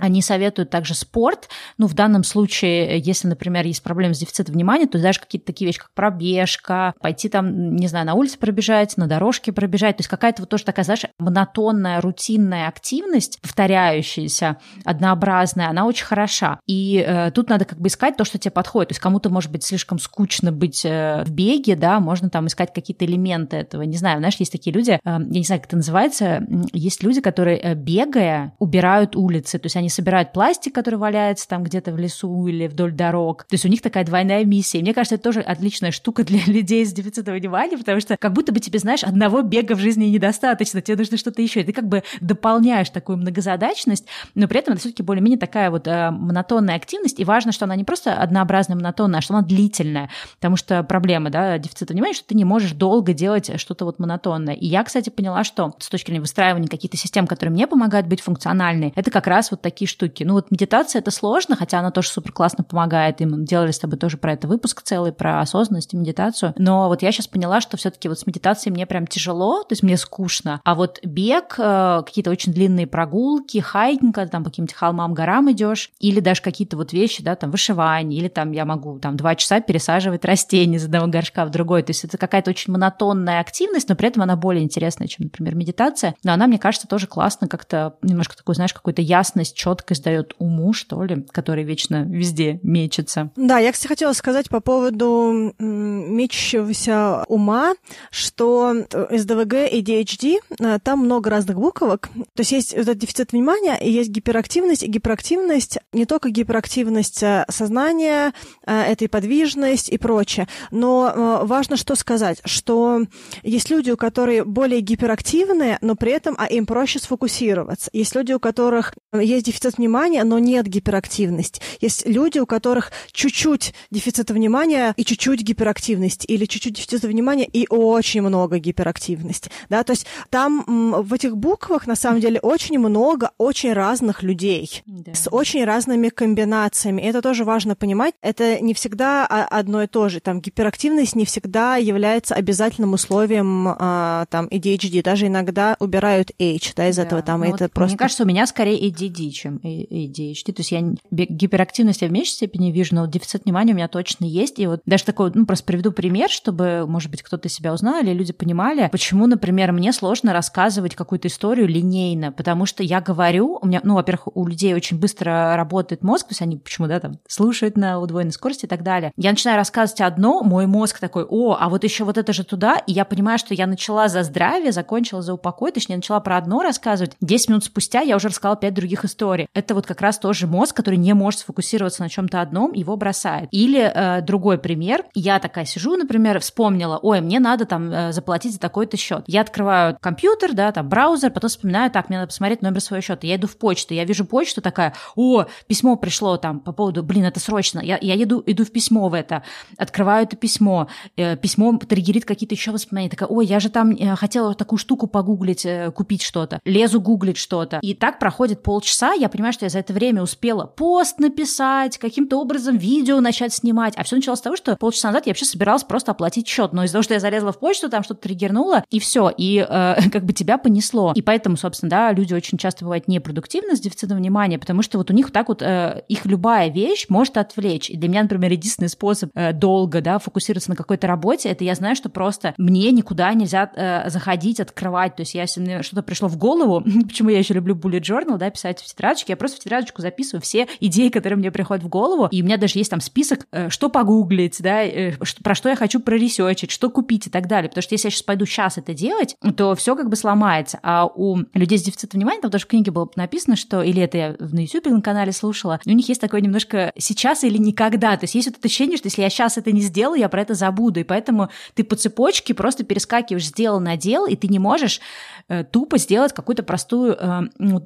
Они 0.00 0.22
советуют 0.22 0.70
также 0.70 0.94
спорт. 0.94 1.48
Ну, 1.78 1.86
в 1.86 1.94
данном 1.94 2.24
случае, 2.24 2.98
если, 2.98 3.28
например, 3.28 3.66
есть 3.66 3.82
проблемы 3.82 4.14
с 4.14 4.18
дефицитом 4.18 4.54
внимания, 4.54 4.86
то 4.86 5.00
даже 5.00 5.20
какие-то 5.20 5.46
такие 5.46 5.66
вещи, 5.66 5.78
как 5.78 5.90
пробежка, 5.92 6.94
пойти 7.00 7.28
там, 7.28 7.76
не 7.76 7.86
знаю, 7.86 8.06
на 8.06 8.14
улице 8.14 8.38
пробежать, 8.38 8.96
на 8.96 9.06
дорожке 9.06 9.52
пробежать. 9.52 9.96
То 9.96 10.00
есть 10.00 10.10
какая-то 10.10 10.42
вот 10.42 10.48
тоже 10.48 10.64
такая, 10.64 10.84
знаешь, 10.84 11.04
монотонная, 11.18 12.00
рутинная 12.00 12.68
активность, 12.68 13.40
повторяющаяся, 13.40 14.56
однообразная, 14.84 15.68
она 15.68 15.86
очень 15.86 16.06
хороша. 16.06 16.58
И 16.66 17.04
э, 17.06 17.30
тут 17.32 17.48
надо 17.48 17.64
как 17.64 17.78
бы 17.78 17.88
искать 17.88 18.16
то, 18.16 18.24
что 18.24 18.38
тебе 18.38 18.50
подходит. 18.50 18.88
То 18.88 18.92
есть 18.92 19.00
кому-то 19.00 19.30
может 19.30 19.50
быть 19.50 19.64
слишком 19.64 19.98
скучно 19.98 20.52
быть 20.52 20.84
э, 20.84 21.22
в 21.24 21.30
беге, 21.30 21.76
да, 21.76 22.00
можно 22.00 22.30
там 22.30 22.46
искать 22.46 22.72
какие-то 22.72 23.04
элементы 23.04 23.56
этого. 23.56 23.82
Не 23.82 23.96
знаю, 23.96 24.18
знаешь, 24.18 24.36
есть 24.38 24.52
такие 24.52 24.74
люди, 24.74 24.92
э, 24.92 24.98
я 25.04 25.18
не 25.18 25.44
знаю, 25.44 25.60
как 25.60 25.68
это 25.68 25.76
называется, 25.76 26.46
есть 26.72 27.02
люди, 27.02 27.20
которые, 27.20 27.58
э, 27.58 27.74
бегая, 27.74 28.54
убирают 28.58 29.16
улицы. 29.16 29.58
То 29.58 29.66
есть 29.66 29.76
они 29.76 29.89
собирают 29.90 30.32
пластик, 30.32 30.74
который 30.74 30.96
валяется 30.96 31.48
там 31.48 31.62
где-то 31.62 31.92
в 31.92 31.98
лесу 31.98 32.46
или 32.46 32.66
вдоль 32.66 32.92
дорог. 32.92 33.44
То 33.44 33.54
есть 33.54 33.64
у 33.64 33.68
них 33.68 33.82
такая 33.82 34.04
двойная 34.04 34.44
миссия. 34.44 34.78
И 34.78 34.82
мне 34.82 34.94
кажется, 34.94 35.16
это 35.16 35.24
тоже 35.24 35.40
отличная 35.40 35.90
штука 35.90 36.24
для 36.24 36.40
людей 36.46 36.84
с 36.84 36.92
дефицитом 36.92 37.34
внимания, 37.34 37.76
потому 37.76 38.00
что 38.00 38.16
как 38.16 38.32
будто 38.32 38.52
бы 38.52 38.60
тебе, 38.60 38.78
знаешь, 38.78 39.02
одного 39.02 39.42
бега 39.42 39.74
в 39.74 39.78
жизни 39.78 40.06
недостаточно, 40.06 40.80
тебе 40.80 40.96
нужно 40.96 41.16
что-то 41.16 41.42
еще. 41.42 41.60
И 41.60 41.64
ты 41.64 41.72
как 41.72 41.86
бы 41.86 42.02
дополняешь 42.20 42.90
такую 42.90 43.18
многозадачность, 43.18 44.06
но 44.34 44.48
при 44.48 44.60
этом 44.60 44.74
это 44.74 44.80
все-таки 44.80 45.02
более-менее 45.02 45.38
такая 45.38 45.70
вот 45.70 45.86
э, 45.86 46.10
монотонная 46.10 46.76
активность. 46.76 47.20
И 47.20 47.24
важно, 47.24 47.52
что 47.52 47.64
она 47.64 47.76
не 47.76 47.84
просто 47.84 48.14
однообразная, 48.14 48.76
монотонная, 48.76 49.18
а 49.18 49.22
что 49.22 49.34
она 49.34 49.42
длительная. 49.42 50.10
Потому 50.36 50.56
что 50.56 50.82
проблема, 50.82 51.30
да, 51.30 51.58
дефицита 51.58 51.92
внимания, 51.92 52.14
что 52.14 52.26
ты 52.26 52.34
не 52.34 52.44
можешь 52.44 52.72
долго 52.72 53.12
делать 53.12 53.58
что-то 53.60 53.84
вот 53.84 53.98
монотонное. 53.98 54.54
И 54.54 54.66
я, 54.66 54.84
кстати, 54.84 55.10
поняла, 55.10 55.44
что 55.44 55.74
с 55.78 55.88
точки 55.88 56.08
зрения 56.08 56.20
выстраивания 56.20 56.68
каких-то 56.68 56.96
систем, 56.96 57.26
которые 57.26 57.52
мне 57.52 57.66
помогают 57.66 58.06
быть 58.06 58.20
функциональной, 58.20 58.92
это 58.96 59.10
как 59.10 59.26
раз 59.26 59.50
вот 59.50 59.60
такие 59.60 59.79
штуки. 59.86 60.24
Ну 60.24 60.34
вот 60.34 60.50
медитация 60.50 61.00
это 61.00 61.10
сложно, 61.10 61.56
хотя 61.56 61.78
она 61.78 61.90
тоже 61.90 62.08
супер 62.08 62.32
классно 62.32 62.64
помогает. 62.64 63.20
И 63.20 63.26
мы 63.26 63.44
делали 63.44 63.70
с 63.70 63.78
тобой 63.78 63.98
тоже 63.98 64.16
про 64.16 64.32
это 64.32 64.48
выпуск 64.48 64.82
целый, 64.82 65.12
про 65.12 65.40
осознанность 65.40 65.94
и 65.94 65.96
медитацию. 65.96 66.54
Но 66.56 66.88
вот 66.88 67.02
я 67.02 67.12
сейчас 67.12 67.26
поняла, 67.26 67.60
что 67.60 67.76
все-таки 67.76 68.08
вот 68.08 68.18
с 68.18 68.26
медитацией 68.26 68.72
мне 68.72 68.86
прям 68.86 69.06
тяжело, 69.06 69.62
то 69.62 69.72
есть 69.72 69.82
мне 69.82 69.96
скучно. 69.96 70.60
А 70.64 70.74
вот 70.74 70.98
бег, 71.02 71.54
э, 71.58 72.02
какие-то 72.04 72.30
очень 72.30 72.52
длинные 72.52 72.86
прогулки, 72.86 73.58
хайкинг, 73.58 74.14
когда 74.14 74.30
там 74.30 74.44
по 74.44 74.50
каким-то 74.50 74.74
холмам, 74.74 75.14
горам 75.14 75.50
идешь, 75.50 75.90
или 76.00 76.20
даже 76.20 76.42
какие-то 76.42 76.76
вот 76.76 76.92
вещи, 76.92 77.22
да, 77.22 77.36
там 77.36 77.50
вышивание, 77.50 78.18
или 78.18 78.28
там 78.28 78.52
я 78.52 78.64
могу 78.64 78.98
там 78.98 79.16
два 79.16 79.34
часа 79.34 79.60
пересаживать 79.60 80.24
растения 80.24 80.76
из 80.76 80.84
одного 80.84 81.06
горшка 81.06 81.44
в 81.44 81.50
другой. 81.50 81.82
То 81.82 81.90
есть 81.90 82.04
это 82.04 82.18
какая-то 82.18 82.50
очень 82.50 82.72
монотонная 82.72 83.40
активность, 83.40 83.88
но 83.88 83.94
при 83.94 84.08
этом 84.08 84.22
она 84.22 84.36
более 84.36 84.64
интересная, 84.64 85.08
чем, 85.08 85.24
например, 85.24 85.54
медитация. 85.54 86.14
Но 86.24 86.32
она, 86.32 86.46
мне 86.46 86.58
кажется, 86.58 86.88
тоже 86.88 87.06
классно 87.06 87.48
как-то 87.48 87.96
немножко 88.02 88.36
такой, 88.36 88.54
знаешь, 88.54 88.74
какую-то 88.74 89.02
ясность, 89.02 89.56
четкость 89.56 89.69
дает 90.04 90.34
уму, 90.38 90.72
что 90.72 91.02
ли, 91.02 91.26
который 91.30 91.64
вечно 91.64 92.04
везде 92.04 92.60
мечется. 92.62 93.30
Да, 93.36 93.58
я, 93.58 93.72
кстати, 93.72 93.88
хотела 93.88 94.12
сказать 94.12 94.48
по 94.48 94.60
поводу 94.60 95.54
мечущегося 95.58 97.24
ума, 97.28 97.74
что 98.10 98.74
СДВГ 98.90 99.70
и 99.70 99.82
DHD, 99.82 100.38
э, 100.58 100.78
там 100.82 101.00
много 101.00 101.30
разных 101.30 101.58
буквок. 101.58 102.08
То 102.34 102.40
есть 102.40 102.52
есть 102.52 102.72
этот 102.72 102.98
дефицит 102.98 103.32
внимания, 103.32 103.76
и 103.76 103.90
есть 103.90 104.10
гиперактивность, 104.10 104.82
и 104.82 104.88
гиперактивность, 104.88 105.78
не 105.92 106.06
только 106.06 106.30
гиперактивность 106.30 107.22
э, 107.22 107.44
сознания, 107.48 108.32
э, 108.66 108.80
это 108.82 109.04
и 109.04 109.08
подвижность 109.08 109.88
и 109.88 109.98
прочее. 109.98 110.48
Но 110.70 111.40
важно 111.44 111.76
что 111.76 111.94
сказать, 111.94 112.40
что 112.44 113.04
есть 113.42 113.70
люди, 113.70 113.90
у 113.90 113.96
которых 113.96 114.46
более 114.46 114.80
гиперактивные, 114.80 115.78
но 115.80 115.94
при 115.94 116.12
этом 116.12 116.34
а 116.38 116.46
им 116.46 116.66
проще 116.66 116.98
сфокусироваться. 116.98 117.90
Есть 117.92 118.14
люди, 118.14 118.32
у 118.32 118.40
которых 118.40 118.94
есть 119.12 119.44
дефицит 119.50 119.78
внимания, 119.78 120.22
но 120.24 120.38
нет 120.38 120.66
гиперактивности. 120.66 121.60
Есть 121.80 122.06
люди, 122.06 122.38
у 122.38 122.46
которых 122.46 122.92
чуть-чуть 123.10 123.74
дефицита 123.90 124.32
внимания 124.32 124.94
и 124.96 125.04
чуть-чуть 125.04 125.42
гиперактивности, 125.42 126.26
или 126.26 126.44
чуть-чуть 126.44 126.74
дефицита 126.74 127.08
внимания 127.08 127.44
и 127.44 127.66
очень 127.68 128.22
много 128.22 128.58
гиперактивности. 128.58 129.50
Да? 129.68 129.82
То 129.82 129.92
есть 129.92 130.06
там 130.30 130.64
в 131.02 131.12
этих 131.12 131.36
буквах 131.36 131.86
на 131.86 131.96
самом 131.96 132.20
деле 132.20 132.38
очень 132.40 132.78
много 132.78 133.32
очень 133.38 133.72
разных 133.72 134.22
людей 134.22 134.82
да. 134.86 135.14
с 135.14 135.28
очень 135.30 135.64
разными 135.64 136.08
комбинациями. 136.10 137.02
И 137.02 137.06
это 137.06 137.22
тоже 137.22 137.44
важно 137.44 137.74
понимать. 137.74 138.14
Это 138.22 138.60
не 138.60 138.74
всегда 138.74 139.26
одно 139.26 139.82
и 139.82 139.86
то 139.88 140.08
же. 140.08 140.20
Там 140.20 140.40
гиперактивность 140.40 141.16
не 141.16 141.24
всегда 141.24 141.76
является 141.76 142.34
обязательным 142.34 142.92
условием 142.92 143.66
а, 143.68 144.26
там 144.30 144.46
ADHD. 144.46 145.02
Даже 145.02 145.26
иногда 145.26 145.76
убирают 145.80 146.30
H 146.38 146.74
да, 146.76 146.88
из 146.88 146.96
да. 146.96 147.02
этого. 147.02 147.22
Там, 147.22 147.40
ну, 147.40 147.54
это 147.54 147.64
вот 147.64 147.72
просто... 147.72 147.94
Мне 147.94 147.98
кажется, 147.98 148.22
у 148.22 148.26
меня 148.26 148.46
скорее 148.46 148.88
ADD, 148.88 149.30
чем 149.40 149.56
ADHD. 149.58 150.52
То 150.52 150.60
есть 150.60 150.72
я 150.72 150.82
гиперактивность 151.10 152.02
я 152.02 152.08
в 152.08 152.12
меньшей 152.12 152.32
степени 152.32 152.70
вижу, 152.70 152.94
но 152.94 153.06
дефицит 153.06 153.44
внимания 153.44 153.72
у 153.72 153.76
меня 153.76 153.88
точно 153.88 154.24
есть. 154.24 154.58
И 154.58 154.66
вот 154.66 154.80
даже 154.86 155.04
такой, 155.04 155.32
ну, 155.34 155.46
просто 155.46 155.64
приведу 155.64 155.92
пример, 155.92 156.30
чтобы, 156.30 156.84
может 156.86 157.10
быть, 157.10 157.22
кто-то 157.22 157.48
себя 157.48 157.72
узнал, 157.72 158.00
или 158.00 158.12
люди 158.12 158.32
понимали, 158.32 158.88
почему, 158.90 159.26
например, 159.26 159.72
мне 159.72 159.92
сложно 159.92 160.32
рассказывать 160.32 160.94
какую-то 160.94 161.28
историю 161.28 161.66
линейно, 161.66 162.32
потому 162.32 162.66
что 162.66 162.82
я 162.82 163.00
говорю, 163.00 163.58
у 163.60 163.66
меня, 163.66 163.80
ну, 163.82 163.94
во-первых, 163.94 164.28
у 164.34 164.46
людей 164.46 164.74
очень 164.74 164.98
быстро 164.98 165.54
работает 165.56 166.02
мозг, 166.02 166.28
то 166.28 166.32
есть 166.32 166.42
они 166.42 166.56
почему, 166.56 166.86
да, 166.86 167.00
там, 167.00 167.18
слушают 167.28 167.76
на 167.76 168.00
удвоенной 168.00 168.32
скорости 168.32 168.66
и 168.66 168.68
так 168.68 168.82
далее. 168.82 169.12
Я 169.16 169.30
начинаю 169.30 169.56
рассказывать 169.56 170.00
одно, 170.00 170.42
мой 170.42 170.66
мозг 170.66 170.98
такой, 170.98 171.24
о, 171.24 171.56
а 171.58 171.68
вот 171.68 171.84
еще 171.84 172.04
вот 172.04 172.18
это 172.18 172.32
же 172.32 172.44
туда, 172.44 172.76
и 172.86 172.92
я 172.92 173.04
понимаю, 173.04 173.38
что 173.38 173.54
я 173.54 173.66
начала 173.66 174.08
за 174.08 174.22
здравие, 174.22 174.72
закончила 174.72 175.22
за 175.22 175.34
упокой, 175.34 175.72
точнее, 175.72 175.96
начала 175.96 176.20
про 176.20 176.36
одно 176.36 176.62
рассказывать, 176.62 177.16
10 177.20 177.48
минут 177.48 177.64
спустя 177.64 178.00
я 178.00 178.16
уже 178.16 178.28
рассказала 178.28 178.56
5 178.56 178.74
других 178.74 179.04
историй. 179.04 179.29
Это 179.54 179.74
вот 179.74 179.86
как 179.86 180.00
раз 180.00 180.18
тоже 180.18 180.46
мозг, 180.46 180.76
который 180.76 180.96
не 180.96 181.14
может 181.14 181.40
сфокусироваться 181.40 182.02
на 182.02 182.08
чем-то 182.08 182.40
одном, 182.40 182.72
его 182.72 182.96
бросает. 182.96 183.48
Или 183.50 183.80
э, 183.80 184.22
другой 184.22 184.58
пример, 184.58 185.04
я 185.14 185.38
такая 185.38 185.64
сижу, 185.64 185.96
например, 185.96 186.40
вспомнила, 186.40 186.98
ой, 186.98 187.20
мне 187.20 187.40
надо 187.40 187.64
там 187.64 187.90
э, 187.92 188.12
заплатить 188.12 188.54
за 188.54 188.60
такой-то 188.60 188.96
счет. 188.96 189.24
Я 189.26 189.42
открываю 189.42 189.96
компьютер, 190.00 190.52
да, 190.52 190.72
там 190.72 190.88
браузер, 190.88 191.30
потом 191.30 191.48
вспоминаю, 191.50 191.90
так, 191.90 192.08
мне 192.08 192.18
надо 192.18 192.28
посмотреть 192.28 192.62
номер 192.62 192.80
своего 192.80 193.02
счета. 193.02 193.26
Я 193.26 193.36
иду 193.36 193.46
в 193.46 193.56
почту, 193.56 193.94
я 193.94 194.04
вижу 194.04 194.24
почту 194.24 194.60
такая, 194.60 194.94
о, 195.16 195.44
письмо 195.66 195.96
пришло 195.96 196.36
там 196.36 196.60
по 196.60 196.72
поводу, 196.72 197.02
блин, 197.02 197.24
это 197.24 197.40
срочно. 197.40 197.80
Я, 197.80 197.98
я 198.00 198.22
иду, 198.22 198.42
иду 198.46 198.64
в 198.64 198.72
письмо 198.72 199.08
в 199.08 199.14
это, 199.14 199.42
открываю 199.76 200.24
это 200.24 200.36
письмо, 200.36 200.88
э, 201.16 201.36
письмо 201.36 201.76
триггерит 201.78 202.24
какие-то 202.24 202.54
еще 202.54 202.70
воспоминания. 202.72 203.10
Такая, 203.10 203.28
ой, 203.28 203.46
я 203.46 203.60
же 203.60 203.70
там 203.70 203.90
э, 203.90 204.16
хотела 204.16 204.54
такую 204.54 204.78
штуку 204.78 205.06
погуглить, 205.06 205.64
э, 205.64 205.90
купить 205.90 206.22
что-то. 206.22 206.60
Лезу 206.64 207.00
гуглить 207.00 207.36
что-то. 207.36 207.78
И 207.82 207.94
так 207.94 208.18
проходит 208.18 208.62
полчаса, 208.62 209.12
я 209.20 209.28
понимаю, 209.28 209.52
что 209.52 209.64
я 209.64 209.68
за 209.68 209.78
это 209.78 209.92
время 209.92 210.22
успела 210.22 210.66
пост 210.66 211.18
написать, 211.18 211.98
каким-то 211.98 212.38
образом 212.38 212.76
видео 212.76 213.20
начать 213.20 213.52
снимать. 213.52 213.94
А 213.96 214.04
все 214.04 214.16
началось 214.16 214.38
с 214.38 214.42
того, 214.42 214.56
что 214.56 214.76
полчаса 214.76 215.08
назад 215.08 215.26
я 215.26 215.30
вообще 215.30 215.44
собиралась 215.44 215.84
просто 215.84 216.12
оплатить 216.12 216.48
счет. 216.48 216.72
Но 216.72 216.84
из-за 216.84 216.94
того, 216.94 217.02
что 217.02 217.14
я 217.14 217.20
залезла 217.20 217.52
в 217.52 217.58
почту, 217.58 217.88
там 217.88 218.02
что-то 218.02 218.22
триггернуло, 218.22 218.84
и 218.90 218.98
все. 218.98 219.32
И 219.36 219.64
э, 219.66 219.96
как 220.12 220.24
бы 220.24 220.32
тебя 220.32 220.58
понесло. 220.58 221.12
И 221.14 221.22
поэтому, 221.22 221.56
собственно, 221.56 221.90
да, 221.90 222.12
люди 222.12 222.34
очень 222.34 222.58
часто 222.58 222.84
бывают 222.84 223.08
непродуктивны 223.08 223.76
с 223.76 223.80
дефицитом 223.80 224.18
внимания, 224.18 224.58
потому 224.58 224.82
что 224.82 224.98
вот 224.98 225.10
у 225.10 225.14
них 225.14 225.30
так 225.30 225.48
вот 225.48 225.62
э, 225.62 226.02
их 226.08 226.24
любая 226.26 226.70
вещь 226.70 227.06
может 227.08 227.36
отвлечь. 227.36 227.90
И 227.90 227.96
для 227.96 228.08
меня, 228.08 228.22
например, 228.22 228.52
единственный 228.52 228.88
способ 228.88 229.30
э, 229.34 229.52
долго, 229.52 230.00
да, 230.00 230.18
фокусироваться 230.18 230.70
на 230.70 230.76
какой-то 230.76 231.06
работе, 231.06 231.48
это 231.48 231.64
я 231.64 231.74
знаю, 231.74 231.96
что 231.96 232.08
просто 232.08 232.54
мне 232.58 232.90
никуда 232.92 233.32
нельзя 233.34 233.70
э, 233.74 234.08
заходить, 234.10 234.60
открывать. 234.60 235.16
То 235.16 235.22
есть 235.22 235.34
я, 235.34 235.42
если 235.42 235.60
мне 235.60 235.82
что-то 235.82 236.02
пришло 236.02 236.28
в 236.28 236.36
голову, 236.36 236.82
почему 237.08 237.30
я 237.30 237.38
еще 237.38 237.54
люблю 237.54 237.74
bullet 237.74 238.00
journal, 238.00 238.38
да, 238.38 238.50
писать 238.50 238.80
в 238.80 238.88
тетрадочке, 239.10 239.32
я 239.32 239.36
просто 239.36 239.56
в 239.56 239.60
тетрадочку 239.60 240.02
записываю 240.02 240.42
все 240.42 240.68
идеи, 240.80 241.08
которые 241.08 241.38
мне 241.38 241.50
приходят 241.50 241.84
в 241.84 241.88
голову, 241.88 242.28
и 242.30 242.42
у 242.42 242.44
меня 242.44 242.56
даже 242.56 242.78
есть 242.78 242.90
там 242.90 243.00
список, 243.00 243.46
э, 243.52 243.68
что 243.70 243.88
погуглить, 243.88 244.56
да, 244.60 244.82
э, 244.82 245.12
про 245.42 245.54
что 245.54 245.68
я 245.68 245.76
хочу 245.76 246.00
проресечить, 246.00 246.70
что 246.70 246.90
купить 246.90 247.26
и 247.26 247.30
так 247.30 247.46
далее. 247.46 247.68
Потому 247.68 247.82
что 247.82 247.94
если 247.94 248.08
я 248.08 248.10
сейчас 248.10 248.22
пойду 248.22 248.46
сейчас 248.46 248.78
это 248.78 248.94
делать, 248.94 249.36
то 249.56 249.74
все 249.74 249.96
как 249.96 250.08
бы 250.08 250.16
сломается. 250.16 250.78
А 250.82 251.06
у 251.06 251.38
людей 251.54 251.78
с 251.78 251.82
дефицитом 251.82 252.20
внимания, 252.20 252.40
там 252.40 252.50
даже 252.50 252.64
в 252.64 252.68
книге 252.68 252.90
было 252.90 253.08
написано, 253.16 253.56
что, 253.56 253.82
или 253.82 254.02
это 254.02 254.18
я 254.18 254.36
на 254.38 254.60
YouTube 254.60 254.86
на 254.86 255.02
канале 255.02 255.32
слушала, 255.32 255.80
у 255.84 255.90
них 255.90 256.08
есть 256.08 256.20
такое 256.20 256.40
немножко 256.40 256.92
сейчас 256.96 257.44
или 257.44 257.58
никогда. 257.58 258.16
То 258.16 258.24
есть 258.24 258.34
есть 258.34 258.48
вот 258.48 258.58
это 258.58 258.66
ощущение, 258.66 258.96
что 258.96 259.06
если 259.06 259.22
я 259.22 259.30
сейчас 259.30 259.58
это 259.58 259.72
не 259.72 259.80
сделаю, 259.80 260.20
я 260.20 260.28
про 260.28 260.42
это 260.42 260.54
забуду. 260.54 261.00
И 261.00 261.04
поэтому 261.04 261.50
ты 261.74 261.84
по 261.84 261.96
цепочке 261.96 262.54
просто 262.54 262.84
перескакиваешь 262.84 263.46
сделал 263.46 263.80
на 263.80 263.96
дел, 263.96 264.26
и 264.26 264.36
ты 264.36 264.48
не 264.48 264.58
можешь 264.58 265.00
э, 265.48 265.64
тупо 265.64 265.98
сделать 265.98 266.32
какую-то 266.32 266.62
простую 266.62 267.16
э, 267.18 267.40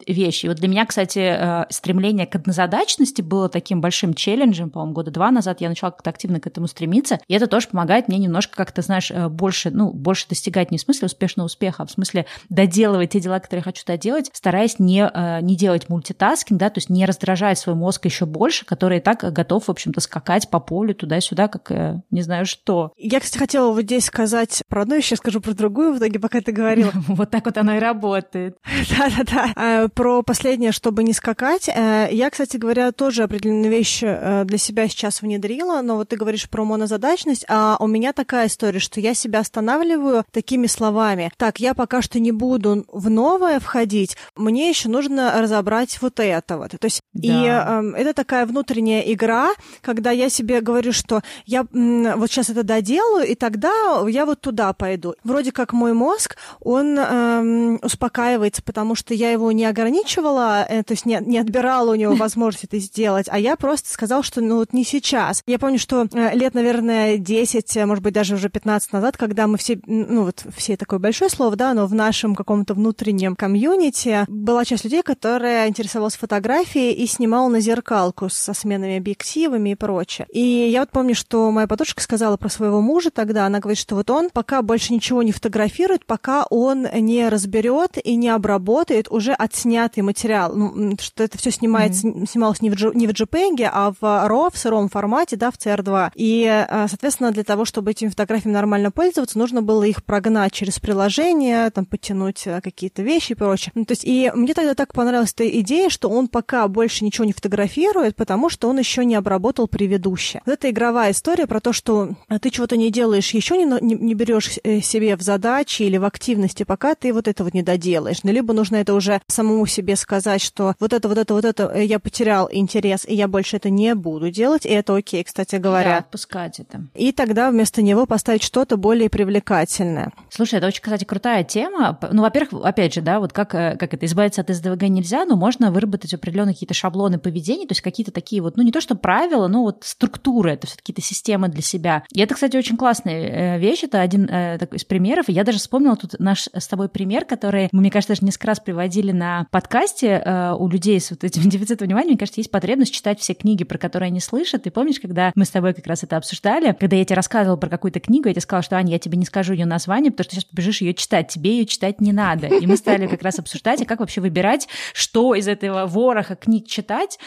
вещь. 0.06 0.44
И 0.44 0.48
вот 0.48 0.56
для 0.56 0.68
меня, 0.68 0.86
кстати, 0.86 1.13
э, 1.20 1.66
стремление 1.70 2.26
к 2.26 2.34
однозадачности 2.34 3.22
было 3.22 3.48
таким 3.48 3.80
большим 3.80 4.14
челленджем, 4.14 4.70
по-моему, 4.70 4.94
года 4.94 5.10
два 5.10 5.30
назад 5.30 5.60
я 5.60 5.68
начала 5.68 5.90
как-то 5.90 6.10
активно 6.10 6.40
к 6.40 6.46
этому 6.46 6.66
стремиться, 6.66 7.20
и 7.28 7.34
это 7.34 7.46
тоже 7.46 7.68
помогает 7.68 8.08
мне 8.08 8.18
немножко 8.18 8.56
как-то, 8.56 8.82
знаешь, 8.82 9.10
э, 9.10 9.28
больше, 9.28 9.70
ну, 9.70 9.92
больше 9.92 10.28
достигать 10.28 10.70
не 10.70 10.78
в 10.78 10.80
смысле 10.80 11.06
успешного 11.06 11.46
успеха, 11.46 11.82
а 11.82 11.86
в 11.86 11.90
смысле 11.90 12.26
доделывать 12.48 13.10
те 13.10 13.20
дела, 13.20 13.38
которые 13.38 13.60
я 13.60 13.64
хочу 13.64 13.84
доделать, 13.86 14.30
стараясь 14.32 14.78
не, 14.78 15.08
э, 15.12 15.40
не 15.40 15.56
делать 15.56 15.88
мультитаскинг, 15.88 16.58
да, 16.58 16.70
то 16.70 16.78
есть 16.78 16.90
не 16.90 17.06
раздражать 17.06 17.58
свой 17.58 17.76
мозг 17.76 18.04
еще 18.04 18.26
больше, 18.26 18.64
который 18.64 18.98
и 18.98 19.00
так 19.00 19.20
готов, 19.32 19.66
в 19.66 19.70
общем-то, 19.70 20.00
скакать 20.00 20.50
по 20.50 20.60
полю 20.60 20.94
туда-сюда, 20.94 21.48
как 21.48 21.70
не 22.10 22.22
знаю 22.22 22.46
что. 22.46 22.92
Я, 22.96 23.20
кстати, 23.20 23.38
хотела 23.38 23.72
вот 23.72 23.82
здесь 23.82 24.06
сказать 24.06 24.62
про 24.68 24.82
одну, 24.82 25.00
сейчас 25.00 25.18
скажу 25.18 25.40
про 25.40 25.52
другую, 25.52 25.94
в 25.94 25.98
итоге, 25.98 26.18
пока 26.18 26.40
ты 26.40 26.52
говорила. 26.52 26.92
Вот 27.14 27.30
так 27.30 27.44
вот 27.44 27.56
оно 27.58 27.76
и 27.76 27.78
работает. 27.78 28.56
Да-да-да. 28.98 29.88
Про 29.94 30.22
последнее, 30.22 30.72
чтобы 30.72 31.03
не 31.04 31.12
скакать. 31.12 31.68
Э, 31.68 32.08
я, 32.10 32.30
кстати 32.30 32.56
говоря, 32.56 32.92
тоже 32.92 33.22
определенные 33.22 33.70
вещи 33.70 34.06
э, 34.06 34.44
для 34.44 34.58
себя 34.58 34.88
сейчас 34.88 35.22
внедрила, 35.22 35.80
но 35.82 35.96
вот 35.96 36.08
ты 36.08 36.16
говоришь 36.16 36.48
про 36.48 36.64
монозадачность, 36.64 37.44
а 37.48 37.76
у 37.80 37.86
меня 37.86 38.12
такая 38.12 38.48
история, 38.48 38.78
что 38.78 39.00
я 39.00 39.14
себя 39.14 39.40
останавливаю 39.40 40.24
такими 40.30 40.66
словами. 40.66 41.30
Так, 41.36 41.60
я 41.60 41.74
пока 41.74 42.02
что 42.02 42.18
не 42.18 42.32
буду 42.32 42.84
в 42.88 43.10
новое 43.10 43.60
входить, 43.60 44.16
мне 44.36 44.68
еще 44.68 44.88
нужно 44.88 45.40
разобрать 45.40 46.00
вот 46.00 46.20
это 46.20 46.58
вот. 46.58 46.70
То 46.72 46.84
есть, 46.84 47.00
да. 47.12 47.22
и 47.22 47.46
э, 47.46 48.00
это 48.00 48.14
такая 48.14 48.46
внутренняя 48.46 49.00
игра, 49.00 49.50
когда 49.80 50.10
я 50.10 50.28
себе 50.28 50.60
говорю, 50.60 50.92
что 50.92 51.22
я 51.46 51.66
м, 51.72 52.18
вот 52.18 52.30
сейчас 52.30 52.50
это 52.50 52.62
доделаю, 52.62 53.26
и 53.26 53.34
тогда 53.34 54.04
я 54.08 54.26
вот 54.26 54.40
туда 54.40 54.72
пойду. 54.72 55.14
Вроде 55.24 55.52
как 55.52 55.72
мой 55.72 55.92
мозг, 55.92 56.36
он 56.60 56.98
э, 56.98 57.78
успокаивается, 57.82 58.62
потому 58.62 58.94
что 58.94 59.14
я 59.14 59.30
его 59.30 59.52
не 59.52 59.64
ограничивала, 59.64 60.64
э, 60.68 60.82
то 60.82 60.93
есть 60.94 61.06
не, 61.06 61.20
не 61.20 61.38
отбирала 61.38 61.92
у 61.92 61.94
него 61.94 62.14
возможность 62.14 62.64
это 62.64 62.78
сделать, 62.78 63.26
а 63.30 63.38
я 63.38 63.56
просто 63.56 63.90
сказала, 63.90 64.22
что 64.22 64.40
ну 64.40 64.56
вот 64.56 64.72
не 64.72 64.84
сейчас. 64.84 65.42
Я 65.46 65.58
помню, 65.58 65.78
что 65.78 66.06
э, 66.12 66.34
лет, 66.34 66.54
наверное, 66.54 67.18
10, 67.18 67.76
может 67.86 68.02
быть, 68.02 68.14
даже 68.14 68.34
уже 68.34 68.48
15 68.48 68.92
назад, 68.92 69.16
когда 69.16 69.46
мы 69.46 69.58
все, 69.58 69.80
ну 69.86 70.24
вот 70.24 70.44
все 70.56 70.76
такое 70.76 70.98
большое 70.98 71.30
слово, 71.30 71.56
да, 71.56 71.74
но 71.74 71.86
в 71.86 71.94
нашем 71.94 72.34
каком-то 72.34 72.74
внутреннем 72.74 73.36
комьюнити 73.36 74.24
была 74.28 74.64
часть 74.64 74.84
людей, 74.84 75.02
которая 75.02 75.68
интересовалась 75.68 76.16
фотографией 76.16 76.92
и 76.92 77.06
снимала 77.06 77.48
на 77.48 77.60
зеркалку 77.60 78.28
со 78.28 78.54
сменными 78.54 78.96
объективами 78.96 79.70
и 79.70 79.74
прочее. 79.74 80.26
И 80.32 80.40
я 80.40 80.80
вот 80.80 80.90
помню, 80.90 81.14
что 81.14 81.50
моя 81.50 81.66
подружка 81.66 82.02
сказала 82.02 82.36
про 82.36 82.48
своего 82.48 82.80
мужа 82.80 83.10
тогда, 83.10 83.46
она 83.46 83.60
говорит, 83.60 83.78
что 83.78 83.94
вот 83.94 84.10
он 84.10 84.30
пока 84.30 84.62
больше 84.62 84.92
ничего 84.92 85.22
не 85.22 85.32
фотографирует, 85.32 86.06
пока 86.06 86.44
он 86.50 86.86
не 86.92 87.28
разберет 87.28 87.98
и 88.02 88.16
не 88.16 88.28
обработает 88.28 89.08
уже 89.10 89.32
отснятый 89.32 90.02
материал. 90.02 90.54
Ну, 90.54 90.72
что 91.00 91.24
это 91.24 91.38
все 91.38 91.50
снимается, 91.50 92.06
mm-hmm. 92.06 92.28
снималось 92.28 92.60
не 92.62 92.70
в, 92.70 92.74
G, 92.74 92.90
не 92.94 93.06
в 93.06 93.10
JPEG, 93.10 93.68
а 93.72 93.92
в 93.92 94.02
RAW, 94.02 94.52
в 94.52 94.58
сыром 94.58 94.88
формате, 94.88 95.36
да, 95.36 95.50
в 95.50 95.56
CR2. 95.56 96.12
И, 96.14 96.44
э, 96.44 96.86
соответственно, 96.88 97.30
для 97.30 97.44
того, 97.44 97.64
чтобы 97.64 97.90
этими 97.90 98.08
фотографиями 98.08 98.54
нормально 98.54 98.90
пользоваться, 98.90 99.38
нужно 99.38 99.62
было 99.62 99.84
их 99.84 100.04
прогнать 100.04 100.52
через 100.52 100.78
приложение, 100.78 101.70
там, 101.70 101.86
подтянуть 101.86 102.46
э, 102.46 102.60
какие-то 102.60 103.02
вещи 103.02 103.32
и 103.32 103.34
прочее. 103.34 103.72
Ну, 103.74 103.84
то 103.84 103.92
есть, 103.92 104.04
и 104.04 104.30
мне 104.34 104.54
тогда 104.54 104.74
так 104.74 104.92
понравилась 104.92 105.32
эта 105.32 105.48
идея, 105.60 105.88
что 105.88 106.08
он 106.08 106.28
пока 106.28 106.66
больше 106.68 107.04
ничего 107.04 107.24
не 107.24 107.32
фотографирует, 107.32 108.16
потому 108.16 108.48
что 108.48 108.68
он 108.68 108.78
еще 108.78 109.04
не 109.04 109.14
обработал 109.14 109.68
предыдущее. 109.68 110.42
Вот 110.46 110.52
это 110.52 110.70
игровая 110.70 111.12
история 111.12 111.46
про 111.46 111.60
то, 111.60 111.72
что 111.72 112.10
ты 112.40 112.50
чего-то 112.50 112.76
не 112.76 112.90
делаешь, 112.90 113.30
еще 113.30 113.56
не, 113.56 113.64
не, 113.80 113.94
не 113.94 114.14
берешь 114.14 114.58
э, 114.62 114.80
себе 114.80 115.16
в 115.16 115.22
задачи 115.22 115.82
или 115.82 115.96
в 115.96 116.04
активности, 116.04 116.62
пока 116.62 116.94
ты 116.94 117.12
вот 117.12 117.28
это 117.28 117.44
вот 117.44 117.54
не 117.54 117.62
доделаешь. 117.62 118.22
Ну, 118.22 118.32
либо 118.32 118.54
нужно 118.54 118.76
это 118.76 118.94
уже 118.94 119.20
самому 119.28 119.66
себе 119.66 119.96
сказать, 119.96 120.42
что 120.42 120.63
вот 120.78 120.92
это, 120.92 121.08
вот 121.08 121.18
это, 121.18 121.34
вот 121.34 121.44
это 121.44 121.78
я 121.78 121.98
потерял 121.98 122.48
интерес, 122.50 123.04
и 123.06 123.14
я 123.14 123.28
больше 123.28 123.56
это 123.56 123.70
не 123.70 123.94
буду 123.94 124.30
делать, 124.30 124.64
и 124.64 124.70
это 124.70 124.96
окей, 124.96 125.24
кстати 125.24 125.56
говоря. 125.56 125.90
Да, 125.90 125.98
отпускать 125.98 126.60
это. 126.60 126.86
И 126.94 127.12
тогда 127.12 127.50
вместо 127.50 127.82
него 127.82 128.06
поставить 128.06 128.42
что-то 128.42 128.76
более 128.76 129.10
привлекательное. 129.10 130.12
Слушай, 130.30 130.58
это 130.58 130.68
очень, 130.68 130.82
кстати, 130.82 131.04
крутая 131.04 131.44
тема. 131.44 131.98
Ну, 132.10 132.22
во-первых, 132.22 132.64
опять 132.64 132.94
же, 132.94 133.02
да, 133.02 133.20
вот 133.20 133.32
как, 133.32 133.54
э, 133.54 133.76
как 133.78 133.94
это, 133.94 134.06
избавиться 134.06 134.40
от 134.40 134.48
СДВГ 134.48 134.82
нельзя, 134.84 135.24
но 135.24 135.36
можно 135.36 135.70
выработать 135.70 136.14
определенные 136.14 136.54
какие-то 136.54 136.74
шаблоны 136.74 137.18
поведения, 137.18 137.66
то 137.66 137.72
есть 137.72 137.82
какие-то 137.82 138.12
такие 138.12 138.40
вот, 138.40 138.56
ну, 138.56 138.62
не 138.62 138.72
то 138.72 138.80
что 138.80 138.94
правила, 138.94 139.48
но 139.48 139.62
вот 139.62 139.82
структуры, 139.84 140.52
это 140.52 140.66
все-таки 140.66 140.94
какие-то 140.94 141.02
системы 141.02 141.48
для 141.48 141.62
себя. 141.62 142.04
И 142.12 142.20
это, 142.20 142.34
кстати, 142.34 142.56
очень 142.56 142.76
классная 142.76 143.56
э, 143.56 143.58
вещь, 143.58 143.84
это 143.84 144.00
один 144.00 144.28
э, 144.28 144.58
такой 144.58 144.78
из 144.78 144.84
примеров. 144.84 145.26
Я 145.28 145.44
даже 145.44 145.58
вспомнила 145.58 145.96
тут 145.96 146.14
наш 146.18 146.48
с 146.52 146.68
тобой 146.68 146.88
пример, 146.88 147.24
который 147.24 147.68
мы, 147.72 147.80
мне 147.80 147.90
кажется, 147.90 148.12
даже 148.12 148.24
несколько 148.24 148.48
раз 148.48 148.60
приводили 148.60 149.12
на 149.12 149.46
подкасте 149.50 150.22
э, 150.24 150.53
у 150.56 150.68
людей 150.68 151.00
с 151.00 151.10
вот 151.10 151.24
этим 151.24 151.42
дефицитом 151.48 151.86
внимания. 151.86 152.10
Мне 152.10 152.18
кажется, 152.18 152.40
есть 152.40 152.50
потребность 152.50 152.94
читать 152.94 153.20
все 153.20 153.34
книги, 153.34 153.64
про 153.64 153.78
которые 153.78 154.08
они 154.08 154.20
слышат. 154.20 154.64
Ты 154.64 154.70
помнишь, 154.70 155.00
когда 155.00 155.32
мы 155.34 155.44
с 155.44 155.50
тобой 155.50 155.74
как 155.74 155.86
раз 155.86 156.02
это 156.02 156.16
обсуждали, 156.16 156.76
когда 156.78 156.96
я 156.96 157.04
тебе 157.04 157.16
рассказывала 157.16 157.56
про 157.56 157.68
какую-то 157.68 158.00
книгу, 158.00 158.28
я 158.28 158.34
тебе 158.34 158.42
сказала, 158.42 158.62
что, 158.62 158.76
Аня, 158.76 158.92
я 158.92 158.98
тебе 158.98 159.18
не 159.18 159.26
скажу 159.26 159.52
ее 159.52 159.66
название, 159.66 160.10
потому 160.10 160.24
что 160.24 160.34
сейчас 160.34 160.44
побежишь 160.44 160.80
ее 160.80 160.94
читать, 160.94 161.28
тебе 161.28 161.58
ее 161.58 161.66
читать 161.66 162.00
не 162.00 162.12
надо. 162.12 162.46
И 162.46 162.66
мы 162.66 162.76
стали 162.76 163.06
как 163.06 163.22
раз 163.22 163.38
обсуждать, 163.38 163.82
а 163.82 163.84
как 163.84 164.00
вообще 164.00 164.20
выбирать, 164.20 164.68
что 164.92 165.34
из 165.34 165.48
этого 165.48 165.86
вороха 165.86 166.36
книг 166.36 166.66
читать, 166.66 167.18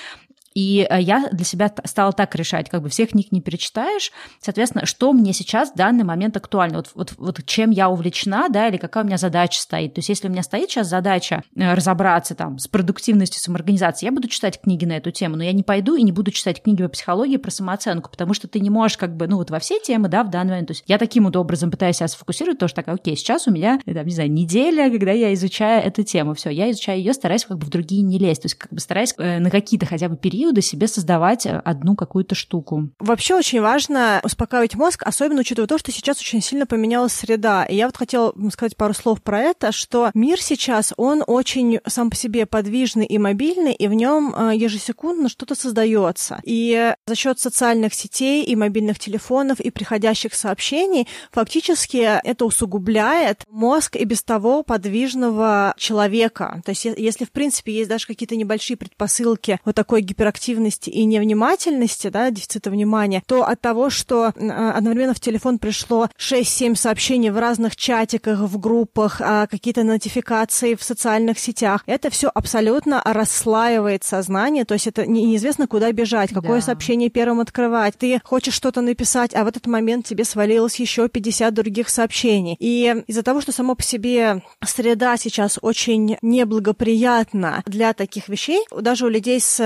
и 0.58 0.88
э, 0.90 1.02
я 1.02 1.30
для 1.32 1.46
себя 1.46 1.72
стала 1.84 2.12
так 2.14 2.34
решать, 2.34 2.68
как 2.68 2.82
бы 2.82 2.90
всех 2.90 3.10
книг 3.10 3.32
не 3.32 3.42
перечитаешь, 3.42 4.12
соответственно, 4.42 4.88
что 4.88 5.14
мне 5.14 5.32
сейчас 5.32 5.72
в 5.72 5.76
данный 5.76 6.04
момент 6.04 6.36
актуально, 6.36 6.78
вот, 6.78 6.90
вот, 6.96 7.14
вот 7.18 7.46
чем 7.46 7.70
я 7.70 7.90
увлечена, 7.90 8.50
да, 8.50 8.68
или 8.68 8.78
какая 8.78 9.04
у 9.04 9.08
меня 9.08 9.18
задача 9.18 9.60
стоит. 9.60 9.94
То 9.94 10.00
есть 10.00 10.10
если 10.10 10.28
у 10.28 10.32
меня 10.32 10.42
стоит 10.42 10.72
сейчас 10.72 10.88
задача 10.88 11.44
э, 11.56 11.76
разобраться 11.76 12.34
там 12.34 12.58
с 12.58 12.68
продуктивностью 12.68 13.40
самоорганизации, 13.40 14.08
я 14.08 14.12
буду 14.12 14.28
читать 14.28 14.60
книги 14.60 14.84
на 14.86 14.94
эту 14.94 15.12
тему, 15.12 15.36
но 15.36 15.44
я 15.44 15.52
не 15.52 15.62
пойду 15.62 15.96
и 15.96 16.02
не 16.02 16.12
буду 16.12 16.32
читать 16.32 16.64
книги 16.64 16.82
по 16.82 16.90
психологии 16.90 17.38
про 17.38 17.52
самооценку, 17.52 18.10
потому 18.10 18.34
что 18.34 18.48
ты 18.48 18.60
не 18.60 18.72
можешь 18.72 18.98
как 18.98 19.16
бы, 19.16 19.28
ну 19.28 19.38
вот 19.38 19.52
во 19.52 19.60
все 19.60 19.80
темы, 19.80 20.08
да, 20.08 20.24
в 20.24 20.32
данный 20.32 20.54
момент. 20.54 20.70
То 20.70 20.72
есть 20.72 20.84
я 20.88 20.98
таким 20.98 21.26
вот 21.26 21.36
образом 21.36 21.70
пытаюсь 21.70 21.98
себя 21.98 22.08
сфокусировать, 22.08 22.58
тоже 22.58 22.74
так, 22.74 22.88
окей, 22.88 23.16
сейчас 23.16 23.48
у 23.48 23.52
меня, 23.52 23.80
там, 23.86 24.08
не 24.08 24.14
знаю, 24.14 24.32
неделя, 24.32 24.90
когда 24.90 25.12
я 25.12 25.36
изучаю 25.36 25.84
эту 25.84 26.02
тему, 26.02 26.34
все, 26.34 26.50
я 26.50 26.72
изучаю 26.72 26.98
ее, 26.98 27.14
стараюсь 27.14 27.46
как 27.46 27.60
бы 27.60 27.68
в 27.68 27.70
другие 27.70 28.02
не 28.02 28.18
лезть, 28.18 28.42
то 28.42 28.46
есть 28.48 28.56
как 28.56 28.74
бы 28.74 28.80
стараюсь 28.80 29.14
э, 29.20 29.38
на 29.38 29.52
какие-то 29.52 29.86
хотя 29.86 30.10
бы 30.10 30.18
периоды 30.18 30.47
периода 30.48 30.62
себе 30.62 30.88
создавать 30.88 31.46
э, 31.46 31.62
одну 31.66 31.96
какую-то 31.96 32.36
штуку. 32.36 32.90
Вообще 33.00 33.36
очень 33.36 33.62
важно 33.62 34.22
успокаивать 34.24 34.76
мозг, 34.76 35.04
особенно 35.06 35.42
учитывая 35.42 35.68
то, 35.68 35.78
что 35.78 35.92
сейчас 35.92 36.20
очень 36.20 36.42
сильно 36.42 36.66
поменялась 36.66 37.14
среда. 37.14 37.66
И 37.66 37.76
я 37.76 37.88
вот 37.88 37.98
хотела 37.98 38.34
сказать 38.52 38.78
пару 38.78 38.94
слов 38.94 39.22
про 39.22 39.40
это, 39.40 39.72
что 39.72 40.12
мир 40.14 40.42
сейчас, 40.42 40.94
он 40.98 41.24
очень 41.26 41.80
сам 41.88 42.10
по 42.10 42.16
себе 42.16 42.46
подвижный 42.46 43.06
и 43.06 43.18
мобильный, 43.18 43.74
и 43.74 43.88
в 43.88 43.94
нем 43.94 44.34
э, 44.36 44.56
ежесекундно 44.56 45.30
что-то 45.30 45.56
создается. 45.56 46.40
И 46.44 46.94
за 47.06 47.16
счет 47.16 47.40
социальных 47.40 47.94
сетей 47.94 48.44
и 48.44 48.56
мобильных 48.56 49.00
телефонов 49.00 49.60
и 49.60 49.70
приходящих 49.70 50.34
сообщений 50.34 51.08
фактически 51.32 51.98
это 51.98 52.46
усугубляет 52.46 53.44
мозг 53.50 53.96
и 53.96 54.06
без 54.06 54.24
того 54.24 54.64
подвижного 54.64 55.74
человека. 55.78 56.62
То 56.66 56.72
есть 56.72 56.86
если, 56.86 57.26
в 57.26 57.32
принципе, 57.32 57.74
есть 57.74 57.90
даже 57.90 58.08
какие-то 58.08 58.36
небольшие 58.36 58.78
предпосылки 58.78 59.60
вот 59.66 59.76
такой 59.76 60.02
гиперактивности, 60.02 60.27
гиперактивности 60.28 60.90
и 60.90 61.06
невнимательности, 61.06 62.10
да, 62.10 62.30
дефицита 62.32 62.70
внимания, 62.70 63.24
то 63.26 63.44
от 63.44 63.62
того, 63.62 63.90
что 63.90 64.26
а, 64.36 64.74
одновременно 64.76 65.14
в 65.14 65.20
телефон 65.20 65.58
пришло 65.60 66.10
6-7 66.18 66.76
сообщений 66.76 67.30
в 67.30 67.38
разных 67.38 67.76
чатиках, 67.76 68.40
в 68.40 68.60
группах, 68.60 69.22
а, 69.22 69.48
какие-то 69.48 69.84
нотификации 69.84 70.76
в 70.76 70.84
социальных 70.84 71.40
сетях, 71.40 71.84
это 71.86 72.10
все 72.10 72.30
абсолютно 72.34 73.02
расслаивает 73.06 74.04
сознание, 74.04 74.66
то 74.66 74.74
есть 74.74 74.88
это 74.88 75.06
неизвестно, 75.06 75.68
куда 75.68 75.92
бежать, 75.92 76.34
какое 76.34 76.60
да. 76.60 76.66
сообщение 76.66 77.10
первым 77.10 77.40
открывать. 77.40 77.96
Ты 77.98 78.20
хочешь 78.24 78.54
что-то 78.54 78.82
написать, 78.82 79.34
а 79.34 79.44
в 79.44 79.48
этот 79.48 79.68
момент 79.68 80.06
тебе 80.06 80.26
свалилось 80.26 80.80
еще 80.80 81.08
50 81.08 81.54
других 81.54 81.90
сообщений. 81.90 82.58
И 82.60 83.04
из-за 83.08 83.24
того, 83.24 83.42
что 83.42 83.52
само 83.52 83.76
по 83.76 83.84
себе 83.84 84.44
среда 84.66 85.18
сейчас 85.18 85.58
очень 85.62 86.18
неблагоприятна 86.22 87.64
для 87.66 87.94
таких 87.94 88.28
вещей, 88.28 88.66
даже 88.76 89.06
у 89.06 89.10
людей 89.10 89.40
с 89.40 89.58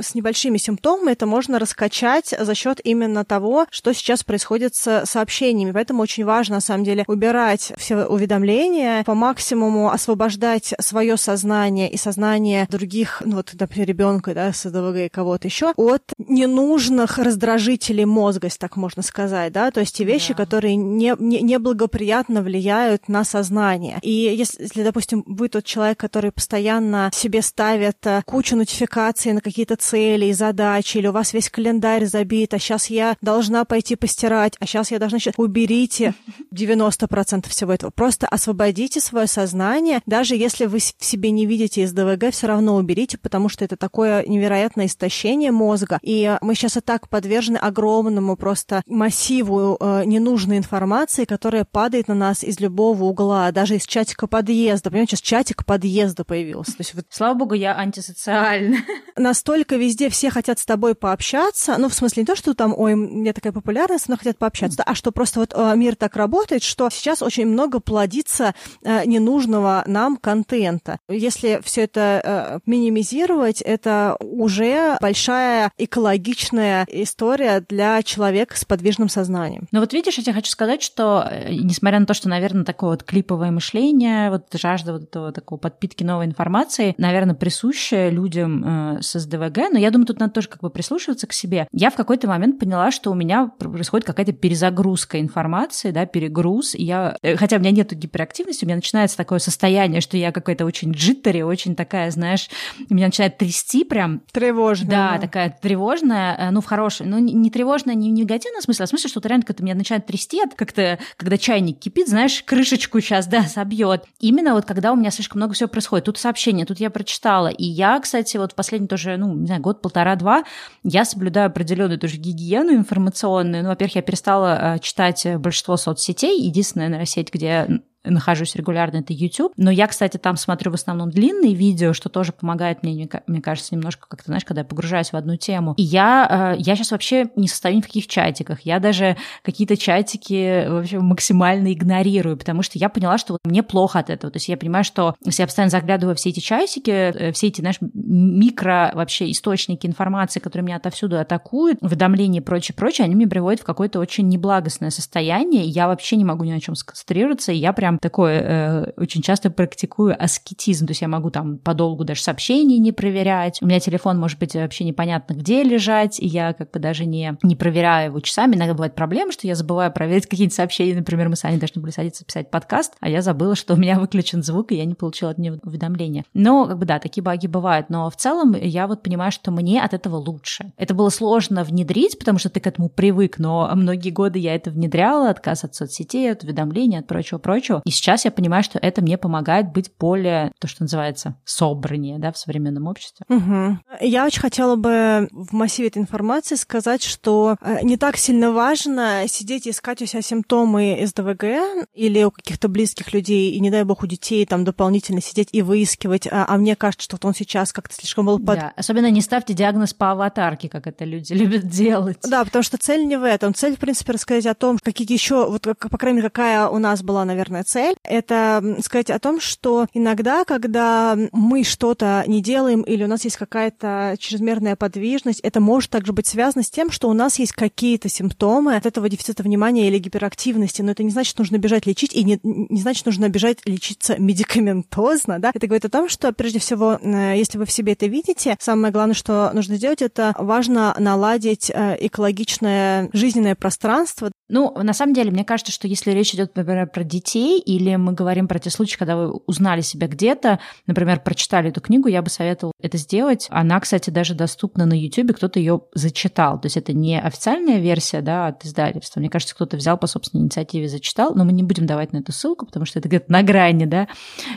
с 0.00 0.14
небольшими 0.14 0.58
симптомами 0.58 1.12
это 1.12 1.26
можно 1.26 1.58
раскачать 1.58 2.34
за 2.38 2.54
счет 2.54 2.80
именно 2.84 3.24
того, 3.24 3.66
что 3.70 3.92
сейчас 3.92 4.24
происходит 4.24 4.74
с 4.74 5.04
сообщениями. 5.06 5.72
Поэтому 5.72 6.02
очень 6.02 6.24
важно, 6.24 6.56
на 6.56 6.60
самом 6.60 6.84
деле, 6.84 7.04
убирать 7.06 7.72
все 7.76 8.04
уведомления, 8.04 9.04
по 9.04 9.14
максимуму 9.14 9.90
освобождать 9.90 10.74
свое 10.80 11.16
сознание 11.16 11.90
и 11.90 11.96
сознание 11.96 12.66
других, 12.70 13.22
ну 13.24 13.36
вот, 13.36 13.54
например, 13.58 13.88
ребенка, 13.88 14.34
да, 14.34 14.52
с 14.52 14.66
АДВГ 14.66 14.96
и 14.96 15.08
кого-то 15.08 15.48
еще, 15.48 15.72
от 15.76 16.02
ненужных 16.18 17.18
раздражителей 17.18 18.04
мозга, 18.04 18.46
если 18.46 18.58
так 18.58 18.76
можно 18.76 19.02
сказать, 19.02 19.52
да, 19.52 19.70
то 19.70 19.80
есть 19.80 19.96
те 19.96 20.04
вещи, 20.04 20.34
да. 20.34 20.44
которые 20.44 20.76
не, 20.76 21.14
не, 21.18 21.40
неблагоприятно 21.40 22.42
влияют 22.42 23.08
на 23.08 23.24
сознание. 23.24 23.98
И 24.02 24.10
если, 24.10 24.62
если, 24.62 24.82
допустим, 24.82 25.24
вы 25.26 25.48
тот 25.48 25.64
человек, 25.64 25.98
который 25.98 26.32
постоянно 26.32 27.10
себе 27.12 27.42
ставит 27.42 27.98
э, 28.06 28.22
кучу 28.24 28.56
нотификаций 28.56 29.32
на 29.32 29.40
какие-то 29.40 29.75
цели 29.76 30.26
и 30.26 30.32
задачи, 30.32 30.98
или 30.98 31.06
у 31.06 31.12
вас 31.12 31.32
весь 31.32 31.50
календарь 31.50 32.06
забит, 32.06 32.54
а 32.54 32.58
сейчас 32.58 32.86
я 32.86 33.16
должна 33.20 33.64
пойти 33.64 33.96
постирать, 33.96 34.54
а 34.60 34.66
сейчас 34.66 34.90
я 34.90 34.98
должна... 34.98 35.18
Уберите 35.36 36.14
90% 36.54 37.48
всего 37.48 37.72
этого. 37.72 37.90
Просто 37.90 38.26
освободите 38.26 39.00
свое 39.00 39.26
сознание. 39.26 40.00
Даже 40.06 40.36
если 40.36 40.66
вы 40.66 40.78
в 40.78 41.04
себе 41.04 41.30
не 41.30 41.46
видите 41.46 41.86
СДВГ, 41.86 42.30
все 42.32 42.46
равно 42.46 42.76
уберите, 42.76 43.18
потому 43.18 43.48
что 43.48 43.64
это 43.64 43.76
такое 43.76 44.24
невероятное 44.26 44.86
истощение 44.86 45.52
мозга. 45.52 45.98
И 46.02 46.36
мы 46.40 46.54
сейчас 46.54 46.76
и 46.76 46.80
так 46.80 47.08
подвержены 47.08 47.56
огромному 47.56 48.36
просто 48.36 48.82
массиву 48.86 49.76
э, 49.80 50.04
ненужной 50.04 50.58
информации, 50.58 51.24
которая 51.24 51.64
падает 51.64 52.08
на 52.08 52.14
нас 52.14 52.44
из 52.44 52.60
любого 52.60 53.04
угла, 53.04 53.50
даже 53.52 53.76
из 53.76 53.86
чатика 53.86 54.26
подъезда. 54.26 54.90
Понимаете, 54.90 55.16
сейчас 55.16 55.22
чатик 55.22 55.64
подъезда 55.64 56.24
появился. 56.24 56.72
То 56.72 56.80
есть, 56.80 56.94
вот... 56.94 57.06
Слава 57.10 57.34
богу, 57.34 57.54
я 57.54 57.76
антисоциальна. 57.76 58.78
Настолько 59.16 59.65
настолько 59.66 59.76
везде 59.76 60.08
все 60.08 60.30
хотят 60.30 60.58
с 60.58 60.64
тобой 60.64 60.94
пообщаться, 60.94 61.76
ну, 61.78 61.88
в 61.88 61.94
смысле 61.94 62.22
не 62.22 62.26
то, 62.26 62.36
что 62.36 62.54
там, 62.54 62.72
ой, 62.76 62.94
меня 62.94 63.32
такая 63.32 63.52
популярность, 63.52 64.08
но 64.08 64.16
хотят 64.16 64.38
пообщаться, 64.38 64.82
а 64.84 64.94
что 64.94 65.10
просто 65.10 65.40
вот 65.40 65.52
э, 65.54 65.72
мир 65.76 65.96
так 65.96 66.14
работает, 66.16 66.62
что 66.62 66.88
сейчас 66.90 67.20
очень 67.20 67.46
много 67.46 67.80
плодится 67.80 68.54
э, 68.82 69.04
ненужного 69.04 69.82
нам 69.86 70.16
контента. 70.16 70.98
Если 71.08 71.60
все 71.64 71.82
это 71.82 72.20
э, 72.22 72.58
минимизировать, 72.66 73.60
это 73.60 74.16
уже 74.20 74.96
большая 75.00 75.72
экологичная 75.78 76.86
история 76.88 77.64
для 77.68 78.02
человека 78.02 78.56
с 78.56 78.64
подвижным 78.64 79.08
сознанием. 79.08 79.66
Ну 79.72 79.80
вот 79.80 79.92
видишь, 79.92 80.18
я 80.18 80.22
тебе 80.22 80.34
хочу 80.34 80.50
сказать, 80.50 80.82
что 80.82 81.28
несмотря 81.48 81.98
на 81.98 82.06
то, 82.06 82.14
что, 82.14 82.28
наверное, 82.28 82.64
такое 82.64 82.90
вот 82.90 83.02
клиповое 83.02 83.50
мышление, 83.50 84.30
вот 84.30 84.46
жажда 84.52 84.92
вот 84.92 85.02
этого 85.02 85.32
такого 85.32 85.58
подпитки 85.58 86.04
новой 86.04 86.26
информации, 86.26 86.94
наверное, 86.98 87.34
присущая 87.34 88.10
людям 88.10 89.00
с 89.00 89.18
СДВГ, 89.18 89.55
но 89.58 89.78
я 89.78 89.90
думаю, 89.90 90.06
тут 90.06 90.20
надо 90.20 90.32
тоже 90.32 90.48
как 90.48 90.60
бы 90.60 90.70
прислушиваться 90.70 91.26
к 91.26 91.32
себе. 91.32 91.68
Я 91.72 91.90
в 91.90 91.94
какой-то 91.94 92.28
момент 92.28 92.58
поняла, 92.58 92.90
что 92.90 93.10
у 93.10 93.14
меня 93.14 93.48
происходит 93.58 94.06
какая-то 94.06 94.32
перезагрузка 94.32 95.20
информации, 95.20 95.90
да, 95.90 96.06
перегруз. 96.06 96.74
И 96.74 96.84
я, 96.84 97.16
э, 97.22 97.36
хотя 97.36 97.56
у 97.56 97.60
меня 97.60 97.70
нет 97.70 97.92
гиперактивности, 97.92 98.64
у 98.64 98.68
меня 98.68 98.76
начинается 98.76 99.16
такое 99.16 99.38
состояние, 99.38 100.00
что 100.00 100.16
я 100.16 100.32
какой-то 100.32 100.64
очень 100.64 100.92
джиттери, 100.92 101.42
очень 101.42 101.74
такая, 101.74 102.10
знаешь, 102.10 102.48
меня 102.88 103.06
начинает 103.06 103.38
трясти 103.38 103.84
прям. 103.84 104.22
Тревожная. 104.32 104.90
Да, 104.90 105.12
да. 105.14 105.18
такая 105.18 105.58
тревожная, 105.60 106.36
э, 106.36 106.50
ну, 106.50 106.60
в 106.60 106.66
хорошем, 106.66 107.10
ну, 107.10 107.18
не 107.18 107.50
тревожная, 107.50 107.94
не 107.94 108.10
в 108.10 108.14
негативном 108.14 108.62
смысле, 108.62 108.84
а 108.84 108.86
в 108.86 108.90
смысле, 108.90 109.10
что 109.10 109.20
реально 109.26 109.44
как-то 109.44 109.62
меня 109.62 109.74
начинает 109.74 110.06
трясти, 110.06 110.40
как-то, 110.56 110.98
когда 111.16 111.38
чайник 111.38 111.78
кипит, 111.78 112.08
знаешь, 112.08 112.42
крышечку 112.44 113.00
сейчас, 113.00 113.26
да, 113.26 113.42
собьет. 113.44 114.04
Именно 114.20 114.54
вот 114.54 114.64
когда 114.64 114.92
у 114.92 114.96
меня 114.96 115.10
слишком 115.10 115.40
много 115.40 115.54
всего 115.54 115.68
происходит. 115.68 116.06
Тут 116.06 116.18
сообщение, 116.18 116.66
тут 116.66 116.80
я 116.80 116.90
прочитала. 116.90 117.48
И 117.48 117.64
я, 117.64 117.98
кстати, 118.00 118.36
вот 118.36 118.52
в 118.52 118.54
последний 118.54 118.88
тоже, 118.88 119.16
ну, 119.16 119.45
не 119.46 119.48
знаю, 119.48 119.62
год, 119.62 119.80
полтора-два, 119.80 120.42
я 120.82 121.04
соблюдаю 121.04 121.46
определенную 121.46 121.98
тоже 121.98 122.16
гигиену 122.16 122.72
информационную. 122.72 123.62
Ну, 123.62 123.68
во-первых, 123.68 123.94
я 123.94 124.02
перестала 124.02 124.74
э, 124.74 124.78
читать 124.80 125.24
большинство 125.38 125.76
соцсетей. 125.76 126.42
Единственная, 126.42 126.88
наверное, 126.88 127.06
сеть, 127.06 127.32
где 127.32 127.80
нахожусь 128.06 128.54
регулярно, 128.56 128.98
это 128.98 129.12
YouTube. 129.12 129.52
Но 129.56 129.70
я, 129.70 129.86
кстати, 129.86 130.16
там 130.16 130.36
смотрю 130.36 130.70
в 130.70 130.74
основном 130.74 131.10
длинные 131.10 131.54
видео, 131.54 131.92
что 131.92 132.08
тоже 132.08 132.32
помогает 132.32 132.82
мне, 132.82 133.08
мне 133.26 133.40
кажется, 133.40 133.74
немножко 133.74 134.06
как-то, 134.08 134.26
знаешь, 134.26 134.44
когда 134.44 134.62
я 134.62 134.64
погружаюсь 134.64 135.12
в 135.12 135.16
одну 135.16 135.36
тему. 135.36 135.74
И 135.76 135.82
я, 135.82 136.54
э, 136.56 136.60
я 136.60 136.76
сейчас 136.76 136.90
вообще 136.90 137.28
не 137.36 137.48
состою 137.48 137.76
ни 137.76 137.80
в 137.80 137.86
каких 137.86 138.06
чатиках. 138.06 138.60
Я 138.62 138.78
даже 138.78 139.16
какие-то 139.42 139.76
чатики 139.76 140.68
вообще 140.68 140.98
максимально 140.98 141.72
игнорирую, 141.72 142.36
потому 142.36 142.62
что 142.62 142.78
я 142.78 142.88
поняла, 142.88 143.18
что 143.18 143.34
вот 143.34 143.40
мне 143.44 143.62
плохо 143.62 143.98
от 143.98 144.10
этого. 144.10 144.30
То 144.30 144.36
есть 144.36 144.48
я 144.48 144.56
понимаю, 144.56 144.84
что 144.84 145.14
если 145.24 145.42
я 145.42 145.46
постоянно 145.46 145.70
заглядываю 145.70 146.16
все 146.16 146.30
эти 146.30 146.40
чатики, 146.40 146.90
э, 146.90 147.32
все 147.32 147.48
эти, 147.48 147.60
знаешь, 147.60 147.78
микро 147.80 148.92
вообще 148.94 149.30
источники 149.30 149.86
информации, 149.86 150.40
которые 150.40 150.66
меня 150.66 150.76
отовсюду 150.76 151.18
атакуют, 151.18 151.78
уведомления 151.80 152.40
и 152.40 152.44
прочее, 152.44 152.74
прочее, 152.74 153.04
они 153.04 153.14
меня 153.14 153.28
приводят 153.28 153.60
в 153.60 153.64
какое-то 153.64 153.98
очень 154.00 154.28
неблагостное 154.28 154.90
состояние. 154.90 155.64
И 155.64 155.68
я 155.68 155.88
вообще 155.88 156.16
не 156.16 156.24
могу 156.24 156.44
ни 156.44 156.52
на 156.52 156.60
чем 156.60 156.74
сконцентрироваться, 156.74 157.52
и 157.52 157.56
я 157.56 157.72
прям 157.72 157.95
такое, 157.98 158.40
э, 158.40 158.92
очень 158.96 159.22
часто 159.22 159.50
практикую 159.50 160.16
аскетизм, 160.22 160.86
то 160.86 160.92
есть 160.92 161.02
я 161.02 161.08
могу 161.08 161.30
там 161.30 161.58
подолгу 161.58 162.04
даже 162.04 162.22
сообщений 162.22 162.78
не 162.78 162.92
проверять, 162.92 163.58
у 163.62 163.66
меня 163.66 163.80
телефон 163.80 164.18
может 164.18 164.38
быть 164.38 164.54
вообще 164.54 164.84
непонятно 164.84 165.34
где 165.34 165.62
лежать, 165.62 166.20
и 166.20 166.26
я 166.26 166.52
как 166.52 166.70
бы 166.70 166.78
даже 166.78 167.04
не, 167.06 167.36
не 167.42 167.56
проверяю 167.56 168.10
его 168.10 168.20
часами, 168.20 168.56
иногда 168.56 168.74
бывает 168.74 168.94
проблема, 168.94 169.32
что 169.32 169.46
я 169.46 169.54
забываю 169.54 169.92
проверить 169.92 170.26
какие-нибудь 170.28 170.54
сообщения, 170.54 170.94
например, 170.94 171.28
мы 171.28 171.36
с 171.36 171.44
Аней 171.44 171.58
должны 171.58 171.80
были 171.80 171.92
садиться 171.92 172.24
писать 172.24 172.50
подкаст, 172.50 172.94
а 173.00 173.08
я 173.08 173.22
забыла, 173.22 173.54
что 173.54 173.74
у 173.74 173.76
меня 173.76 173.98
выключен 174.00 174.42
звук, 174.42 174.72
и 174.72 174.76
я 174.76 174.84
не 174.84 174.94
получила 174.94 175.30
от 175.30 175.38
него 175.38 175.58
уведомления. 175.62 176.24
Но, 176.34 176.66
как 176.66 176.78
бы, 176.78 176.86
да, 176.86 176.98
такие 176.98 177.22
баги 177.22 177.46
бывают, 177.46 177.90
но 177.90 178.10
в 178.10 178.16
целом 178.16 178.54
я 178.54 178.86
вот 178.86 179.02
понимаю, 179.02 179.32
что 179.32 179.50
мне 179.50 179.82
от 179.82 179.94
этого 179.94 180.16
лучше. 180.16 180.72
Это 180.76 180.94
было 180.94 181.08
сложно 181.08 181.64
внедрить, 181.64 182.18
потому 182.18 182.38
что 182.38 182.48
ты 182.50 182.60
к 182.60 182.66
этому 182.66 182.88
привык, 182.88 183.38
но 183.38 183.70
многие 183.74 184.10
годы 184.10 184.38
я 184.38 184.54
это 184.54 184.70
внедряла, 184.70 185.30
отказ 185.30 185.64
от 185.64 185.74
соцсетей, 185.74 186.32
от 186.32 186.42
уведомлений, 186.44 186.98
от 186.98 187.06
прочего-прочего. 187.06 187.82
И 187.86 187.90
сейчас 187.92 188.24
я 188.24 188.32
понимаю, 188.32 188.64
что 188.64 188.80
это 188.80 189.00
мне 189.00 189.16
помогает 189.16 189.70
быть 189.70 189.92
более, 189.96 190.50
то, 190.58 190.66
что 190.66 190.82
называется, 190.82 191.36
собраннее, 191.44 192.18
да, 192.18 192.32
в 192.32 192.36
современном 192.36 192.88
обществе. 192.88 193.24
Угу. 193.28 193.78
Я 194.00 194.26
очень 194.26 194.40
хотела 194.40 194.74
бы 194.74 195.28
в 195.30 195.52
массиве 195.52 195.86
этой 195.86 196.02
информации 196.02 196.56
сказать, 196.56 197.04
что 197.04 197.54
э, 197.60 197.78
не 197.84 197.96
так 197.96 198.16
сильно 198.16 198.50
важно 198.50 199.22
сидеть 199.28 199.68
и 199.68 199.70
искать 199.70 200.02
у 200.02 200.06
себя 200.06 200.20
симптомы 200.20 201.00
СДВГ 201.06 201.86
или 201.94 202.24
у 202.24 202.32
каких-то 202.32 202.66
близких 202.66 203.12
людей, 203.12 203.52
и 203.52 203.60
не 203.60 203.70
дай 203.70 203.84
бог 203.84 204.02
у 204.02 204.06
детей 204.08 204.44
там 204.46 204.64
дополнительно 204.64 205.20
сидеть 205.20 205.50
и 205.52 205.62
выискивать, 205.62 206.26
а, 206.26 206.44
а 206.48 206.56
мне 206.56 206.74
кажется, 206.74 207.04
что 207.04 207.14
вот 207.14 207.24
он 207.24 207.34
сейчас 207.34 207.72
как-то 207.72 207.94
слишком 207.94 208.26
был 208.26 208.40
под... 208.40 208.58
Да, 208.58 208.72
особенно 208.74 209.12
не 209.12 209.20
ставьте 209.20 209.54
диагноз 209.54 209.94
по 209.94 210.10
аватарке, 210.10 210.68
как 210.68 210.88
это 210.88 211.04
люди 211.04 211.32
любят 211.34 211.68
делать. 211.68 212.18
Да, 212.28 212.44
потому 212.44 212.64
что 212.64 212.78
цель 212.78 213.06
не 213.06 213.16
в 213.16 213.22
этом. 213.22 213.54
Цель, 213.54 213.76
в 213.76 213.78
принципе, 213.78 214.10
рассказать 214.10 214.46
о 214.46 214.54
том, 214.54 214.76
какие 214.82 215.12
еще, 215.12 215.48
вот, 215.48 215.62
по 215.62 215.98
крайней 215.98 216.16
мере, 216.16 216.30
какая 216.30 216.66
у 216.66 216.78
нас 216.78 217.04
была, 217.04 217.24
наверное, 217.24 217.62
цель, 217.62 217.75
цель— 217.76 217.96
это 218.04 218.76
сказать 218.82 219.10
о 219.10 219.18
том, 219.18 219.38
что 219.38 219.86
иногда, 219.92 220.46
когда 220.46 221.14
мы 221.32 221.62
что-то 221.62 222.24
не 222.26 222.40
делаем 222.40 222.80
или 222.80 223.04
у 223.04 223.06
нас 223.06 223.24
есть 223.24 223.36
какая-то 223.36 224.16
чрезмерная 224.18 224.76
подвижность, 224.76 225.40
это 225.40 225.60
может 225.60 225.90
также 225.90 226.14
быть 226.14 226.26
связано 226.26 226.62
с 226.62 226.70
тем, 226.70 226.90
что 226.90 227.10
у 227.10 227.12
нас 227.12 227.38
есть 227.38 227.52
какие-то 227.52 228.08
симптомы 228.08 228.76
от 228.76 228.86
этого 228.86 229.10
дефицита 229.10 229.42
внимания 229.42 229.88
или 229.88 229.98
гиперактивности, 229.98 230.80
но 230.80 230.92
это 230.92 231.02
не 231.02 231.10
значит, 231.10 231.32
что 231.32 231.42
нужно 231.42 231.58
бежать 231.58 231.84
лечить, 231.84 232.14
и 232.14 232.24
не, 232.24 232.40
не 232.42 232.80
значит, 232.80 233.04
нужно 233.04 233.28
бежать 233.28 233.58
лечиться 233.66 234.16
медикаментозно, 234.18 235.38
да. 235.38 235.50
Это 235.52 235.66
говорит 235.66 235.84
о 235.84 235.90
том, 235.90 236.08
что, 236.08 236.32
прежде 236.32 236.60
всего, 236.60 236.98
если 237.02 237.58
вы 237.58 237.66
в 237.66 237.72
себе 237.72 237.92
это 237.92 238.06
видите, 238.06 238.56
самое 238.58 238.90
главное, 238.90 239.14
что 239.14 239.50
нужно 239.52 239.76
сделать, 239.76 240.00
это 240.00 240.34
важно 240.38 240.96
наладить 240.98 241.70
э, 241.70 241.98
экологичное 242.00 243.10
жизненное 243.12 243.54
пространство. 243.54 244.30
Ну, 244.48 244.72
на 244.80 244.92
самом 244.92 245.12
деле, 245.12 245.30
мне 245.30 245.44
кажется, 245.44 245.72
что 245.72 245.88
если 245.88 246.12
речь 246.12 246.32
идет, 246.34 246.54
например, 246.54 246.86
про 246.88 247.02
детей 247.02 247.58
или 247.58 247.96
мы 247.96 248.12
говорим 248.12 248.46
про 248.46 248.58
те 248.58 248.70
случаи, 248.70 248.96
когда 248.96 249.16
вы 249.16 249.30
узнали 249.46 249.80
себя 249.80 250.06
где-то, 250.06 250.60
например, 250.86 251.20
прочитали 251.20 251.70
эту 251.70 251.80
книгу, 251.80 252.08
я 252.08 252.22
бы 252.22 252.30
советовала 252.30 252.72
это 252.80 252.96
сделать. 252.96 253.48
Она, 253.50 253.80
кстати, 253.80 254.10
даже 254.10 254.34
доступна 254.34 254.86
на 254.86 254.94
YouTube, 254.94 255.34
кто-то 255.36 255.58
ее 255.58 255.82
зачитал. 255.94 256.60
То 256.60 256.66
есть 256.66 256.76
это 256.76 256.92
не 256.92 257.20
официальная 257.20 257.78
версия 257.78 258.20
да, 258.20 258.48
от 258.48 258.64
издательства. 258.64 259.18
Мне 259.20 259.30
кажется, 259.30 259.54
кто-то 259.54 259.76
взял 259.76 259.98
по 259.98 260.06
собственной 260.06 260.44
инициативе, 260.44 260.88
зачитал, 260.88 261.34
но 261.34 261.44
мы 261.44 261.52
не 261.52 261.64
будем 261.64 261.86
давать 261.86 262.12
на 262.12 262.18
эту 262.18 262.32
ссылку, 262.32 262.66
потому 262.66 262.86
что 262.86 263.00
это 263.00 263.08
где-то 263.08 263.30
на 263.32 263.42
грани, 263.42 263.84
да, 263.84 264.06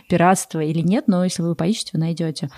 пиратства 0.07 0.59
или 0.59 0.81
нет, 0.81 1.05
но 1.07 1.23
если 1.23 1.41
вы 1.41 1.55
поищете, 1.55 1.91
вы 1.93 1.99
найдете. 1.99 2.49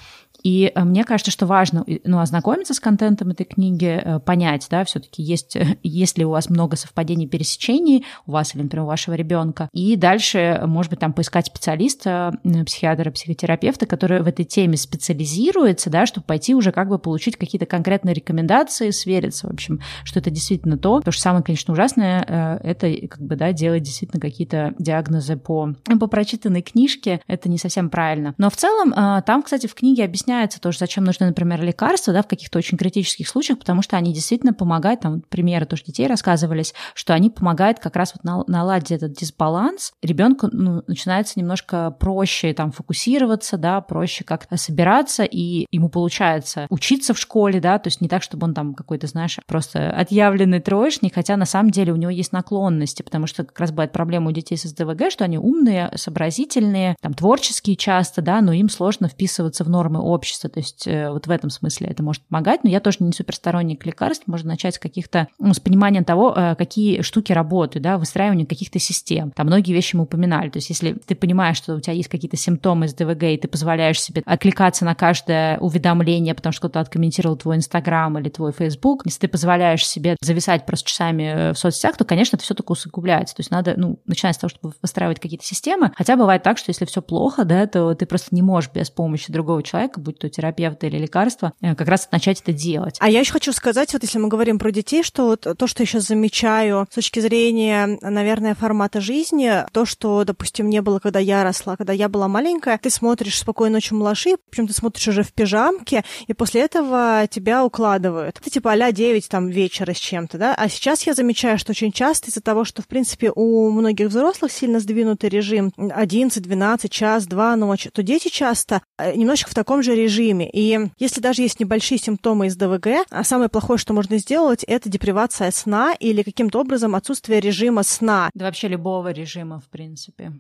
И 0.43 0.71
э, 0.73 0.83
мне 0.83 1.03
кажется, 1.03 1.31
что 1.31 1.45
важно 1.45 1.85
ну, 2.03 2.19
ознакомиться 2.19 2.73
с 2.73 2.79
контентом 2.79 3.29
этой 3.29 3.45
книги, 3.45 4.01
э, 4.03 4.19
понять, 4.19 4.67
да, 4.69 4.83
все-таки 4.83 5.21
есть, 5.21 5.57
есть 5.83 6.17
ли 6.17 6.25
у 6.25 6.31
вас 6.31 6.49
много 6.49 6.75
совпадений, 6.75 7.27
пересечений 7.27 8.05
у 8.25 8.31
вас 8.31 8.55
или, 8.55 8.63
например, 8.63 8.85
у 8.85 8.87
вашего 8.87 9.13
ребенка. 9.13 9.69
И 9.73 9.95
дальше, 9.95 10.61
может 10.65 10.89
быть, 10.89 10.99
там 10.99 11.13
поискать 11.13 11.47
специалиста, 11.47 12.33
психиатра, 12.65 13.11
психотерапевта, 13.11 13.85
который 13.85 14.21
в 14.21 14.27
этой 14.27 14.45
теме 14.45 14.77
специализируется, 14.77 15.89
да, 15.89 16.05
чтобы 16.05 16.25
пойти 16.25 16.55
уже 16.55 16.71
как 16.71 16.89
бы 16.89 16.99
получить 16.99 17.37
какие-то 17.37 17.65
конкретные 17.65 18.13
рекомендации, 18.13 18.89
свериться, 18.91 19.47
в 19.47 19.51
общем, 19.51 19.79
что 20.03 20.19
это 20.19 20.29
действительно 20.29 20.77
то. 20.77 20.97
Потому 20.97 21.13
что 21.13 21.21
самое, 21.21 21.43
конечно, 21.43 21.73
ужасное, 21.73 22.25
э, 22.27 22.69
это 22.69 23.07
как 23.07 23.21
бы, 23.21 23.35
да, 23.35 23.51
делать 23.53 23.83
действительно 23.83 24.19
какие-то 24.19 24.73
диагнозы 24.79 25.37
по, 25.37 25.73
по 25.99 26.07
прочитанной 26.07 26.61
книжке. 26.61 27.21
Это 27.27 27.49
не 27.49 27.57
совсем 27.57 27.89
правильно. 27.89 28.33
Но 28.37 28.49
в 28.49 28.55
целом 28.55 28.93
там, 29.23 29.43
кстати, 29.43 29.67
в 29.67 29.75
книге 29.75 30.05
объясняется 30.05 30.30
объясняется 30.31 30.61
тоже, 30.61 30.77
зачем 30.77 31.03
нужны, 31.03 31.27
например, 31.27 31.61
лекарства, 31.61 32.13
да, 32.13 32.21
в 32.23 32.27
каких-то 32.27 32.57
очень 32.57 32.77
критических 32.77 33.27
случаях, 33.27 33.59
потому 33.59 33.81
что 33.81 33.97
они 33.97 34.13
действительно 34.13 34.53
помогают, 34.53 35.01
там, 35.01 35.21
примеры 35.21 35.65
тоже 35.65 35.83
детей 35.83 36.07
рассказывались, 36.07 36.73
что 36.93 37.13
они 37.13 37.29
помогают 37.29 37.79
как 37.79 37.95
раз 37.95 38.13
вот 38.15 38.47
наладить 38.47 38.91
этот 38.91 39.13
дисбаланс. 39.13 39.93
Ребенку 40.01 40.47
ну, 40.51 40.83
начинается 40.87 41.39
немножко 41.39 41.91
проще 41.91 42.53
там 42.53 42.71
фокусироваться, 42.71 43.57
да, 43.57 43.81
проще 43.81 44.23
как-то 44.23 44.57
собираться, 44.57 45.23
и 45.23 45.65
ему 45.71 45.89
получается 45.89 46.67
учиться 46.69 47.13
в 47.13 47.19
школе, 47.19 47.59
да, 47.59 47.77
то 47.77 47.87
есть 47.87 48.01
не 48.01 48.07
так, 48.07 48.23
чтобы 48.23 48.45
он 48.45 48.53
там 48.53 48.73
какой-то, 48.73 49.07
знаешь, 49.07 49.37
просто 49.47 49.91
отъявленный 49.91 50.59
троечник, 50.59 51.15
хотя 51.15 51.35
на 51.37 51.45
самом 51.45 51.71
деле 51.71 51.93
у 51.93 51.97
него 51.97 52.11
есть 52.11 52.31
наклонности, 52.31 53.01
потому 53.01 53.27
что 53.27 53.43
как 53.43 53.59
раз 53.59 53.71
бывает 53.71 53.91
проблема 53.91 54.29
у 54.29 54.31
детей 54.31 54.57
с 54.57 54.63
СДВГ, 54.63 55.11
что 55.11 55.25
они 55.25 55.37
умные, 55.37 55.91
сообразительные, 55.95 56.95
там, 57.01 57.13
творческие 57.13 57.75
часто, 57.75 58.21
да, 58.21 58.41
но 58.41 58.53
им 58.53 58.69
сложно 58.69 59.07
вписываться 59.07 59.63
в 59.63 59.69
нормы 59.69 59.99
общества 59.99 60.20
общества. 60.21 60.49
То 60.49 60.59
есть 60.59 60.85
э, 60.85 61.09
вот 61.09 61.25
в 61.25 61.31
этом 61.31 61.49
смысле 61.49 61.87
это 61.87 62.03
может 62.03 62.21
помогать. 62.23 62.63
Но 62.63 62.69
я 62.69 62.79
тоже 62.79 62.97
не 62.99 63.11
суперсторонник 63.11 63.85
лекарств. 63.85 64.27
Можно 64.27 64.49
начать 64.49 64.75
с 64.75 64.79
каких-то, 64.79 65.27
ну, 65.39 65.53
с 65.53 65.59
понимания 65.59 66.03
того, 66.03 66.33
э, 66.35 66.55
какие 66.55 67.01
штуки 67.01 67.33
работают, 67.33 67.83
да, 67.83 67.97
выстраивание 67.97 68.45
каких-то 68.45 68.77
систем. 68.77 69.31
Там 69.31 69.47
многие 69.47 69.73
вещи 69.73 69.95
мы 69.95 70.03
упоминали. 70.03 70.49
То 70.49 70.57
есть 70.57 70.69
если 70.69 70.93
ты 70.93 71.15
понимаешь, 71.15 71.57
что 71.57 71.75
у 71.75 71.79
тебя 71.79 71.93
есть 71.93 72.09
какие-то 72.09 72.37
симптомы 72.37 72.87
с 72.87 72.93
ДВГ, 72.93 73.23
и 73.23 73.37
ты 73.37 73.47
позволяешь 73.47 73.99
себе 73.99 74.21
откликаться 74.25 74.85
на 74.85 74.93
каждое 74.93 75.57
уведомление, 75.57 76.35
потому 76.35 76.53
что 76.53 76.61
кто-то 76.61 76.79
откомментировал 76.79 77.35
твой 77.35 77.55
Инстаграм 77.55 78.17
или 78.19 78.29
твой 78.29 78.51
Фейсбук, 78.51 79.01
если 79.05 79.21
ты 79.21 79.27
позволяешь 79.27 79.87
себе 79.87 80.17
зависать 80.21 80.67
просто 80.67 80.87
часами 80.87 81.23
э, 81.23 81.53
в 81.53 81.57
соцсетях, 81.57 81.97
то, 81.97 82.05
конечно, 82.05 82.35
это 82.35 82.43
все 82.43 82.53
только 82.53 82.73
усугубляется. 82.73 83.35
То 83.35 83.39
есть 83.39 83.49
надо, 83.49 83.73
ну, 83.77 83.99
начинать 84.05 84.35
с 84.35 84.39
того, 84.39 84.49
чтобы 84.49 84.75
выстраивать 84.81 85.19
какие-то 85.19 85.45
системы. 85.45 85.91
Хотя 85.95 86.15
бывает 86.15 86.43
так, 86.43 86.59
что 86.59 86.69
если 86.69 86.85
все 86.85 87.01
плохо, 87.01 87.43
да, 87.45 87.65
то 87.65 87.93
ты 87.95 88.05
просто 88.05 88.35
не 88.35 88.41
можешь 88.41 88.69
без 88.71 88.89
помощи 88.89 89.31
другого 89.31 89.63
человека 89.63 89.99
будь 90.11 90.19
то 90.19 90.29
терапевт 90.29 90.83
или 90.83 90.97
лекарство, 90.97 91.53
э, 91.61 91.75
как 91.75 91.87
раз 91.87 92.07
начать 92.11 92.41
это 92.41 92.53
делать. 92.53 92.97
А 92.99 93.09
я 93.09 93.19
еще 93.19 93.33
хочу 93.33 93.53
сказать, 93.53 93.93
вот 93.93 94.03
если 94.03 94.19
мы 94.19 94.27
говорим 94.27 94.59
про 94.59 94.71
детей, 94.71 95.03
что 95.03 95.27
вот 95.27 95.47
то, 95.57 95.67
что 95.67 95.83
я 95.83 95.87
сейчас 95.87 96.07
замечаю 96.07 96.87
с 96.91 96.95
точки 96.95 97.19
зрения, 97.19 97.97
наверное, 98.01 98.55
формата 98.55 99.01
жизни, 99.01 99.65
то, 99.71 99.85
что, 99.85 100.23
допустим, 100.23 100.69
не 100.69 100.81
было, 100.81 100.99
когда 100.99 101.19
я 101.19 101.43
росла, 101.43 101.77
когда 101.77 101.93
я 101.93 102.09
была 102.09 102.27
маленькая, 102.27 102.77
ты 102.77 102.89
смотришь 102.89 103.39
«Спокойной 103.39 103.75
ночи, 103.75 103.93
малыши», 103.93 104.35
причем 104.49 104.67
ты 104.67 104.73
смотришь 104.73 105.07
уже 105.07 105.23
в 105.23 105.33
пижамке, 105.33 106.03
и 106.27 106.33
после 106.33 106.61
этого 106.61 107.25
тебя 107.29 107.63
укладывают. 107.63 108.39
Это 108.39 108.49
типа 108.49 108.71
а 108.81 108.91
9 108.91 109.29
там 109.29 109.47
вечера 109.47 109.93
с 109.93 109.97
чем-то, 109.97 110.37
да? 110.37 110.55
А 110.55 110.67
сейчас 110.67 111.03
я 111.03 111.13
замечаю, 111.13 111.57
что 111.57 111.71
очень 111.71 111.91
часто 111.91 112.29
из-за 112.29 112.41
того, 112.41 112.65
что, 112.65 112.81
в 112.81 112.87
принципе, 112.87 113.31
у 113.33 113.69
многих 113.71 114.07
взрослых 114.07 114.51
сильно 114.51 114.79
сдвинутый 114.79 115.29
режим 115.29 115.71
11, 115.77 116.41
12, 116.41 116.91
час, 116.91 117.27
2 117.27 117.55
ночи, 117.55 117.89
то 117.91 118.03
дети 118.03 118.27
часто 118.29 118.81
э, 118.97 119.15
немножечко 119.15 119.51
в 119.51 119.53
таком 119.53 119.83
же 119.83 119.95
режиме. 120.03 120.49
И 120.51 120.89
если 120.99 121.21
даже 121.21 121.41
есть 121.41 121.59
небольшие 121.59 121.97
симптомы 121.97 122.47
из 122.47 122.55
ДВГ, 122.55 123.05
а 123.09 123.23
самое 123.23 123.49
плохое, 123.49 123.77
что 123.77 123.93
можно 123.93 124.17
сделать, 124.17 124.63
это 124.63 124.89
депривация 124.89 125.51
сна 125.51 125.93
или 125.99 126.23
каким-то 126.23 126.59
образом 126.59 126.95
отсутствие 126.95 127.39
режима 127.39 127.83
сна. 127.83 128.29
Да 128.33 128.45
вообще 128.45 128.67
любого 128.67 129.11
режима, 129.11 129.59
в 129.59 129.69
принципе. 129.69 130.33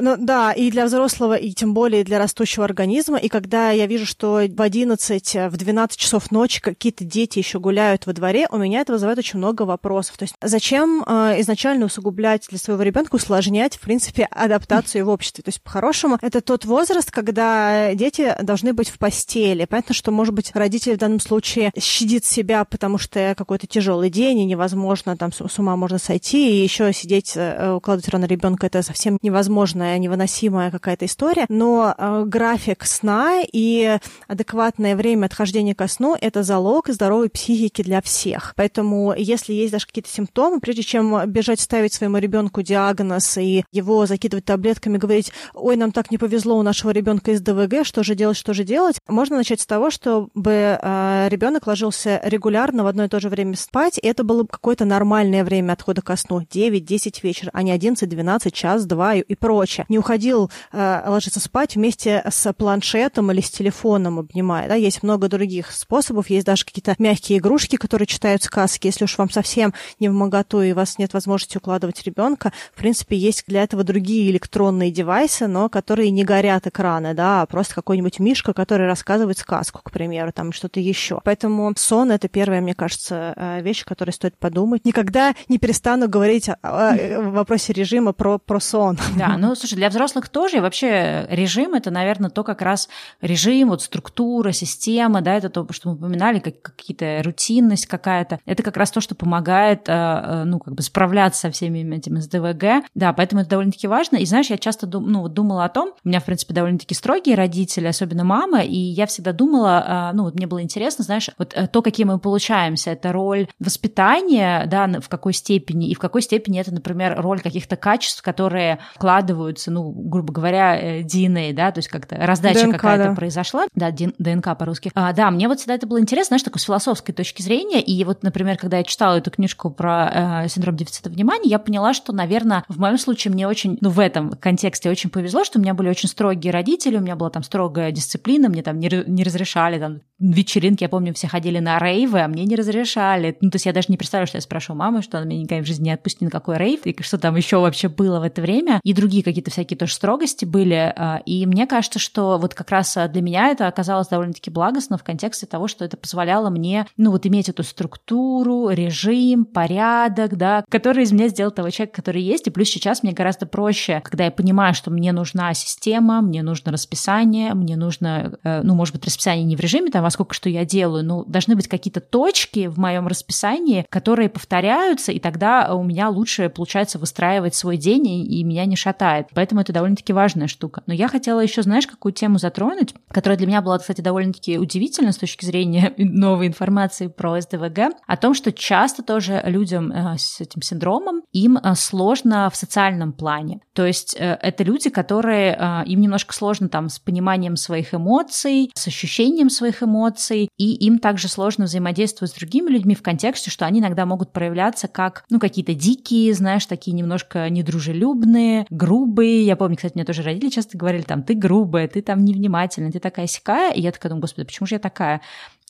Ну, 0.00 0.16
да, 0.18 0.52
и 0.52 0.70
для 0.70 0.86
взрослого, 0.86 1.34
и 1.34 1.52
тем 1.52 1.74
более 1.74 2.04
для 2.04 2.18
растущего 2.18 2.64
организма. 2.64 3.18
И 3.18 3.28
когда 3.28 3.70
я 3.70 3.86
вижу, 3.86 4.06
что 4.06 4.42
в 4.48 4.62
11, 4.62 5.34
в 5.50 5.56
12 5.56 5.98
часов 5.98 6.30
ночи 6.30 6.60
какие-то 6.60 7.04
дети 7.04 7.38
еще 7.38 7.58
гуляют 7.58 8.06
во 8.06 8.12
дворе, 8.12 8.46
у 8.50 8.56
меня 8.56 8.80
это 8.80 8.92
вызывает 8.92 9.18
очень 9.18 9.38
много 9.38 9.62
вопросов. 9.62 10.16
То 10.16 10.24
есть 10.24 10.34
зачем 10.40 11.04
э, 11.06 11.40
изначально 11.40 11.86
усугублять 11.86 12.46
для 12.48 12.58
своего 12.58 12.82
ребенка, 12.82 13.16
усложнять, 13.16 13.76
в 13.76 13.80
принципе, 13.80 14.28
адаптацию 14.30 15.06
в 15.06 15.08
обществе? 15.08 15.42
То 15.42 15.48
есть, 15.48 15.62
по-хорошему, 15.62 16.18
это 16.20 16.40
тот 16.40 16.64
возраст, 16.64 17.10
когда 17.10 17.94
дети 17.94 18.34
должны 18.42 18.72
быть 18.72 18.88
в 18.88 18.98
постели. 18.98 19.64
Понятно, 19.64 19.94
что, 19.94 20.10
может 20.10 20.34
быть, 20.34 20.52
родитель 20.54 20.94
в 20.94 20.98
данном 20.98 21.20
случае 21.20 21.72
щадит 21.78 22.24
себя, 22.24 22.64
потому 22.64 22.98
что 22.98 23.34
какой-то 23.36 23.66
тяжелый 23.66 24.10
день, 24.10 24.40
и 24.40 24.44
невозможно, 24.44 25.16
там 25.16 25.32
с 25.32 25.58
ума 25.58 25.76
можно 25.76 25.98
сойти, 25.98 26.50
и 26.50 26.62
еще 26.62 26.92
сидеть, 26.92 27.32
э, 27.36 27.72
укладывать 27.72 28.08
рано 28.08 28.26
ребенка, 28.26 28.66
это 28.66 28.82
совсем 28.82 29.18
невозможно 29.22 29.63
невозможная, 29.64 29.98
невыносимая 29.98 30.70
какая-то 30.70 31.06
история, 31.06 31.46
но 31.48 31.94
э, 31.96 32.24
график 32.26 32.84
сна 32.84 33.42
и 33.50 33.98
адекватное 34.28 34.96
время 34.96 35.26
отхождения 35.26 35.74
ко 35.74 35.88
сну– 35.88 36.16
это 36.20 36.42
залог 36.42 36.88
здоровой 36.88 37.30
психики 37.30 37.82
для 37.82 38.02
всех. 38.02 38.52
Поэтому 38.56 39.14
если 39.16 39.52
есть 39.54 39.72
даже 39.72 39.86
какие-то 39.86 40.10
симптомы, 40.10 40.60
прежде 40.60 40.82
чем 40.82 41.26
бежать 41.26 41.60
ставить 41.60 41.94
своему 41.94 42.18
ребенку 42.18 42.62
диагноз 42.62 43.38
и 43.38 43.64
его 43.72 44.06
закидывать 44.06 44.44
таблетками, 44.44 44.98
говорить, 44.98 45.32
ой, 45.54 45.76
нам 45.76 45.92
так 45.92 46.10
не 46.10 46.18
повезло 46.18 46.58
у 46.58 46.62
нашего 46.62 46.90
ребенка 46.90 47.32
из 47.32 47.40
ДВГ, 47.40 47.86
что 47.86 48.02
же 48.02 48.14
делать, 48.14 48.36
что 48.36 48.52
же 48.52 48.64
делать, 48.64 48.96
можно 49.08 49.36
начать 49.36 49.60
с 49.60 49.66
того, 49.66 49.90
чтобы 49.90 50.78
э, 50.80 51.28
ребенок 51.30 51.66
ложился 51.66 52.20
регулярно 52.24 52.84
в 52.84 52.86
одно 52.86 53.04
и 53.04 53.08
то 53.08 53.20
же 53.20 53.28
время 53.28 53.56
спать, 53.56 53.98
и 54.02 54.06
это 54.06 54.24
было 54.24 54.44
какое-то 54.44 54.84
нормальное 54.84 55.44
время 55.44 55.72
отхода 55.72 56.02
ко 56.02 56.16
сну, 56.16 56.42
9-10 56.42 57.20
вечера, 57.22 57.50
а 57.54 57.62
не 57.62 57.74
11-12, 57.76 58.50
час, 58.50 58.84
2 58.84 59.14
и, 59.14 59.20
и 59.20 59.34
прочее 59.34 59.53
прочее, 59.54 59.86
не 59.88 59.98
уходил 59.98 60.50
э, 60.72 61.02
ложиться 61.06 61.38
спать 61.38 61.76
вместе 61.76 62.24
с 62.28 62.52
планшетом 62.54 63.30
или 63.30 63.40
с 63.40 63.50
телефоном 63.50 64.18
обнимая. 64.18 64.68
Да? 64.68 64.74
Есть 64.74 65.02
много 65.02 65.28
других 65.28 65.70
способов, 65.70 66.28
есть 66.28 66.44
даже 66.44 66.64
какие-то 66.64 66.96
мягкие 66.98 67.38
игрушки, 67.38 67.76
которые 67.76 68.06
читают 68.06 68.42
сказки. 68.42 68.88
Если 68.88 69.04
уж 69.04 69.16
вам 69.16 69.30
совсем 69.30 69.72
не 70.00 70.08
в 70.08 70.12
моготу 70.12 70.60
и 70.60 70.72
у 70.72 70.74
вас 70.74 70.98
нет 70.98 71.14
возможности 71.14 71.58
укладывать 71.58 72.02
ребенка, 72.02 72.52
в 72.74 72.78
принципе, 72.78 73.16
есть 73.16 73.44
для 73.46 73.62
этого 73.62 73.84
другие 73.84 74.30
электронные 74.30 74.90
девайсы, 74.90 75.46
но 75.46 75.68
которые 75.68 76.10
не 76.10 76.24
горят 76.24 76.66
экраны, 76.66 77.14
да, 77.14 77.42
а 77.42 77.46
просто 77.46 77.76
какой-нибудь 77.76 78.18
мишка, 78.18 78.52
который 78.52 78.88
рассказывает 78.88 79.38
сказку, 79.38 79.80
к 79.84 79.92
примеру, 79.92 80.32
там 80.32 80.52
что-то 80.52 80.80
еще. 80.80 81.20
Поэтому 81.22 81.72
сон— 81.76 82.10
это 82.12 82.28
первая, 82.28 82.60
мне 82.60 82.74
кажется, 82.74 83.34
э, 83.36 83.62
вещь, 83.62 83.82
о 83.82 83.86
которой 83.86 84.10
стоит 84.10 84.36
подумать. 84.36 84.84
Никогда 84.84 85.34
не 85.48 85.58
перестану 85.58 86.08
говорить 86.08 86.48
о, 86.48 86.56
о, 86.62 87.20
в 87.20 87.32
вопросе 87.32 87.72
режима 87.72 88.12
про, 88.12 88.38
про 88.38 88.58
сон. 88.58 88.98
Да, 89.16 89.36
ну, 89.48 89.54
слушай, 89.54 89.74
для 89.74 89.88
взрослых 89.88 90.28
тоже. 90.28 90.56
И 90.56 90.60
вообще 90.60 91.26
режим— 91.28 91.74
это, 91.74 91.90
наверное, 91.90 92.30
то 92.30 92.44
как 92.44 92.62
раз 92.62 92.88
режим, 93.20 93.68
вот 93.68 93.82
структура, 93.82 94.52
система, 94.52 95.20
да, 95.20 95.34
это 95.34 95.50
то, 95.50 95.66
что 95.70 95.90
мы 95.90 95.94
упоминали, 95.96 96.38
как 96.38 96.62
какие-то 96.62 97.20
рутинность 97.22 97.86
какая-то. 97.86 98.40
Это 98.46 98.62
как 98.62 98.76
раз 98.76 98.90
то, 98.90 99.00
что 99.00 99.14
помогает, 99.14 99.88
э, 99.88 99.92
э, 99.92 100.44
ну, 100.44 100.58
как 100.58 100.74
бы 100.74 100.82
справляться 100.82 101.40
со 101.40 101.50
всеми 101.50 101.94
этими 101.94 102.20
СДВГ. 102.20 102.86
Да, 102.94 103.12
поэтому 103.12 103.42
это 103.42 103.50
довольно-таки 103.50 103.86
важно. 103.86 104.16
И 104.16 104.26
знаешь, 104.26 104.46
я 104.50 104.58
часто 104.58 104.86
дум, 104.86 105.10
ну, 105.10 105.28
думала 105.28 105.64
о 105.64 105.68
том, 105.68 105.92
у 106.04 106.08
меня, 106.08 106.20
в 106.20 106.24
принципе, 106.24 106.54
довольно-таки 106.54 106.94
строгие 106.94 107.36
родители, 107.36 107.86
особенно 107.86 108.24
мама, 108.24 108.62
и 108.62 108.76
я 108.76 109.06
всегда 109.06 109.32
думала, 109.32 110.10
э, 110.12 110.16
ну, 110.16 110.24
вот 110.24 110.34
мне 110.34 110.46
было 110.46 110.62
интересно, 110.62 111.04
знаешь, 111.04 111.30
вот 111.38 111.54
то, 111.70 111.82
какие 111.82 112.06
мы 112.06 112.18
получаемся, 112.18 112.90
это 112.90 113.12
роль 113.12 113.48
воспитания, 113.58 114.66
да, 114.66 114.88
в 115.00 115.08
какой 115.08 115.32
степени, 115.32 115.90
и 115.90 115.94
в 115.94 115.98
какой 115.98 116.22
степени 116.22 116.60
это, 116.60 116.72
например, 116.72 117.20
роль 117.20 117.40
каких-то 117.40 117.76
качеств, 117.76 118.22
которые 118.22 118.78
вкладывают 118.94 119.23
складываются, 119.24 119.70
ну, 119.70 119.90
грубо 119.90 120.32
говоря, 120.32 121.00
DNA, 121.00 121.50
э, 121.50 121.52
да, 121.52 121.72
то 121.72 121.78
есть 121.78 121.88
как-то 121.88 122.16
раздача 122.16 122.70
какая-то 122.70 123.10
да. 123.10 123.14
произошла, 123.14 123.66
да, 123.74 123.90
ДНК 123.90 124.56
по-русски. 124.58 124.90
А, 124.94 125.12
да, 125.12 125.30
мне 125.30 125.48
вот 125.48 125.58
всегда 125.58 125.74
это 125.74 125.86
было 125.86 126.00
интересно, 126.00 126.34
знаешь, 126.34 126.42
такой 126.42 126.60
с 126.60 126.64
философской 126.64 127.14
точки 127.14 127.42
зрения, 127.42 127.80
и 127.80 128.04
вот, 128.04 128.22
например, 128.22 128.56
когда 128.56 128.78
я 128.78 128.84
читала 128.84 129.16
эту 129.16 129.30
книжку 129.30 129.70
про 129.70 130.42
э, 130.44 130.48
синдром 130.48 130.76
дефицита 130.76 131.10
внимания, 131.10 131.48
я 131.48 131.58
поняла, 131.58 131.94
что, 131.94 132.12
наверное, 132.12 132.64
в 132.68 132.78
моем 132.78 132.98
случае 132.98 133.32
мне 133.32 133.48
очень, 133.48 133.78
ну, 133.80 133.90
в 133.90 134.00
этом 134.00 134.30
контексте 134.32 134.90
очень 134.90 135.10
повезло, 135.10 135.44
что 135.44 135.58
у 135.58 135.62
меня 135.62 135.74
были 135.74 135.88
очень 135.88 136.08
строгие 136.08 136.52
родители, 136.52 136.96
у 136.96 137.00
меня 137.00 137.16
была 137.16 137.30
там 137.30 137.42
строгая 137.42 137.90
дисциплина, 137.92 138.48
мне 138.48 138.62
там 138.62 138.78
не, 138.78 138.90
не 139.06 139.24
разрешали 139.24 139.78
там 139.78 140.00
вечеринки, 140.32 140.84
я 140.84 140.88
помню, 140.88 141.12
все 141.14 141.28
ходили 141.28 141.58
на 141.58 141.78
рейвы, 141.78 142.20
а 142.20 142.28
мне 142.28 142.44
не 142.44 142.56
разрешали. 142.56 143.36
Ну, 143.40 143.50
то 143.50 143.56
есть 143.56 143.66
я 143.66 143.72
даже 143.72 143.86
не 143.88 143.96
представляю, 143.96 144.26
что 144.26 144.38
я 144.38 144.42
спрошу 144.42 144.74
мамы, 144.74 145.02
что 145.02 145.18
она 145.18 145.26
меня 145.26 145.40
никогда 145.42 145.62
в 145.62 145.66
жизни 145.66 145.84
не 145.84 145.92
отпустит 145.92 146.22
на 146.22 146.30
какой 146.30 146.56
рейв, 146.56 146.86
и 146.86 147.02
что 147.02 147.18
там 147.18 147.36
еще 147.36 147.58
вообще 147.58 147.88
было 147.88 148.20
в 148.20 148.22
это 148.22 148.40
время. 148.40 148.80
И 148.82 148.92
другие 148.92 149.22
какие-то 149.22 149.50
всякие 149.50 149.76
тоже 149.76 149.94
строгости 149.94 150.44
были. 150.44 150.92
А, 150.96 151.20
и 151.26 151.46
мне 151.46 151.66
кажется, 151.66 151.98
что 151.98 152.38
вот 152.38 152.54
как 152.54 152.70
раз 152.70 152.96
для 153.10 153.22
меня 153.22 153.48
это 153.48 153.66
оказалось 153.66 154.08
довольно-таки 154.08 154.50
благостно 154.50 154.96
в 154.96 155.04
контексте 155.04 155.46
того, 155.46 155.68
что 155.68 155.84
это 155.84 155.96
позволяло 155.96 156.50
мне, 156.50 156.86
ну, 156.96 157.10
вот 157.10 157.26
иметь 157.26 157.48
эту 157.48 157.62
структуру, 157.62 158.70
режим, 158.70 159.44
порядок, 159.44 160.36
да, 160.36 160.64
который 160.70 161.04
из 161.04 161.12
меня 161.12 161.28
сделал 161.28 161.50
того 161.50 161.70
человека, 161.70 161.96
который 161.96 162.22
есть. 162.22 162.46
И 162.46 162.50
плюс 162.50 162.68
сейчас 162.68 163.02
мне 163.02 163.12
гораздо 163.12 163.46
проще, 163.46 164.00
когда 164.04 164.24
я 164.24 164.30
понимаю, 164.30 164.74
что 164.74 164.90
мне 164.90 165.12
нужна 165.12 165.52
система, 165.54 166.20
мне 166.22 166.42
нужно 166.42 166.72
расписание, 166.72 167.54
мне 167.54 167.76
нужно, 167.76 168.38
э, 168.42 168.62
ну, 168.62 168.74
может 168.74 168.94
быть, 168.94 169.04
расписание 169.04 169.44
не 169.44 169.56
в 169.56 169.60
режиме 169.60 169.90
там 169.90 170.02
во 170.14 170.24
сколько 170.24 170.34
что 170.34 170.48
я 170.48 170.64
делаю, 170.64 171.04
ну, 171.04 171.24
должны 171.24 171.56
быть 171.56 171.68
какие-то 171.68 172.00
точки 172.00 172.66
в 172.68 172.78
моем 172.78 173.06
расписании, 173.06 173.86
которые 173.88 174.28
повторяются, 174.28 175.12
и 175.12 175.18
тогда 175.18 175.74
у 175.74 175.82
меня 175.82 176.08
лучше 176.08 176.48
получается 176.48 176.98
выстраивать 176.98 177.54
свой 177.54 177.76
день, 177.76 178.06
и, 178.06 178.40
и 178.40 178.44
меня 178.44 178.64
не 178.64 178.76
шатает. 178.76 179.26
Поэтому 179.34 179.60
это 179.60 179.72
довольно-таки 179.72 180.12
важная 180.12 180.46
штука. 180.46 180.82
Но 180.86 180.94
я 180.94 181.08
хотела 181.08 181.40
еще, 181.40 181.62
знаешь, 181.62 181.86
какую 181.86 182.12
тему 182.12 182.38
затронуть, 182.38 182.94
которая 183.08 183.36
для 183.36 183.46
меня 183.46 183.60
была, 183.60 183.78
кстати, 183.78 184.00
довольно-таки 184.00 184.58
удивительна 184.58 185.12
с 185.12 185.16
точки 185.16 185.44
зрения 185.44 185.92
новой 185.98 186.46
информации 186.46 187.08
про 187.08 187.40
СДВГ, 187.40 187.94
о 188.06 188.16
том, 188.16 188.34
что 188.34 188.52
часто 188.52 189.02
тоже 189.02 189.42
людям 189.44 189.90
э, 189.90 190.16
с 190.18 190.40
этим 190.40 190.62
синдромом 190.62 191.22
им 191.32 191.58
э, 191.58 191.74
сложно 191.74 192.48
в 192.50 192.56
социальном 192.56 193.12
плане. 193.12 193.60
То 193.72 193.84
есть 193.84 194.16
э, 194.18 194.38
это 194.40 194.64
люди, 194.64 194.90
которые 194.90 195.84
им 195.86 196.00
немножко 196.00 196.34
сложно 196.34 196.68
там 196.68 196.88
с 196.88 196.98
пониманием 196.98 197.56
своих 197.56 197.94
эмоций, 197.94 198.70
с 198.74 198.86
ощущением 198.86 199.50
своих 199.50 199.82
эмоций, 199.82 199.93
эмоций, 199.94 200.48
и 200.58 200.74
им 200.74 200.98
также 200.98 201.28
сложно 201.28 201.64
взаимодействовать 201.66 202.32
с 202.32 202.34
другими 202.34 202.70
людьми 202.70 202.94
в 202.94 203.02
контексте, 203.02 203.50
что 203.50 203.66
они 203.66 203.80
иногда 203.80 204.06
могут 204.06 204.32
проявляться 204.32 204.88
как, 204.88 205.24
ну, 205.30 205.38
какие-то 205.38 205.74
дикие, 205.74 206.34
знаешь, 206.34 206.66
такие 206.66 206.92
немножко 206.92 207.48
недружелюбные, 207.48 208.66
грубые. 208.70 209.44
Я 209.46 209.56
помню, 209.56 209.76
кстати, 209.76 209.94
мне 209.94 210.04
тоже 210.04 210.22
родители 210.22 210.50
часто 210.50 210.76
говорили, 210.76 211.02
там, 211.02 211.22
ты 211.22 211.34
грубая, 211.34 211.88
ты 211.88 212.02
там 212.02 212.24
невнимательная, 212.24 212.92
ты 212.92 212.98
такая 212.98 213.26
сякая. 213.26 213.72
И 213.72 213.80
я 213.80 213.92
такая 213.92 214.10
думаю, 214.10 214.22
господи, 214.22 214.46
почему 214.46 214.66
же 214.66 214.74
я 214.74 214.78
такая? 214.78 215.20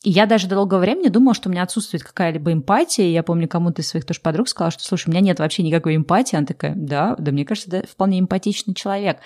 И 0.03 0.11
я 0.11 0.27
даже 0.27 0.49
долгого 0.49 0.81
времени 0.81 1.09
думала, 1.09 1.35
что 1.35 1.49
у 1.49 1.53
меня 1.53 1.63
отсутствует 1.63 2.05
какая-либо 2.05 2.53
эмпатия. 2.53 3.07
Я 3.07 3.23
помню, 3.23 3.49
кому-то 3.49 3.81
из 3.81 3.89
своих 3.89 4.05
тоже 4.05 4.21
подруг 4.21 4.49
сказала, 4.49 4.71
что, 4.71 4.85
слушай, 4.85 5.09
у 5.09 5.11
меня 5.11 5.21
нет 5.21 5.39
вообще 5.39 5.63
никакой 5.63 5.97
эмпатии. 5.97 6.37
Она 6.37 6.47
такая, 6.47 6.75
да, 6.77 7.17
да, 7.19 7.33
мне 7.33 7.45
кажется, 7.47 7.71
да, 7.71 7.83
вполне 7.89 8.21
эмпатичный 8.21 8.75
человек. 8.75 9.19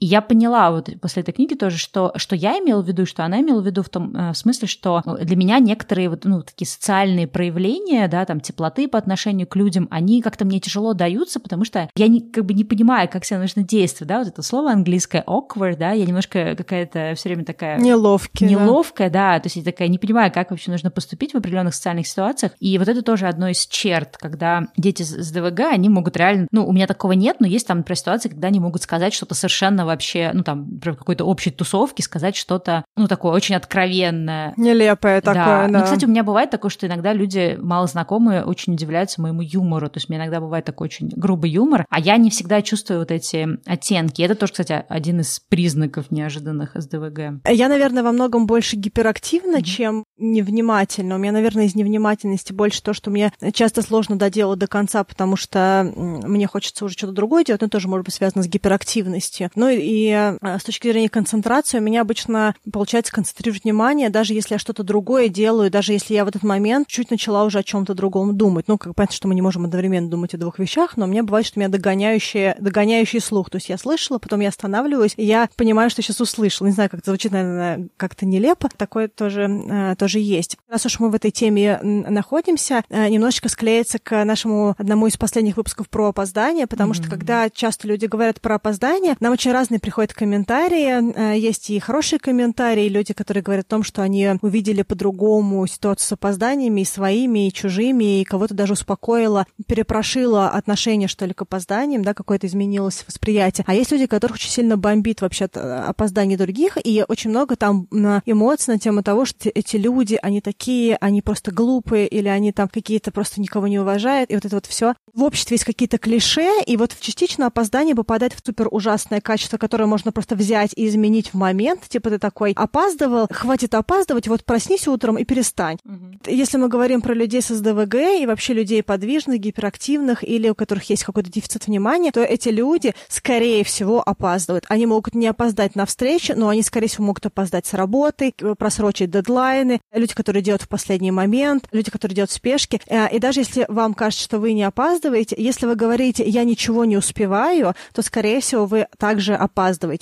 И 0.00 0.06
я 0.06 0.20
поняла 0.20 0.70
вот 0.70 0.88
после 1.00 1.22
этой 1.22 1.32
книги 1.32 1.54
тоже, 1.54 1.78
что, 1.78 2.12
что 2.16 2.36
я 2.36 2.58
имела 2.58 2.82
в 2.82 2.86
виду, 2.86 3.06
что 3.06 3.24
она 3.24 3.40
имела 3.40 3.60
в 3.60 3.66
виду 3.66 3.82
в 3.82 3.88
том 3.88 4.14
э, 4.14 4.32
в 4.32 4.36
смысле, 4.36 4.68
что 4.68 5.02
для 5.20 5.36
меня 5.36 5.58
некоторые 5.58 6.08
вот, 6.08 6.24
ну, 6.24 6.42
такие 6.42 6.66
социальные 6.66 7.26
проявления, 7.26 8.08
да, 8.08 8.24
там, 8.24 8.40
теплоты 8.40 8.88
по 8.88 8.98
отношению 8.98 9.46
к 9.46 9.56
людям, 9.56 9.88
они 9.90 10.22
как-то 10.22 10.44
мне 10.44 10.60
тяжело 10.60 10.94
даются, 10.94 11.40
потому 11.40 11.64
что 11.64 11.88
я 11.96 12.08
не, 12.08 12.20
как 12.20 12.44
бы 12.44 12.54
не 12.54 12.64
понимаю, 12.64 13.08
как 13.08 13.24
себя 13.24 13.40
нужно 13.40 13.62
действовать, 13.62 14.08
да, 14.08 14.18
вот 14.18 14.28
это 14.28 14.42
слово 14.42 14.70
английское 14.72 15.24
awkward, 15.26 15.76
да, 15.76 15.92
я 15.92 16.04
немножко 16.06 16.54
какая-то 16.56 17.14
все 17.16 17.28
время 17.28 17.44
такая... 17.44 17.78
Неловкая. 17.78 18.48
Неловкая, 18.48 19.10
да. 19.10 19.34
да, 19.34 19.40
то 19.40 19.46
есть 19.46 19.56
я 19.56 19.62
такая 19.62 19.88
не 19.88 19.98
понимаю, 19.98 20.32
как 20.32 20.50
вообще 20.50 20.70
нужно 20.70 20.90
поступить 20.90 21.32
в 21.32 21.36
определенных 21.36 21.74
социальных 21.74 22.06
ситуациях. 22.06 22.52
И 22.60 22.78
вот 22.78 22.88
это 22.88 23.02
тоже 23.02 23.26
одно 23.26 23.48
из 23.48 23.66
черт, 23.66 24.16
когда 24.16 24.68
дети 24.76 25.02
с 25.02 25.30
ДВГ, 25.30 25.60
они 25.60 25.88
могут 25.88 26.16
реально, 26.16 26.46
ну, 26.50 26.66
у 26.66 26.72
меня 26.72 26.86
такого 26.86 27.12
нет, 27.12 27.36
но 27.40 27.46
есть 27.46 27.66
там, 27.66 27.78
например, 27.78 27.98
ситуации, 27.98 28.28
когда 28.28 28.48
они 28.48 28.60
могут 28.60 28.82
сказать 28.82 29.12
что-то 29.12 29.34
совершенно 29.34 29.87
вообще, 29.88 30.30
ну 30.32 30.42
там, 30.42 30.78
про 30.78 30.94
какой-то 30.94 31.24
общей 31.24 31.50
тусовки 31.50 32.02
сказать 32.02 32.36
что-то, 32.36 32.84
ну 32.96 33.08
такое 33.08 33.32
очень 33.32 33.54
откровенное. 33.56 34.54
Нелепое 34.56 35.20
такое, 35.20 35.44
да. 35.44 35.68
да. 35.68 35.78
Ну, 35.78 35.84
кстати, 35.84 36.04
у 36.04 36.08
меня 36.08 36.22
бывает 36.22 36.50
такое, 36.50 36.70
что 36.70 36.86
иногда 36.86 37.12
люди 37.12 37.58
мало 37.60 37.86
знакомые 37.86 38.44
очень 38.44 38.74
удивляются 38.74 39.20
моему 39.20 39.42
юмору. 39.42 39.88
То 39.88 39.98
есть 39.98 40.08
у 40.08 40.12
меня 40.12 40.22
иногда 40.22 40.40
бывает 40.40 40.64
такой 40.64 40.86
очень 40.86 41.08
грубый 41.08 41.50
юмор, 41.50 41.84
а 41.88 42.00
я 42.00 42.16
не 42.16 42.30
всегда 42.30 42.62
чувствую 42.62 43.00
вот 43.00 43.10
эти 43.10 43.48
оттенки. 43.66 44.22
Это 44.22 44.34
тоже, 44.34 44.52
кстати, 44.52 44.84
один 44.88 45.20
из 45.20 45.40
признаков 45.40 46.10
неожиданных 46.10 46.72
СДВГ. 46.74 47.40
Я, 47.48 47.68
наверное, 47.68 48.02
во 48.02 48.12
многом 48.12 48.46
больше 48.46 48.76
гиперактивна, 48.76 49.56
mm-hmm. 49.56 49.62
чем 49.62 50.04
невнимательна. 50.18 51.16
У 51.16 51.18
меня, 51.18 51.32
наверное, 51.32 51.64
из 51.64 51.74
невнимательности 51.74 52.52
больше 52.52 52.82
то, 52.82 52.92
что 52.92 53.10
мне 53.10 53.32
часто 53.52 53.82
сложно 53.82 54.16
доделать 54.16 54.58
до 54.58 54.66
конца, 54.66 55.04
потому 55.04 55.36
что 55.36 55.90
мне 55.96 56.46
хочется 56.46 56.84
уже 56.84 56.94
что-то 56.94 57.12
другое 57.12 57.44
делать, 57.44 57.62
но 57.62 57.68
тоже 57.68 57.88
может 57.88 58.04
быть 58.04 58.14
связано 58.14 58.42
с 58.42 58.48
гиперактивностью. 58.48 59.50
Ну 59.54 59.68
и 59.78 60.10
э, 60.10 60.58
с 60.58 60.62
точки 60.62 60.88
зрения 60.88 61.08
концентрации 61.08 61.78
у 61.78 61.82
меня 61.82 62.02
обычно 62.02 62.54
получается 62.72 63.12
концентрировать 63.12 63.64
внимание, 63.64 64.10
даже 64.10 64.34
если 64.34 64.54
я 64.54 64.58
что-то 64.58 64.82
другое 64.82 65.28
делаю, 65.28 65.70
даже 65.70 65.92
если 65.92 66.14
я 66.14 66.24
в 66.24 66.28
этот 66.28 66.42
момент 66.42 66.88
чуть 66.88 67.10
начала 67.10 67.44
уже 67.44 67.58
о 67.58 67.62
чем-то 67.62 67.94
другом 67.94 68.36
думать. 68.36 68.68
Ну, 68.68 68.78
как 68.78 68.94
понятно, 68.94 69.14
что 69.14 69.28
мы 69.28 69.34
не 69.34 69.42
можем 69.42 69.64
одновременно 69.64 70.08
думать 70.08 70.34
о 70.34 70.38
двух 70.38 70.58
вещах, 70.58 70.96
но 70.96 71.06
мне 71.06 71.22
бывает, 71.22 71.46
что 71.46 71.58
у 71.58 71.60
меня 71.60 71.68
догоняющий, 71.68 72.54
догоняющий 72.58 73.20
слух. 73.20 73.50
То 73.50 73.56
есть 73.56 73.68
я 73.68 73.78
слышала, 73.78 74.18
потом 74.18 74.40
я 74.40 74.48
останавливаюсь, 74.48 75.14
и 75.16 75.24
я 75.24 75.48
понимаю, 75.56 75.90
что 75.90 76.02
сейчас 76.02 76.20
услышала. 76.20 76.68
Не 76.68 76.74
знаю, 76.74 76.90
как 76.90 77.00
это 77.00 77.10
звучит, 77.10 77.32
наверное, 77.32 77.88
как-то 77.96 78.26
нелепо. 78.26 78.68
Такое 78.76 79.08
тоже, 79.08 79.42
э, 79.42 79.96
тоже 79.96 80.18
есть. 80.18 80.56
Раз 80.68 80.86
уж 80.86 81.00
мы 81.00 81.10
в 81.10 81.14
этой 81.14 81.30
теме 81.30 81.80
находимся, 81.82 82.82
э, 82.88 83.08
немножечко 83.08 83.48
склеится 83.48 83.98
к 83.98 84.24
нашему 84.24 84.74
одному 84.78 85.06
из 85.06 85.16
последних 85.16 85.56
выпусков 85.56 85.88
про 85.88 86.08
опоздание, 86.08 86.66
потому 86.66 86.92
mm-hmm. 86.92 86.96
что 86.96 87.10
когда 87.10 87.50
часто 87.50 87.88
люди 87.88 88.06
говорят 88.06 88.40
про 88.40 88.56
опоздание, 88.56 89.16
нам 89.20 89.32
очень 89.32 89.52
разные 89.68 89.80
приходят 89.80 90.14
комментарии. 90.14 91.34
Э, 91.34 91.38
есть 91.38 91.68
и 91.68 91.78
хорошие 91.78 92.18
комментарии, 92.18 92.88
люди, 92.88 93.12
которые 93.12 93.42
говорят 93.42 93.66
о 93.66 93.68
том, 93.68 93.82
что 93.82 94.02
они 94.02 94.30
увидели 94.40 94.82
по-другому 94.82 95.66
ситуацию 95.66 96.08
с 96.08 96.12
опозданиями, 96.12 96.80
и 96.80 96.84
своими, 96.84 97.48
и 97.48 97.52
чужими, 97.52 98.20
и 98.20 98.24
кого-то 98.24 98.54
даже 98.54 98.72
успокоило, 98.72 99.46
перепрошило 99.66 100.48
отношение, 100.48 101.06
что 101.06 101.26
ли, 101.26 101.34
к 101.34 101.42
опозданиям, 101.42 102.02
да, 102.02 102.14
какое-то 102.14 102.46
изменилось 102.46 103.04
восприятие. 103.06 103.64
А 103.68 103.74
есть 103.74 103.92
люди, 103.92 104.06
которых 104.06 104.36
очень 104.36 104.50
сильно 104.50 104.78
бомбит 104.78 105.20
вообще 105.20 105.44
от 105.44 105.56
э, 105.56 106.36
других, 106.36 106.78
и 106.82 107.04
очень 107.06 107.30
много 107.30 107.56
там 107.56 107.86
эмоций 108.26 108.74
на 108.74 108.78
тему 108.78 109.02
того, 109.02 109.24
что 109.24 109.50
эти 109.50 109.76
люди, 109.76 110.18
они 110.22 110.40
такие, 110.40 110.96
они 111.00 111.20
просто 111.20 111.50
глупые, 111.50 112.06
или 112.06 112.28
они 112.28 112.52
там 112.52 112.68
какие-то 112.68 113.10
просто 113.10 113.40
никого 113.40 113.66
не 113.66 113.78
уважают, 113.78 114.30
и 114.30 114.34
вот 114.34 114.44
это 114.44 114.56
вот 114.56 114.66
все. 114.66 114.94
В 115.12 115.22
обществе 115.22 115.56
есть 115.56 115.64
какие-то 115.64 115.98
клише, 115.98 116.48
и 116.64 116.76
вот 116.76 116.96
частично 117.00 117.46
опоздание 117.46 117.94
попадает 117.94 118.32
в 118.32 118.40
супер 118.44 118.68
ужасное 118.70 119.20
качество, 119.20 119.57
которое 119.58 119.86
можно 119.86 120.12
просто 120.12 120.34
взять 120.34 120.72
и 120.76 120.86
изменить 120.86 121.30
в 121.30 121.34
момент. 121.34 121.82
Типа 121.88 122.10
ты 122.10 122.18
такой 122.18 122.52
опаздывал, 122.52 123.28
хватит 123.30 123.74
опаздывать, 123.74 124.28
вот 124.28 124.44
проснись 124.44 124.88
утром 124.88 125.18
и 125.18 125.24
перестань. 125.24 125.78
Угу. 125.84 126.30
Если 126.30 126.56
мы 126.56 126.68
говорим 126.68 127.00
про 127.00 127.14
людей 127.14 127.42
с 127.42 127.48
СДВГ 127.48 127.94
и 128.20 128.26
вообще 128.26 128.54
людей 128.54 128.82
подвижных, 128.82 129.40
гиперактивных 129.40 130.24
или 130.24 130.48
у 130.48 130.54
которых 130.54 130.88
есть 130.90 131.04
какой-то 131.04 131.30
дефицит 131.30 131.66
внимания, 131.66 132.10
то 132.12 132.22
эти 132.22 132.48
люди, 132.48 132.94
скорее 133.08 133.64
всего, 133.64 134.02
опаздывают. 134.04 134.64
Они 134.68 134.86
могут 134.86 135.14
не 135.14 135.26
опоздать 135.26 135.74
на 135.74 135.86
встречу, 135.86 136.34
но 136.36 136.48
они, 136.48 136.62
скорее 136.62 136.88
всего, 136.88 137.04
могут 137.04 137.26
опоздать 137.26 137.66
с 137.66 137.74
работы, 137.74 138.32
просрочить 138.58 139.10
дедлайны, 139.10 139.80
люди, 139.92 140.14
которые 140.14 140.42
делают 140.42 140.62
в 140.62 140.68
последний 140.68 141.10
момент, 141.10 141.68
люди, 141.72 141.90
которые 141.90 142.14
делают 142.14 142.30
спешки. 142.30 142.80
Э, 142.86 143.08
и 143.10 143.18
даже 143.18 143.40
если 143.40 143.64
вам 143.68 143.94
кажется, 143.94 144.24
что 144.24 144.38
вы 144.38 144.52
не 144.52 144.62
опаздываете, 144.62 145.36
если 145.38 145.66
вы 145.66 145.74
говорите 145.74 146.24
«я 146.24 146.44
ничего 146.44 146.84
не 146.84 146.96
успеваю», 146.96 147.74
то, 147.92 148.02
скорее 148.02 148.40
всего, 148.40 148.66
вы 148.66 148.86
также 148.98 149.34
опаздываете, 149.34 149.47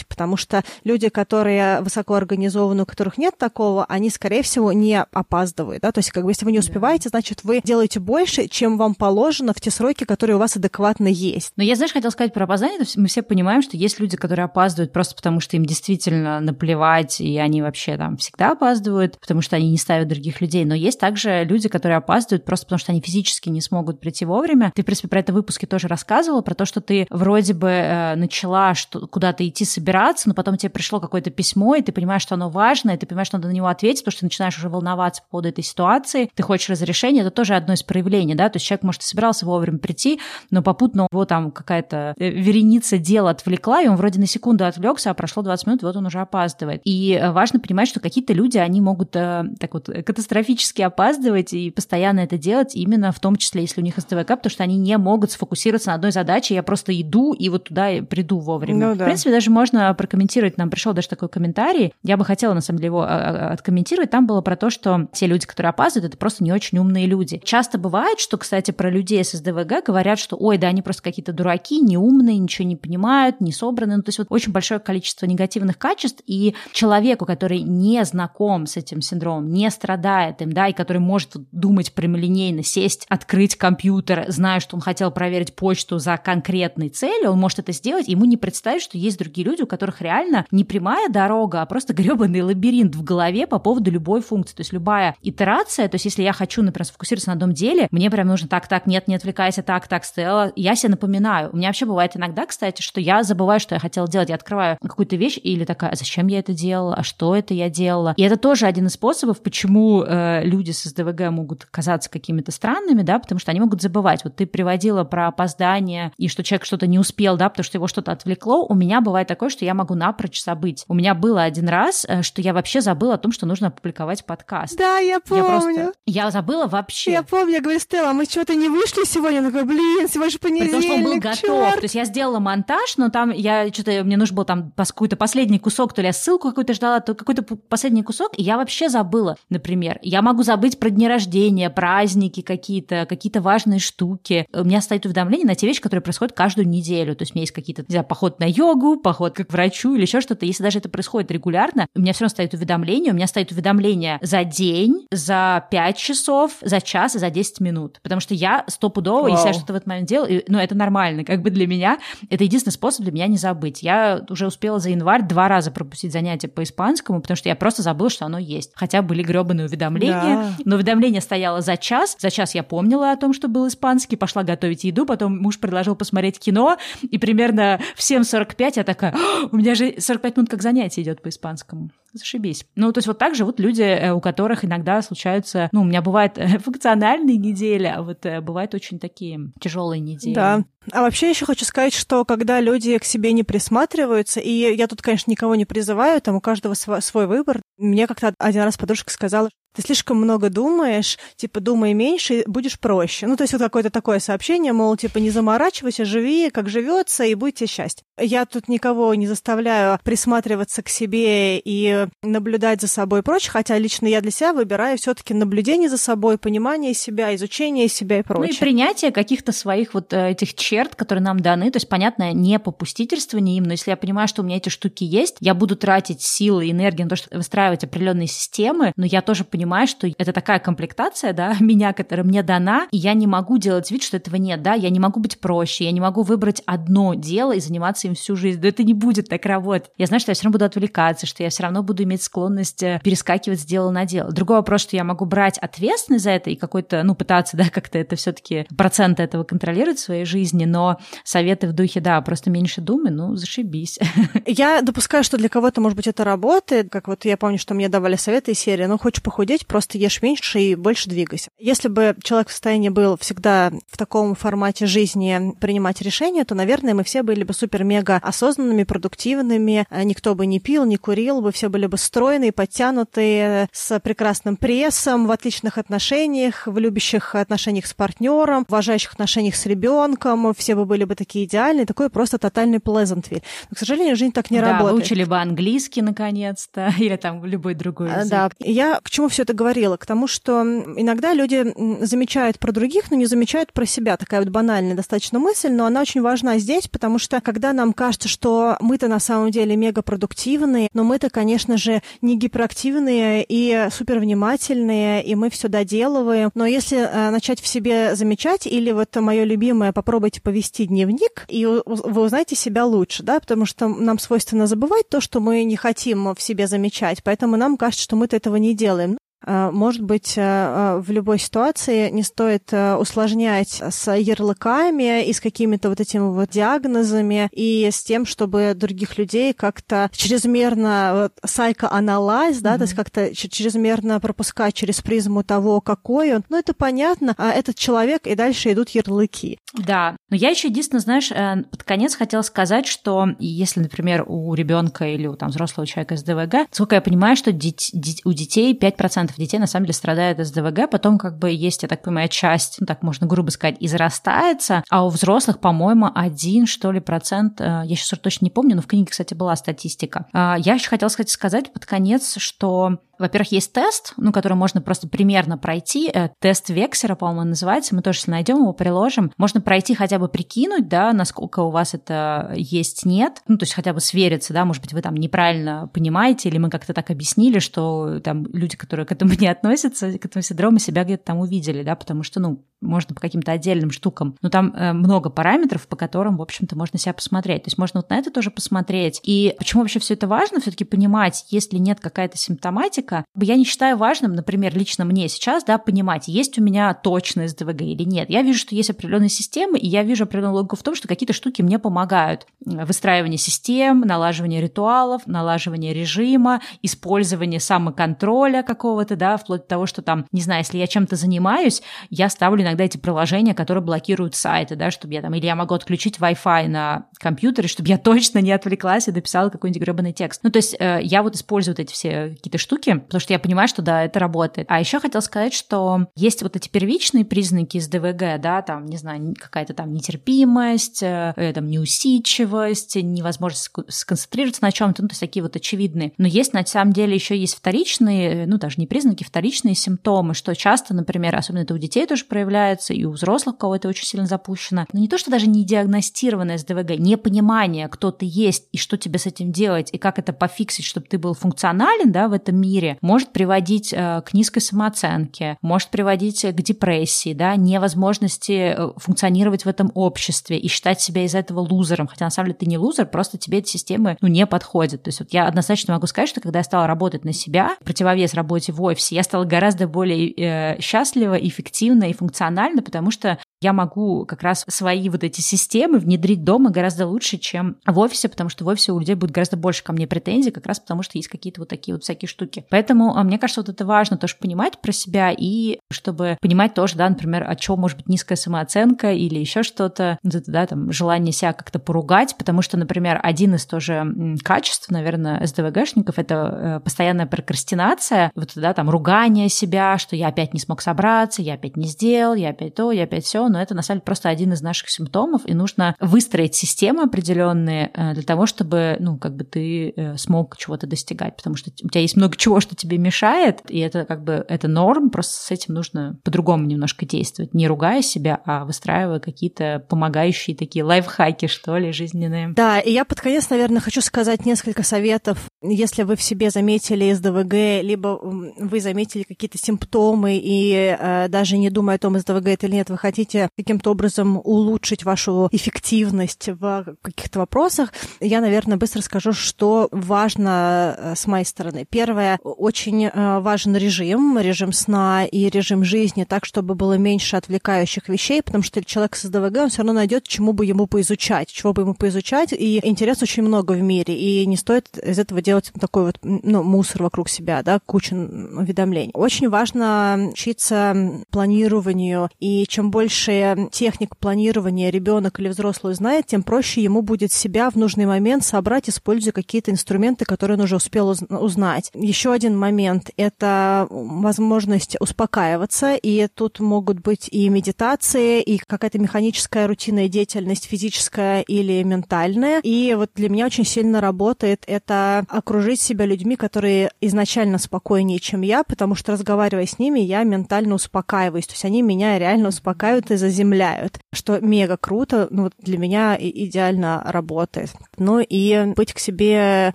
потому 0.08 0.36
что 0.36 0.62
люди, 0.84 1.08
которые 1.08 1.80
высоко 1.80 2.14
организованы, 2.14 2.82
у 2.82 2.86
которых 2.86 3.18
нет 3.18 3.36
такого, 3.38 3.84
они, 3.86 4.10
скорее 4.10 4.42
всего, 4.42 4.72
не 4.72 5.00
опаздывают. 5.00 5.82
Да? 5.82 5.92
То 5.92 5.98
есть, 5.98 6.10
как 6.10 6.24
бы, 6.24 6.30
если 6.30 6.44
вы 6.44 6.52
не 6.52 6.58
успеваете, 6.58 7.08
значит, 7.08 7.44
вы 7.44 7.60
делаете 7.62 8.00
больше, 8.00 8.48
чем 8.48 8.78
вам 8.78 8.94
положено 8.94 9.52
в 9.52 9.60
те 9.60 9.70
сроки, 9.70 10.04
которые 10.04 10.36
у 10.36 10.38
вас 10.38 10.56
адекватно 10.56 11.08
есть. 11.08 11.52
Но 11.56 11.62
я, 11.62 11.76
знаешь, 11.76 11.92
хотела 11.92 12.10
сказать 12.10 12.32
про 12.32 12.44
опоздание. 12.44 12.80
Мы 12.96 13.08
все 13.08 13.22
понимаем, 13.22 13.62
что 13.62 13.76
есть 13.76 14.00
люди, 14.00 14.16
которые 14.16 14.44
опаздывают 14.44 14.92
просто 14.92 15.14
потому, 15.14 15.40
что 15.40 15.56
им 15.56 15.64
действительно 15.64 16.40
наплевать, 16.40 17.20
и 17.20 17.38
они 17.38 17.62
вообще 17.62 17.96
там 17.96 18.16
всегда 18.16 18.52
опаздывают, 18.52 19.18
потому 19.18 19.40
что 19.42 19.56
они 19.56 19.70
не 19.70 19.78
ставят 19.78 20.08
других 20.08 20.40
людей. 20.40 20.64
Но 20.64 20.74
есть 20.74 21.00
также 21.00 21.44
люди, 21.44 21.68
которые 21.68 21.98
опаздывают 21.98 22.44
просто 22.44 22.66
потому, 22.66 22.78
что 22.78 22.92
они 22.92 23.00
физически 23.00 23.48
не 23.48 23.60
смогут 23.60 24.00
прийти 24.00 24.24
вовремя. 24.24 24.72
Ты, 24.74 24.82
в 24.82 24.84
принципе, 24.84 25.08
про 25.08 25.20
это 25.20 25.32
в 25.32 25.36
выпуске 25.36 25.66
тоже 25.66 25.88
рассказывала, 25.88 26.42
про 26.42 26.54
то, 26.54 26.64
что 26.64 26.80
ты 26.80 27.06
вроде 27.10 27.54
бы 27.54 27.68
э, 27.68 28.14
начала 28.16 28.74
что, 28.74 29.06
куда-то 29.26 29.48
идти 29.48 29.64
собираться, 29.64 30.28
но 30.28 30.34
потом 30.34 30.56
тебе 30.56 30.70
пришло 30.70 31.00
какое-то 31.00 31.30
письмо, 31.30 31.74
и 31.74 31.82
ты 31.82 31.90
понимаешь, 31.90 32.22
что 32.22 32.36
оно 32.36 32.48
важно, 32.48 32.92
и 32.92 32.96
ты 32.96 33.06
понимаешь, 33.06 33.26
что 33.26 33.38
надо 33.38 33.48
на 33.48 33.52
него 33.52 33.66
ответить, 33.66 34.04
потому 34.04 34.12
что 34.12 34.20
ты 34.20 34.26
начинаешь 34.26 34.56
уже 34.56 34.68
волноваться 34.68 35.22
по 35.22 35.30
поводу 35.30 35.48
этой 35.48 35.64
ситуации, 35.64 36.30
ты 36.32 36.44
хочешь 36.44 36.70
разрешения, 36.70 37.22
это 37.22 37.32
тоже 37.32 37.56
одно 37.56 37.74
из 37.74 37.82
проявлений, 37.82 38.36
да, 38.36 38.48
то 38.48 38.56
есть 38.56 38.66
человек, 38.66 38.84
может, 38.84 39.02
и 39.02 39.04
собирался 39.04 39.44
вовремя 39.44 39.78
прийти, 39.78 40.20
но 40.52 40.62
попутно 40.62 41.08
его 41.10 41.24
там 41.24 41.50
какая-то 41.50 42.14
э, 42.16 42.30
вереница 42.30 42.98
дела 42.98 43.30
отвлекла, 43.30 43.82
и 43.82 43.88
он 43.88 43.96
вроде 43.96 44.20
на 44.20 44.26
секунду 44.26 44.64
отвлекся, 44.64 45.10
а 45.10 45.14
прошло 45.14 45.42
20 45.42 45.66
минут, 45.66 45.82
вот 45.82 45.96
он 45.96 46.06
уже 46.06 46.20
опаздывает. 46.20 46.82
И 46.84 47.18
э, 47.20 47.32
важно 47.32 47.58
понимать, 47.58 47.88
что 47.88 47.98
какие-то 47.98 48.32
люди, 48.32 48.58
они 48.58 48.80
могут 48.80 49.16
э, 49.16 49.42
так 49.58 49.74
вот 49.74 49.86
катастрофически 49.86 50.82
опаздывать 50.82 51.52
и 51.52 51.72
постоянно 51.72 52.20
это 52.20 52.38
делать, 52.38 52.76
именно 52.76 53.10
в 53.10 53.18
том 53.18 53.34
числе, 53.34 53.62
если 53.62 53.80
у 53.80 53.84
них 53.84 53.94
СТВК, 53.98 54.28
потому 54.28 54.50
что 54.50 54.62
они 54.62 54.76
не 54.76 54.96
могут 54.98 55.32
сфокусироваться 55.32 55.88
на 55.88 55.94
одной 55.94 56.12
задаче, 56.12 56.54
я 56.54 56.62
просто 56.62 56.98
иду 57.00 57.32
и 57.32 57.48
вот 57.48 57.64
туда 57.64 57.90
приду 58.08 58.38
вовремя. 58.38 58.90
Ну, 58.90 58.94
да. 58.94 59.15
Принципе, 59.16 59.32
даже 59.32 59.50
можно 59.50 59.94
прокомментировать, 59.94 60.58
нам 60.58 60.68
пришел 60.68 60.92
даже 60.92 61.08
такой 61.08 61.30
комментарий, 61.30 61.94
я 62.02 62.18
бы 62.18 62.24
хотела, 62.24 62.52
на 62.52 62.60
самом 62.60 62.78
деле, 62.78 62.88
его 62.88 63.02
а, 63.02 63.06
а, 63.08 63.52
откомментировать, 63.52 64.10
там 64.10 64.26
было 64.26 64.42
про 64.42 64.56
то, 64.56 64.68
что 64.68 65.08
те 65.14 65.26
люди, 65.26 65.46
которые 65.46 65.70
опаздывают, 65.70 66.12
это 66.12 66.18
просто 66.18 66.44
не 66.44 66.52
очень 66.52 66.76
умные 66.78 67.06
люди. 67.06 67.40
Часто 67.42 67.78
бывает, 67.78 68.20
что, 68.20 68.36
кстати, 68.36 68.72
про 68.72 68.90
людей 68.90 69.24
с 69.24 69.32
СДВГ 69.32 69.86
говорят, 69.86 70.18
что, 70.18 70.36
ой, 70.36 70.58
да, 70.58 70.68
они 70.68 70.82
просто 70.82 71.02
какие-то 71.02 71.32
дураки, 71.32 71.80
неумные, 71.80 72.36
ничего 72.36 72.68
не 72.68 72.76
понимают, 72.76 73.40
не 73.40 73.52
собраны. 73.52 73.96
Ну, 73.96 74.02
то 74.02 74.10
есть 74.10 74.18
вот 74.18 74.26
очень 74.28 74.52
большое 74.52 74.80
количество 74.80 75.24
негативных 75.24 75.78
качеств, 75.78 76.22
и 76.26 76.54
человеку, 76.72 77.24
который 77.24 77.60
не 77.60 78.04
знаком 78.04 78.66
с 78.66 78.76
этим 78.76 79.00
синдромом, 79.00 79.50
не 79.50 79.70
страдает 79.70 80.42
им, 80.42 80.52
да, 80.52 80.68
и 80.68 80.74
который 80.74 80.98
может 80.98 81.32
думать 81.52 81.94
прямолинейно, 81.94 82.62
сесть, 82.62 83.06
открыть 83.08 83.56
компьютер, 83.56 84.26
зная, 84.28 84.60
что 84.60 84.76
он 84.76 84.82
хотел 84.82 85.10
проверить 85.10 85.56
почту 85.56 85.98
за 85.98 86.18
конкретной 86.18 86.90
целью, 86.90 87.30
он 87.30 87.38
может 87.38 87.60
это 87.60 87.72
сделать, 87.72 88.08
ему 88.08 88.26
не 88.26 88.36
представить, 88.36 88.82
что 88.82 88.98
есть 89.06 89.18
другие 89.18 89.46
люди, 89.46 89.62
у 89.62 89.66
которых 89.66 90.00
реально 90.00 90.46
не 90.50 90.64
прямая 90.64 91.08
дорога, 91.08 91.62
а 91.62 91.66
просто 91.66 91.94
гребаный 91.94 92.42
лабиринт 92.42 92.94
в 92.94 93.02
голове 93.02 93.46
по 93.46 93.58
поводу 93.58 93.90
любой 93.90 94.20
функции. 94.20 94.54
То 94.54 94.60
есть 94.60 94.72
любая 94.72 95.16
итерация, 95.22 95.88
то 95.88 95.94
есть 95.94 96.04
если 96.04 96.22
я 96.22 96.32
хочу, 96.32 96.62
например, 96.62 96.86
сфокусироваться 96.86 97.30
на 97.30 97.34
одном 97.34 97.52
деле, 97.52 97.88
мне 97.90 98.10
прям 98.10 98.28
нужно 98.28 98.48
так, 98.48 98.68
так, 98.68 98.86
нет, 98.86 99.08
не 99.08 99.14
отвлекайся, 99.14 99.62
так, 99.62 99.88
так, 99.88 100.04
Стелла, 100.04 100.52
я 100.56 100.76
себе 100.76 100.90
напоминаю. 100.90 101.50
У 101.52 101.56
меня 101.56 101.68
вообще 101.68 101.86
бывает 101.86 102.16
иногда, 102.16 102.46
кстати, 102.46 102.82
что 102.82 103.00
я 103.00 103.22
забываю, 103.22 103.60
что 103.60 103.74
я 103.74 103.78
хотела 103.78 104.08
делать. 104.08 104.28
Я 104.28 104.34
открываю 104.34 104.78
какую-то 104.80 105.16
вещь 105.16 105.38
или 105.42 105.64
такая, 105.64 105.90
а 105.90 105.96
зачем 105.96 106.26
я 106.26 106.38
это 106.38 106.52
делала, 106.52 106.94
а 106.94 107.02
что 107.02 107.34
это 107.34 107.54
я 107.54 107.70
делала. 107.70 108.14
И 108.16 108.22
это 108.22 108.36
тоже 108.36 108.66
один 108.66 108.86
из 108.86 108.92
способов, 108.92 109.40
почему 109.42 110.02
э, 110.02 110.42
люди 110.44 110.70
с 110.70 110.84
СДВГ 110.84 111.30
могут 111.30 111.64
казаться 111.64 112.10
какими-то 112.10 112.52
странными, 112.52 113.02
да, 113.02 113.18
потому 113.18 113.38
что 113.38 113.50
они 113.50 113.60
могут 113.60 113.82
забывать. 113.82 114.24
Вот 114.24 114.36
ты 114.36 114.46
приводила 114.46 115.04
про 115.04 115.28
опоздание 115.28 116.12
и 116.16 116.28
что 116.28 116.42
человек 116.42 116.64
что-то 116.64 116.86
не 116.86 116.98
успел, 116.98 117.36
да, 117.36 117.48
потому 117.48 117.64
что 117.64 117.78
его 117.78 117.86
что-то 117.86 118.12
отвлекло. 118.12 118.66
У 118.66 118.74
меня 118.74 118.95
бывает 119.00 119.28
такое, 119.28 119.48
что 119.48 119.64
я 119.64 119.74
могу 119.74 119.94
напрочь 119.94 120.42
забыть. 120.42 120.84
У 120.88 120.94
меня 120.94 121.14
было 121.14 121.42
один 121.42 121.68
раз, 121.68 122.06
э, 122.08 122.22
что 122.22 122.40
я 122.40 122.52
вообще 122.52 122.80
забыла 122.80 123.14
о 123.14 123.18
том, 123.18 123.32
что 123.32 123.46
нужно 123.46 123.68
опубликовать 123.68 124.24
подкаст. 124.24 124.76
Да, 124.76 124.98
я 124.98 125.20
помню. 125.20 125.44
Я, 125.44 125.48
просто, 125.48 125.92
я 126.06 126.30
забыла 126.30 126.66
вообще. 126.66 127.12
Я 127.12 127.22
помню, 127.22 127.54
я 127.54 127.60
говорю, 127.60 127.78
Стелла, 127.78 128.12
мы 128.12 128.26
чего-то 128.26 128.54
не 128.54 128.68
вышли 128.68 129.04
сегодня? 129.04 129.40
Я 129.40 129.46
такой, 129.46 129.64
блин, 129.64 130.08
сегодня 130.08 130.30
же 130.30 130.38
понедельник, 130.38 130.72
Потому 130.72 130.82
что 130.82 130.94
он 130.94 131.04
был 131.04 131.20
готов. 131.20 131.74
То 131.74 131.82
есть 131.82 131.94
я 131.94 132.04
сделала 132.04 132.38
монтаж, 132.38 132.96
но 132.96 133.08
там 133.10 133.30
я 133.30 133.72
что-то, 133.72 134.04
мне 134.04 134.16
нужно 134.16 134.36
было 134.36 134.44
там 134.44 134.72
какой-то 134.76 135.16
последний 135.16 135.58
кусок, 135.58 135.92
то 135.92 136.00
ли 136.00 136.08
я 136.08 136.12
ссылку 136.12 136.48
какую-то 136.48 136.74
ждала, 136.74 137.00
то 137.00 137.14
какой-то 137.14 137.42
последний 137.42 138.02
кусок, 138.02 138.32
и 138.36 138.42
я 138.42 138.56
вообще 138.56 138.88
забыла, 138.88 139.36
например. 139.50 139.98
Я 140.02 140.22
могу 140.22 140.42
забыть 140.42 140.78
про 140.78 140.90
дни 140.90 141.08
рождения, 141.08 141.70
праздники 141.70 142.40
какие-то, 142.40 143.06
какие-то 143.08 143.40
важные 143.40 143.78
штуки. 143.78 144.46
У 144.52 144.64
меня 144.64 144.80
стоит 144.80 145.04
уведомление 145.06 145.46
на 145.46 145.54
те 145.54 145.66
вещи, 145.66 145.80
которые 145.80 146.02
происходят 146.02 146.34
каждую 146.34 146.68
неделю. 146.68 147.14
То 147.16 147.22
есть 147.22 147.32
у 147.32 147.34
меня 147.34 147.42
есть 147.42 147.52
какие-то, 147.52 147.82
не 147.82 147.92
знаю, 147.92 148.06
поход 148.06 148.40
на 148.40 148.44
йогу, 148.48 148.85
поход 148.94 149.34
к 149.34 149.52
врачу 149.52 149.94
или 149.94 150.02
еще 150.02 150.20
что-то. 150.20 150.46
Если 150.46 150.62
даже 150.62 150.78
это 150.78 150.88
происходит 150.88 151.30
регулярно, 151.32 151.88
у 151.94 152.00
меня 152.00 152.12
все 152.12 152.24
равно 152.24 152.30
стоит 152.30 152.54
уведомление. 152.54 153.12
У 153.12 153.16
меня 153.16 153.26
стоит 153.26 153.50
уведомление 153.50 154.18
за 154.22 154.44
день, 154.44 155.06
за 155.10 155.66
5 155.70 155.96
часов, 155.96 156.52
за 156.60 156.80
час 156.80 157.16
и 157.16 157.18
за 157.18 157.30
10 157.30 157.60
минут. 157.60 157.98
Потому 158.02 158.20
что 158.20 158.34
я 158.34 158.64
стопудово, 158.68 159.28
если 159.28 159.48
я 159.48 159.52
что-то 159.54 159.72
в 159.72 159.76
этот 159.76 159.88
момент 159.88 160.08
делаю, 160.08 160.44
ну, 160.48 160.58
это 160.58 160.74
нормально, 160.74 161.24
как 161.24 161.42
бы 161.42 161.50
для 161.50 161.66
меня. 161.66 161.98
Это 162.30 162.44
единственный 162.44 162.72
способ 162.72 163.02
для 163.02 163.12
меня 163.12 163.26
не 163.26 163.36
забыть. 163.36 163.82
Я 163.82 164.24
уже 164.28 164.46
успела 164.46 164.78
за 164.78 164.90
январь 164.90 165.22
два 165.26 165.48
раза 165.48 165.70
пропустить 165.70 166.12
занятия 166.12 166.48
по 166.48 166.62
испанскому, 166.62 167.20
потому 167.20 167.36
что 167.36 167.48
я 167.48 167.56
просто 167.56 167.82
забыла, 167.82 168.10
что 168.10 168.26
оно 168.26 168.38
есть. 168.38 168.72
Хотя 168.74 169.02
были 169.02 169.22
гребаные 169.22 169.66
уведомления, 169.66 170.36
да. 170.36 170.52
но 170.64 170.76
уведомление 170.76 171.20
стояло 171.20 171.60
за 171.60 171.76
час. 171.76 172.16
За 172.18 172.30
час 172.30 172.54
я 172.54 172.62
помнила 172.62 173.12
о 173.12 173.16
том, 173.16 173.32
что 173.32 173.48
был 173.48 173.66
испанский, 173.68 174.16
пошла 174.16 174.42
готовить 174.42 174.84
еду, 174.84 175.06
потом 175.06 175.38
муж 175.38 175.58
предложил 175.58 175.96
посмотреть 175.96 176.38
кино, 176.38 176.76
и 177.02 177.18
примерно 177.18 177.80
в 177.94 178.00
7.45 178.00 178.75
я 178.76 178.84
такая, 178.84 179.14
у 179.50 179.56
меня 179.56 179.74
же 179.74 179.94
45 179.98 180.36
минут 180.36 180.50
как 180.50 180.62
занятие 180.62 181.02
идет 181.02 181.22
по 181.22 181.28
испанскому. 181.28 181.90
Зашибись. 182.12 182.64
Ну, 182.76 182.92
то 182.92 182.98
есть 182.98 183.08
вот 183.08 183.18
так 183.18 183.34
же 183.34 183.44
вот 183.44 183.60
люди, 183.60 183.82
э, 183.82 184.12
у 184.12 184.20
которых 184.20 184.64
иногда 184.64 185.02
случаются, 185.02 185.68
ну, 185.72 185.82
у 185.82 185.84
меня 185.84 186.00
бывают 186.00 186.38
э, 186.38 186.58
функциональные 186.64 187.36
недели, 187.36 187.86
а 187.86 188.02
вот 188.02 188.24
э, 188.24 188.40
бывают 188.40 188.74
очень 188.74 188.98
такие 188.98 189.52
тяжелые 189.60 190.00
недели. 190.00 190.34
Да. 190.34 190.64
А 190.92 191.02
вообще 191.02 191.30
еще 191.30 191.44
хочу 191.44 191.64
сказать, 191.64 191.92
что 191.92 192.24
когда 192.24 192.60
люди 192.60 192.96
к 192.98 193.04
себе 193.04 193.32
не 193.32 193.42
присматриваются, 193.42 194.40
и 194.40 194.50
я 194.50 194.86
тут, 194.86 195.02
конечно, 195.02 195.30
никого 195.30 195.54
не 195.56 195.64
призываю, 195.64 196.20
там 196.20 196.36
у 196.36 196.40
каждого 196.40 196.74
свой 196.74 197.26
выбор. 197.26 197.60
Мне 197.76 198.06
как-то 198.06 198.34
один 198.38 198.62
раз 198.62 198.78
подружка 198.78 199.10
сказала, 199.10 199.50
ты 199.76 199.82
слишком 199.82 200.16
много 200.16 200.48
думаешь, 200.48 201.18
типа, 201.36 201.60
думай 201.60 201.92
меньше, 201.92 202.44
будешь 202.46 202.80
проще. 202.80 203.26
Ну, 203.26 203.36
то 203.36 203.42
есть 203.44 203.52
вот 203.52 203.62
какое-то 203.62 203.90
такое 203.90 204.18
сообщение, 204.18 204.72
мол, 204.72 204.96
типа, 204.96 205.18
не 205.18 205.30
заморачивайся, 205.30 206.04
живи, 206.04 206.50
как 206.50 206.68
живется, 206.68 207.24
и 207.24 207.34
будьте 207.34 207.66
счастье. 207.66 208.04
Я 208.18 208.46
тут 208.46 208.68
никого 208.68 209.14
не 209.14 209.26
заставляю 209.26 210.00
присматриваться 210.02 210.82
к 210.82 210.88
себе 210.88 211.58
и 211.58 212.06
наблюдать 212.22 212.80
за 212.80 212.88
собой 212.88 213.20
и 213.20 213.22
прочее, 213.22 213.50
хотя 213.50 213.76
лично 213.76 214.06
я 214.06 214.22
для 214.22 214.30
себя 214.30 214.54
выбираю 214.54 214.96
все 214.96 215.12
таки 215.12 215.34
наблюдение 215.34 215.90
за 215.90 215.98
собой, 215.98 216.38
понимание 216.38 216.94
себя, 216.94 217.34
изучение 217.34 217.88
себя 217.88 218.20
и 218.20 218.22
прочее. 218.22 218.48
Ну 218.48 218.56
и 218.56 218.58
принятие 218.58 219.12
каких-то 219.12 219.52
своих 219.52 219.92
вот 219.92 220.14
э, 220.14 220.30
этих 220.30 220.54
черт, 220.54 220.94
которые 220.94 221.22
нам 221.22 221.40
даны, 221.40 221.70
то 221.70 221.76
есть, 221.76 221.88
понятно, 221.88 222.32
не 222.32 222.58
попустительствование 222.58 223.58
им, 223.58 223.64
но 223.64 223.72
если 223.72 223.90
я 223.90 223.96
понимаю, 223.96 224.28
что 224.28 224.40
у 224.40 224.44
меня 224.46 224.56
эти 224.56 224.70
штуки 224.70 225.04
есть, 225.04 225.36
я 225.40 225.54
буду 225.54 225.76
тратить 225.76 226.22
силы 226.22 226.66
и 226.66 226.70
энергию 226.70 227.04
на 227.04 227.10
то, 227.10 227.16
чтобы 227.16 227.36
выстраивать 227.36 227.84
определенные 227.84 228.28
системы, 228.28 228.92
но 228.96 229.04
я 229.04 229.20
тоже 229.20 229.44
понимаю, 229.44 229.65
понимаю, 229.66 229.88
что 229.88 230.06
это 230.06 230.32
такая 230.32 230.60
комплектация, 230.60 231.32
да, 231.32 231.56
меня, 231.60 231.92
которая 231.92 232.24
мне 232.24 232.44
дана, 232.44 232.86
и 232.92 232.96
я 232.96 233.14
не 233.14 233.26
могу 233.26 233.58
делать 233.58 233.90
вид, 233.90 234.04
что 234.04 234.16
этого 234.16 234.36
нет, 234.36 234.62
да, 234.62 234.74
я 234.74 234.90
не 234.90 235.00
могу 235.00 235.18
быть 235.18 235.40
проще, 235.40 235.84
я 235.84 235.90
не 235.90 236.00
могу 236.00 236.22
выбрать 236.22 236.62
одно 236.66 237.14
дело 237.14 237.52
и 237.52 237.60
заниматься 237.60 238.06
им 238.06 238.14
всю 238.14 238.36
жизнь. 238.36 238.60
Да 238.60 238.68
это 238.68 238.84
не 238.84 238.94
будет 238.94 239.28
так 239.28 239.44
работать. 239.44 239.90
Я 239.98 240.06
знаю, 240.06 240.20
что 240.20 240.30
я 240.30 240.34
все 240.34 240.44
равно 240.44 240.52
буду 240.52 240.64
отвлекаться, 240.66 241.26
что 241.26 241.42
я 241.42 241.50
все 241.50 241.64
равно 241.64 241.82
буду 241.82 242.04
иметь 242.04 242.22
склонность 242.22 242.82
э, 242.82 243.00
перескакивать 243.02 243.60
с 243.60 243.64
дела 243.64 243.90
на 243.90 244.04
дело. 244.04 244.30
Другой 244.30 244.58
вопрос, 244.58 244.82
что 244.82 244.94
я 244.94 245.02
могу 245.02 245.24
брать 245.24 245.58
ответственность 245.58 246.24
за 246.24 246.30
это 246.30 246.50
и 246.50 246.56
какой-то, 246.56 247.02
ну, 247.02 247.16
пытаться, 247.16 247.56
да, 247.56 247.68
как-то 247.68 247.98
это 247.98 248.14
все 248.14 248.32
таки 248.32 248.66
процент 248.76 249.18
этого 249.18 249.42
контролировать 249.42 249.98
в 249.98 250.02
своей 250.02 250.24
жизни, 250.24 250.64
но 250.64 250.98
советы 251.24 251.66
в 251.66 251.72
духе, 251.72 252.00
да, 252.00 252.20
просто 252.20 252.50
меньше 252.50 252.80
думай, 252.80 253.10
ну, 253.10 253.34
зашибись. 253.34 253.98
Я 254.46 254.80
допускаю, 254.82 255.24
что 255.24 255.36
для 255.36 255.48
кого-то, 255.48 255.80
может 255.80 255.96
быть, 255.96 256.06
это 256.06 256.22
работает, 256.22 256.88
как 256.90 257.08
вот 257.08 257.24
я 257.24 257.36
помню, 257.36 257.58
что 257.58 257.74
мне 257.74 257.88
давали 257.88 258.16
советы 258.16 258.52
из 258.52 258.58
серии, 258.58 258.84
ну, 258.84 258.98
хочешь 258.98 259.22
похудеть, 259.22 259.55
похудеть, 259.56 259.66
просто 259.66 259.98
ешь 259.98 260.22
меньше 260.22 260.60
и 260.60 260.74
больше 260.74 261.08
двигайся. 261.08 261.50
Если 261.58 261.88
бы 261.88 262.16
человек 262.22 262.48
в 262.48 262.52
состоянии 262.52 262.88
был 262.88 263.16
всегда 263.18 263.72
в 263.88 263.96
таком 263.96 264.34
формате 264.34 264.86
жизни 264.86 265.54
принимать 265.60 266.00
решения, 266.02 266.44
то, 266.44 266.54
наверное, 266.54 266.94
мы 266.94 267.04
все 267.04 267.22
были 267.22 267.44
бы 267.44 267.52
супер-мега 267.52 268.16
осознанными, 268.22 268.84
продуктивными, 268.84 269.86
э, 269.90 270.02
никто 270.02 270.34
бы 270.34 270.46
не 270.46 270.60
пил, 270.60 270.84
не 270.84 270.96
курил, 270.96 271.40
бы 271.40 271.52
все 271.52 271.68
были 271.68 271.86
бы 271.86 271.98
стройные, 271.98 272.52
подтянутые, 272.52 273.68
с 273.72 273.98
прекрасным 274.00 274.56
прессом, 274.56 275.26
в 275.26 275.30
отличных 275.30 275.78
отношениях, 275.78 276.66
в 276.66 276.78
любящих 276.78 277.34
отношениях 277.34 277.86
с 277.86 277.94
партнером, 277.94 278.64
в 278.64 278.72
уважающих 278.72 279.12
отношениях 279.12 279.56
с 279.56 279.66
ребенком, 279.66 280.54
все 280.54 280.74
бы 280.74 280.84
были 280.84 281.04
бы 281.04 281.14
такие 281.14 281.44
идеальные, 281.44 281.86
такой 281.86 282.10
просто 282.10 282.38
тотальный 282.38 282.80
плезантвиль. 282.80 283.42
Но, 283.70 283.74
к 283.74 283.78
сожалению, 283.78 284.16
жизнь 284.16 284.32
так 284.32 284.50
не 284.50 284.60
да, 284.60 284.72
работает. 284.72 284.94
выучили 284.94 285.24
бы 285.24 285.38
английский 285.38 286.02
наконец-то, 286.02 286.92
или 286.98 287.16
там 287.16 287.44
любой 287.44 287.74
другой 287.74 288.08
э, 288.08 288.18
язык. 288.20 288.30
Да, 288.30 288.50
я 288.58 289.00
к 289.02 289.10
чему 289.10 289.28
все 289.36 289.42
это 289.42 289.52
говорила? 289.52 289.98
К 289.98 290.06
тому, 290.06 290.26
что 290.26 290.62
иногда 290.62 291.34
люди 291.34 291.74
замечают 292.02 292.58
про 292.58 292.72
других, 292.72 293.10
но 293.10 293.18
не 293.18 293.26
замечают 293.26 293.70
про 293.74 293.84
себя. 293.84 294.16
Такая 294.16 294.40
вот 294.40 294.48
банальная 294.48 294.94
достаточно 294.94 295.38
мысль, 295.38 295.70
но 295.70 295.84
она 295.84 296.00
очень 296.00 296.22
важна 296.22 296.56
здесь, 296.56 296.88
потому 296.88 297.18
что 297.18 297.42
когда 297.42 297.74
нам 297.74 297.92
кажется, 297.92 298.28
что 298.28 298.78
мы-то 298.80 299.08
на 299.08 299.20
самом 299.20 299.50
деле 299.50 299.76
мега 299.76 300.00
продуктивные, 300.00 300.88
но 300.94 301.04
мы-то, 301.04 301.28
конечно 301.28 301.76
же, 301.76 302.00
не 302.22 302.38
гиперактивные 302.38 303.44
и 303.46 303.88
супервнимательные, 303.90 305.22
и 305.22 305.34
мы 305.34 305.50
все 305.50 305.68
доделываем. 305.68 306.50
Но 306.54 306.64
если 306.64 306.96
э, 306.96 307.28
начать 307.28 307.60
в 307.60 307.66
себе 307.66 308.16
замечать, 308.16 308.66
или 308.66 308.90
вот 308.90 309.14
мое 309.16 309.44
любимое, 309.44 309.92
попробуйте 309.92 310.40
повести 310.40 310.86
дневник, 310.86 311.44
и 311.48 311.66
вы 311.66 312.22
узнаете 312.22 312.56
себя 312.56 312.86
лучше, 312.86 313.22
да, 313.22 313.38
потому 313.38 313.66
что 313.66 313.86
нам 313.86 314.18
свойственно 314.18 314.66
забывать 314.66 315.10
то, 315.10 315.20
что 315.20 315.40
мы 315.40 315.62
не 315.64 315.76
хотим 315.76 316.34
в 316.34 316.40
себе 316.40 316.66
замечать, 316.66 317.22
поэтому 317.22 317.58
нам 317.58 317.76
кажется, 317.76 318.02
что 318.02 318.16
мы-то 318.16 318.36
этого 318.36 318.56
не 318.56 318.74
делаем. 318.74 319.18
А, 319.44 319.70
может 319.70 320.02
быть, 320.02 320.34
э, 320.36 320.42
э, 320.42 321.00
в 321.00 321.10
любой 321.10 321.38
ситуации 321.38 322.10
не 322.10 322.22
стоит 322.22 322.72
э, 322.72 322.96
усложнять 322.96 323.80
с 323.82 324.12
ярлыками 324.12 325.24
и 325.26 325.32
с 325.32 325.40
какими-то 325.40 325.88
вот 325.88 326.00
этими 326.00 326.22
вот 326.22 326.50
диагнозами 326.50 327.48
и 327.52 327.88
с 327.90 328.02
тем, 328.02 328.26
чтобы 328.26 328.72
других 328.74 329.18
людей 329.18 329.52
как-то 329.52 330.10
чрезмерно 330.12 331.30
psychoanalyze, 331.44 332.60
да, 332.60 332.74
mm-hmm. 332.74 332.78
то 332.78 332.82
есть 332.82 332.94
как-то 332.94 333.34
чрезмерно 333.34 334.20
пропускать 334.20 334.74
через 334.74 335.00
призму 335.00 335.44
того, 335.44 335.80
какой 335.80 336.34
он. 336.34 336.44
Ну, 336.48 336.58
это 336.58 336.74
понятно, 336.74 337.34
а 337.38 337.50
этот 337.50 337.76
человек, 337.76 338.26
и 338.26 338.34
дальше 338.34 338.72
идут 338.72 338.90
ярлыки. 338.90 339.58
Да, 339.74 340.16
но 340.30 340.36
я 340.36 340.50
еще 340.50 340.68
единственное, 340.68 341.00
знаешь, 341.00 341.28
под 341.70 341.82
конец 341.82 342.14
хотела 342.16 342.42
сказать, 342.42 342.86
что 342.86 343.26
если, 343.38 343.80
например, 343.80 344.24
у 344.26 344.54
ребенка 344.54 345.06
или 345.06 345.26
у 345.26 345.36
там, 345.36 345.50
взрослого 345.50 345.86
человека 345.86 346.16
с 346.16 346.22
ДВГ, 346.22 346.68
сколько 346.70 346.96
я 346.96 347.00
понимаю, 347.00 347.36
что 347.36 347.50
у 347.50 348.32
детей 348.32 348.76
5% 348.76 349.25
детей 349.34 349.58
на 349.58 349.66
самом 349.66 349.86
деле 349.86 349.94
страдает 349.94 350.44
СДВГ, 350.44 350.90
потом 350.90 351.18
как 351.18 351.38
бы 351.38 351.50
есть, 351.50 351.82
я 351.82 351.88
так 351.88 352.02
понимаю, 352.02 352.28
часть, 352.28 352.76
ну 352.80 352.86
так 352.86 353.02
можно 353.02 353.26
грубо 353.26 353.50
сказать, 353.50 353.76
израстается, 353.80 354.84
а 354.90 355.06
у 355.06 355.08
взрослых, 355.08 355.60
по-моему, 355.60 356.10
один, 356.14 356.66
что 356.66 356.92
ли, 356.92 357.00
процент, 357.00 357.60
э, 357.60 357.82
я 357.84 357.96
сейчас 357.96 358.18
точно 358.18 358.46
не 358.46 358.50
помню, 358.50 358.76
но 358.76 358.82
в 358.82 358.86
книге, 358.86 359.06
кстати, 359.10 359.34
была 359.34 359.56
статистика. 359.56 360.26
А, 360.32 360.56
я 360.58 360.74
еще 360.74 360.88
хотела 360.88 361.08
сказать, 361.08 361.30
сказать 361.30 361.72
под 361.72 361.86
конец, 361.86 362.38
что 362.38 362.98
во-первых, 363.18 363.52
есть 363.52 363.72
тест, 363.72 364.14
ну, 364.16 364.32
который 364.32 364.54
можно 364.54 364.80
просто 364.80 365.08
примерно 365.08 365.58
пройти. 365.58 366.10
Э, 366.12 366.30
тест 366.40 366.68
Вексера, 366.68 367.14
по-моему, 367.14 367.50
называется. 367.50 367.94
Мы 367.94 368.02
тоже, 368.02 368.20
найдем 368.26 368.58
его, 368.58 368.72
приложим. 368.72 369.32
Можно 369.36 369.60
пройти 369.60 369.94
хотя 369.94 370.18
бы 370.18 370.28
прикинуть, 370.28 370.88
да, 370.88 371.12
насколько 371.12 371.60
у 371.60 371.70
вас 371.70 371.94
это 371.94 372.52
есть, 372.54 373.04
нет. 373.04 373.42
Ну, 373.48 373.58
то 373.58 373.64
есть 373.64 373.74
хотя 373.74 373.92
бы 373.92 374.00
свериться, 374.00 374.52
да, 374.52 374.64
может 374.64 374.82
быть, 374.82 374.92
вы 374.92 375.02
там 375.02 375.14
неправильно 375.14 375.90
понимаете, 375.92 376.48
или 376.48 376.58
мы 376.58 376.70
как-то 376.70 376.92
так 376.92 377.10
объяснили, 377.10 377.58
что 377.58 378.20
там 378.20 378.46
люди, 378.52 378.76
которые 378.76 379.06
к 379.06 379.12
этому 379.12 379.32
не 379.38 379.48
относятся, 379.48 380.18
к 380.18 380.24
этому 380.24 380.42
синдрому, 380.42 380.78
себя 380.78 381.04
где-то 381.04 381.24
там 381.24 381.38
увидели, 381.38 381.82
да, 381.82 381.96
потому 381.96 382.22
что, 382.22 382.40
ну, 382.40 382.64
можно 382.80 383.14
по 383.14 383.20
каким-то 383.20 383.52
отдельным 383.52 383.90
штукам. 383.90 384.36
Но 384.42 384.48
там 384.48 384.72
э, 384.74 384.92
много 384.92 385.30
параметров, 385.30 385.88
по 385.88 385.96
которым, 385.96 386.36
в 386.36 386.42
общем-то, 386.42 386.76
можно 386.76 386.98
себя 386.98 387.14
посмотреть. 387.14 387.64
То 387.64 387.68
есть 387.68 387.78
можно 387.78 388.00
вот 388.00 388.10
на 388.10 388.18
это 388.18 388.30
тоже 388.30 388.50
посмотреть. 388.50 389.20
И 389.22 389.54
почему 389.58 389.82
вообще 389.82 389.98
все 389.98 390.14
это 390.14 390.26
важно? 390.26 390.60
Все-таки 390.60 390.84
понимать, 390.84 391.46
если 391.48 391.78
нет 391.78 392.00
какая-то 392.00 392.36
симптоматика. 392.36 393.24
Я 393.34 393.56
не 393.56 393.64
считаю 393.64 393.96
важным, 393.96 394.34
например, 394.34 394.76
лично 394.76 395.04
мне 395.04 395.28
сейчас, 395.28 395.64
да, 395.64 395.78
понимать, 395.78 396.28
есть 396.28 396.58
у 396.58 396.62
меня 396.62 396.92
точно 396.94 397.48
СДВГ 397.48 397.82
или 397.82 398.04
нет. 398.04 398.30
Я 398.30 398.42
вижу, 398.42 398.58
что 398.58 398.74
есть 398.74 398.90
определенные 398.90 399.28
системы, 399.28 399.78
и 399.78 399.86
я 399.86 400.02
вижу 400.02 400.24
определенную 400.24 400.56
логику 400.56 400.76
в 400.76 400.82
том, 400.82 400.94
что 400.94 401.08
какие-то 401.08 401.32
штуки 401.32 401.62
мне 401.62 401.78
помогают. 401.78 402.46
Выстраивание 402.64 403.38
систем, 403.38 404.00
налаживание 404.00 404.60
ритуалов, 404.60 405.26
налаживание 405.26 405.94
режима, 405.94 406.60
использование 406.82 407.60
самоконтроля 407.60 408.62
какого-то, 408.62 409.16
да, 409.16 409.36
вплоть 409.36 409.62
до 409.62 409.66
того, 409.68 409.86
что 409.86 410.02
там, 410.02 410.26
не 410.32 410.42
знаю, 410.42 410.60
если 410.60 410.78
я 410.78 410.86
чем-то 410.86 411.16
занимаюсь, 411.16 411.82
я 412.10 412.28
ставлю 412.28 412.65
иногда 412.66 412.84
эти 412.84 412.96
приложения, 412.96 413.54
которые 413.54 413.82
блокируют 413.82 414.34
сайты, 414.34 414.76
да, 414.76 414.90
чтобы 414.90 415.14
я 415.14 415.22
там, 415.22 415.34
или 415.34 415.46
я 415.46 415.56
могу 415.56 415.74
отключить 415.74 416.18
Wi-Fi 416.18 416.68
на 416.68 417.06
компьютере, 417.18 417.68
чтобы 417.68 417.88
я 417.88 417.98
точно 418.06 418.38
не 418.40 418.52
отвлеклась 418.52 419.08
и 419.08 419.12
дописала 419.12 419.48
какой-нибудь 419.50 419.82
гребаный 419.82 420.12
текст. 420.12 420.40
Ну, 420.42 420.50
то 420.50 420.58
есть 420.58 420.76
э, 420.78 421.00
я 421.02 421.22
вот 421.22 421.34
использую 421.34 421.74
вот 421.74 421.80
эти 421.80 421.92
все 421.92 422.30
какие-то 422.36 422.58
штуки, 422.58 422.94
потому 422.94 423.20
что 423.20 423.32
я 423.32 423.38
понимаю, 423.38 423.68
что 423.68 423.82
да, 423.82 424.04
это 424.04 424.18
работает. 424.18 424.66
А 424.70 424.80
еще 424.80 425.00
хотела 425.00 425.20
сказать, 425.20 425.54
что 425.54 426.06
есть 426.14 426.42
вот 426.42 426.56
эти 426.56 426.68
первичные 426.68 427.24
признаки 427.24 427.78
с 427.78 427.88
ДВГ, 427.88 428.40
да, 428.40 428.62
там, 428.62 428.86
не 428.86 428.96
знаю, 428.96 429.34
какая-то 429.38 429.74
там 429.74 429.92
нетерпимость, 429.92 431.02
э, 431.02 431.32
э 431.36 431.52
там, 431.52 431.66
неусидчивость, 431.66 432.96
невозможность 432.96 433.70
сконцентрироваться 433.88 434.62
на 434.62 434.72
чем-то, 434.72 435.02
ну, 435.02 435.08
то 435.08 435.12
есть 435.12 435.20
такие 435.20 435.42
вот 435.42 435.56
очевидные. 435.56 436.12
Но 436.18 436.26
есть, 436.26 436.52
на 436.52 436.64
самом 436.64 436.92
деле, 436.92 437.14
еще 437.14 437.36
есть 437.36 437.56
вторичные, 437.56 438.44
э, 438.44 438.46
ну, 438.46 438.58
даже 438.58 438.76
не 438.78 438.86
признаки, 438.86 439.24
вторичные 439.24 439.74
симптомы, 439.74 440.34
что 440.34 440.54
часто, 440.54 440.94
например, 440.94 441.36
особенно 441.36 441.62
это 441.62 441.74
у 441.74 441.78
детей 441.78 442.06
тоже 442.06 442.24
проявляется, 442.24 442.55
проявляются, 442.56 442.94
и 442.94 443.04
у 443.04 443.10
взрослых 443.10 443.56
у 443.56 443.58
кого 443.58 443.76
это 443.76 443.88
очень 443.88 444.06
сильно 444.06 444.26
запущено. 444.26 444.86
Но 444.92 445.00
не 445.00 445.08
то, 445.08 445.18
что 445.18 445.30
даже 445.30 445.46
не 445.46 445.64
диагностированное 445.64 446.58
СДВГ, 446.58 446.98
непонимание, 446.98 447.88
кто 447.88 448.10
ты 448.10 448.26
есть 448.28 448.68
и 448.72 448.78
что 448.78 448.96
тебе 448.96 449.18
с 449.18 449.26
этим 449.26 449.52
делать, 449.52 449.90
и 449.92 449.98
как 449.98 450.18
это 450.18 450.32
пофиксить, 450.32 450.84
чтобы 450.84 451.06
ты 451.06 451.18
был 451.18 451.34
функционален 451.34 452.12
да, 452.12 452.28
в 452.28 452.32
этом 452.32 452.56
мире, 452.56 452.98
может 453.02 453.32
приводить 453.32 453.92
э, 453.92 454.22
к 454.24 454.32
низкой 454.32 454.60
самооценке, 454.60 455.58
может 455.62 455.90
приводить 455.90 456.42
к 456.42 456.62
депрессии, 456.62 457.34
да, 457.34 457.56
невозможности 457.56 458.74
э, 458.76 458.92
функционировать 458.96 459.64
в 459.64 459.68
этом 459.68 459.90
обществе 459.94 460.58
и 460.58 460.68
считать 460.68 461.00
себя 461.00 461.24
из 461.24 461.34
этого 461.34 461.60
лузером. 461.60 462.06
Хотя 462.06 462.24
на 462.24 462.30
самом 462.30 462.48
деле 462.48 462.58
ты 462.60 462.66
не 462.66 462.78
лузер, 462.78 463.06
просто 463.06 463.38
тебе 463.38 463.58
эти 463.58 463.70
системы 463.70 464.16
ну, 464.20 464.28
не 464.28 464.46
подходят. 464.46 465.02
То 465.02 465.08
есть 465.08 465.20
вот 465.20 465.32
я 465.32 465.46
однозначно 465.46 465.94
могу 465.94 466.06
сказать, 466.06 466.28
что 466.28 466.40
когда 466.40 466.60
я 466.60 466.64
стала 466.64 466.86
работать 466.86 467.24
на 467.24 467.32
себя, 467.32 467.76
противовес 467.84 468.34
работе 468.34 468.72
в 468.72 468.82
офисе, 468.82 469.14
я 469.14 469.22
стала 469.22 469.44
гораздо 469.44 469.86
более 469.86 470.30
э, 470.30 470.80
счастлива, 470.80 471.34
эффективна 471.34 472.04
и 472.04 472.12
функциональна 472.12 472.45
эмоционально, 472.46 472.82
потому 472.82 473.10
что 473.10 473.38
я 473.66 473.72
могу 473.72 474.24
как 474.26 474.42
раз 474.42 474.64
свои 474.68 475.08
вот 475.08 475.24
эти 475.24 475.40
системы 475.40 475.98
внедрить 475.98 476.44
дома 476.44 476.70
гораздо 476.70 477.04
лучше, 477.06 477.36
чем 477.36 477.78
в 477.84 477.98
офисе, 477.98 478.28
потому 478.28 478.48
что 478.48 478.64
в 478.64 478.68
офисе 478.68 478.92
у 478.92 478.98
людей 479.00 479.16
будет 479.16 479.32
гораздо 479.32 479.56
больше 479.56 479.82
ко 479.82 479.92
мне 479.92 480.06
претензий, 480.06 480.52
как 480.52 480.66
раз 480.66 480.78
потому 480.78 481.02
что 481.02 481.18
есть 481.18 481.26
какие-то 481.26 481.60
вот 481.60 481.68
такие 481.68 481.94
вот 481.94 482.04
всякие 482.04 482.28
штуки. 482.28 482.64
Поэтому 482.70 483.16
а, 483.16 483.24
мне 483.24 483.38
кажется, 483.38 483.60
вот 483.62 483.68
это 483.68 483.84
важно 483.84 484.18
тоже 484.18 484.36
понимать 484.40 484.80
про 484.80 484.92
себя 484.92 485.34
и 485.36 485.80
чтобы 485.90 486.38
понимать 486.40 486.74
тоже, 486.74 486.94
да, 486.94 487.08
например, 487.08 487.44
о 487.48 487.56
чем 487.56 487.80
может 487.80 487.96
быть 487.96 488.08
низкая 488.08 488.36
самооценка 488.36 489.12
или 489.12 489.40
еще 489.40 489.64
что-то, 489.64 490.20
да, 490.22 490.66
там, 490.66 490.92
желание 490.92 491.32
себя 491.32 491.52
как-то 491.52 491.80
поругать, 491.80 492.36
потому 492.38 492.62
что, 492.62 492.76
например, 492.76 493.18
один 493.20 493.56
из 493.56 493.66
тоже 493.66 494.36
качеств, 494.44 494.90
наверное, 494.90 495.44
СДВГшников— 495.44 496.18
это 496.20 496.34
э, 496.36 496.80
постоянная 496.84 497.26
прокрастинация, 497.26 498.30
вот, 498.36 498.52
да, 498.54 498.72
там, 498.74 498.88
ругание 498.90 499.48
себя, 499.48 499.98
что 499.98 500.14
я 500.14 500.28
опять 500.28 500.54
не 500.54 500.60
смог 500.60 500.82
собраться, 500.82 501.42
я 501.42 501.54
опять 501.54 501.76
не 501.76 501.88
сделал, 501.88 502.34
я 502.34 502.50
опять 502.50 502.76
то, 502.76 502.92
я 502.92 503.04
опять 503.04 503.24
все, 503.24 503.48
но 503.56 503.62
это, 503.62 503.74
на 503.74 503.80
самом 503.80 504.00
деле, 504.00 504.04
просто 504.04 504.28
один 504.28 504.52
из 504.52 504.60
наших 504.60 504.90
симптомов, 504.90 505.40
и 505.46 505.54
нужно 505.54 505.96
выстроить 505.98 506.54
системы 506.54 507.04
определенные 507.04 507.90
э, 507.94 508.12
для 508.12 508.22
того, 508.22 508.44
чтобы, 508.44 508.98
ну, 509.00 509.16
как 509.16 509.34
бы 509.34 509.44
ты 509.44 509.94
э, 509.96 510.18
смог 510.18 510.58
чего-то 510.58 510.86
достигать, 510.86 511.36
потому 511.36 511.56
что 511.56 511.70
у 511.82 511.88
тебя 511.88 512.02
есть 512.02 512.16
много 512.16 512.36
чего, 512.36 512.60
что 512.60 512.76
тебе 512.76 512.98
мешает, 512.98 513.62
и 513.70 513.78
это 513.78 514.04
как 514.04 514.24
бы, 514.24 514.44
это 514.46 514.68
норм, 514.68 515.08
просто 515.08 515.42
с 515.42 515.50
этим 515.50 515.72
нужно 515.72 516.18
по-другому 516.22 516.66
немножко 516.66 517.06
действовать, 517.06 517.54
не 517.54 517.66
ругая 517.66 518.02
себя, 518.02 518.42
а 518.44 518.66
выстраивая 518.66 519.20
какие-то 519.20 519.82
помогающие 519.88 520.54
такие 520.54 520.84
лайфхаки, 520.84 521.46
что 521.46 521.78
ли, 521.78 521.92
жизненные. 521.92 522.52
Да, 522.54 522.78
и 522.78 522.92
я 522.92 523.06
под 523.06 523.22
конец, 523.22 523.48
наверное, 523.48 523.80
хочу 523.80 524.02
сказать 524.02 524.44
несколько 524.44 524.82
советов, 524.82 525.48
если 525.62 526.02
вы 526.02 526.16
в 526.16 526.22
себе 526.22 526.50
заметили 526.50 527.10
СДВГ, 527.10 527.82
либо 527.82 528.20
вы 528.20 528.80
заметили 528.80 529.22
какие-то 529.22 529.56
симптомы 529.56 530.36
и 530.36 530.94
э, 531.00 531.28
даже 531.28 531.56
не 531.56 531.70
думая 531.70 531.96
о 531.96 531.98
том, 531.98 532.18
СДВГ 532.18 532.48
это 532.48 532.66
или 532.66 532.74
нет, 532.74 532.90
вы 532.90 532.98
хотите 532.98 533.35
каким-то 533.56 533.90
образом 533.90 534.40
улучшить 534.42 535.04
вашу 535.04 535.48
эффективность 535.52 536.48
в 536.48 536.96
каких-то 537.02 537.40
вопросах, 537.40 537.92
я, 538.20 538.40
наверное, 538.40 538.76
быстро 538.76 539.00
скажу, 539.02 539.32
что 539.32 539.88
важно 539.90 540.96
э, 540.98 541.14
с 541.16 541.26
моей 541.26 541.44
стороны. 541.44 541.86
Первое, 541.88 542.38
очень 542.42 543.06
э, 543.06 543.40
важен 543.40 543.76
режим, 543.76 544.38
режим 544.38 544.72
сна 544.72 545.24
и 545.24 545.48
режим 545.48 545.84
жизни, 545.84 546.24
так, 546.24 546.44
чтобы 546.44 546.74
было 546.74 546.94
меньше 546.94 547.36
отвлекающих 547.36 548.08
вещей, 548.08 548.42
потому 548.42 548.62
что 548.62 548.84
человек 548.84 549.16
с 549.16 549.22
СДВГ, 549.22 549.56
он 549.56 549.68
все 549.68 549.78
равно 549.78 549.92
найдет, 549.92 550.26
чему 550.26 550.52
бы 550.52 550.64
ему 550.64 550.86
поизучать, 550.86 551.48
чего 551.48 551.72
бы 551.72 551.82
ему 551.82 551.94
поизучать, 551.94 552.52
и 552.52 552.80
интерес 552.82 553.22
очень 553.22 553.42
много 553.42 553.72
в 553.72 553.80
мире, 553.80 554.14
и 554.14 554.46
не 554.46 554.56
стоит 554.56 554.98
из 554.98 555.18
этого 555.18 555.42
делать 555.42 555.72
такой 555.78 556.04
вот 556.04 556.18
ну, 556.22 556.62
мусор 556.62 557.02
вокруг 557.02 557.28
себя, 557.28 557.62
да, 557.62 557.80
куча 557.84 558.14
уведомлений. 558.14 559.10
Очень 559.14 559.48
важно 559.48 560.28
учиться 560.32 561.24
планированию, 561.30 562.30
и 562.40 562.66
чем 562.66 562.90
больше 562.90 563.25
техник 563.72 564.16
планирования 564.16 564.90
ребенок 564.90 565.38
или 565.40 565.48
взрослый 565.48 565.94
знает, 565.94 566.26
тем 566.26 566.42
проще 566.42 566.82
ему 566.82 567.02
будет 567.02 567.32
себя 567.32 567.70
в 567.70 567.76
нужный 567.76 568.06
момент 568.06 568.44
собрать, 568.44 568.88
используя 568.88 569.32
какие-то 569.32 569.70
инструменты, 569.70 570.24
которые 570.24 570.56
он 570.56 570.64
уже 570.64 570.76
успел 570.76 571.14
узнать. 571.30 571.90
Еще 571.94 572.32
один 572.32 572.56
момент— 572.56 573.10
это 573.16 573.86
возможность 573.90 574.96
успокаиваться, 575.00 575.94
и 575.94 576.26
тут 576.28 576.60
могут 576.60 577.00
быть 577.00 577.28
и 577.30 577.48
медитации, 577.48 578.42
и 578.42 578.58
какая-то 578.58 578.98
механическая 578.98 579.66
рутинная 579.66 580.08
деятельность, 580.08 580.66
физическая 580.66 581.42
или 581.42 581.82
ментальная. 581.82 582.60
И 582.62 582.94
вот 582.96 583.10
для 583.14 583.28
меня 583.28 583.46
очень 583.46 583.64
сильно 583.64 584.00
работает 584.00 584.64
это 584.66 585.24
окружить 585.28 585.80
себя 585.80 586.06
людьми, 586.06 586.36
которые 586.36 586.90
изначально 587.00 587.58
спокойнее, 587.58 588.18
чем 588.18 588.42
я, 588.42 588.62
потому 588.64 588.94
что 588.94 589.12
разговаривая 589.12 589.66
с 589.66 589.78
ними, 589.78 590.00
я 590.00 590.22
ментально 590.22 590.74
успокаиваюсь. 590.74 591.46
То 591.46 591.52
есть 591.52 591.64
они 591.64 591.82
меня 591.82 592.18
реально 592.18 592.48
успокаивают 592.48 593.10
и 593.10 593.15
заземляют, 593.16 593.98
что 594.12 594.40
мега 594.40 594.76
круто, 594.76 595.28
ну, 595.30 595.50
для 595.58 595.78
меня 595.78 596.16
идеально 596.18 597.02
работает. 597.06 597.70
Ну 597.98 598.20
и 598.20 598.72
быть 598.74 598.92
к 598.92 598.98
себе 598.98 599.74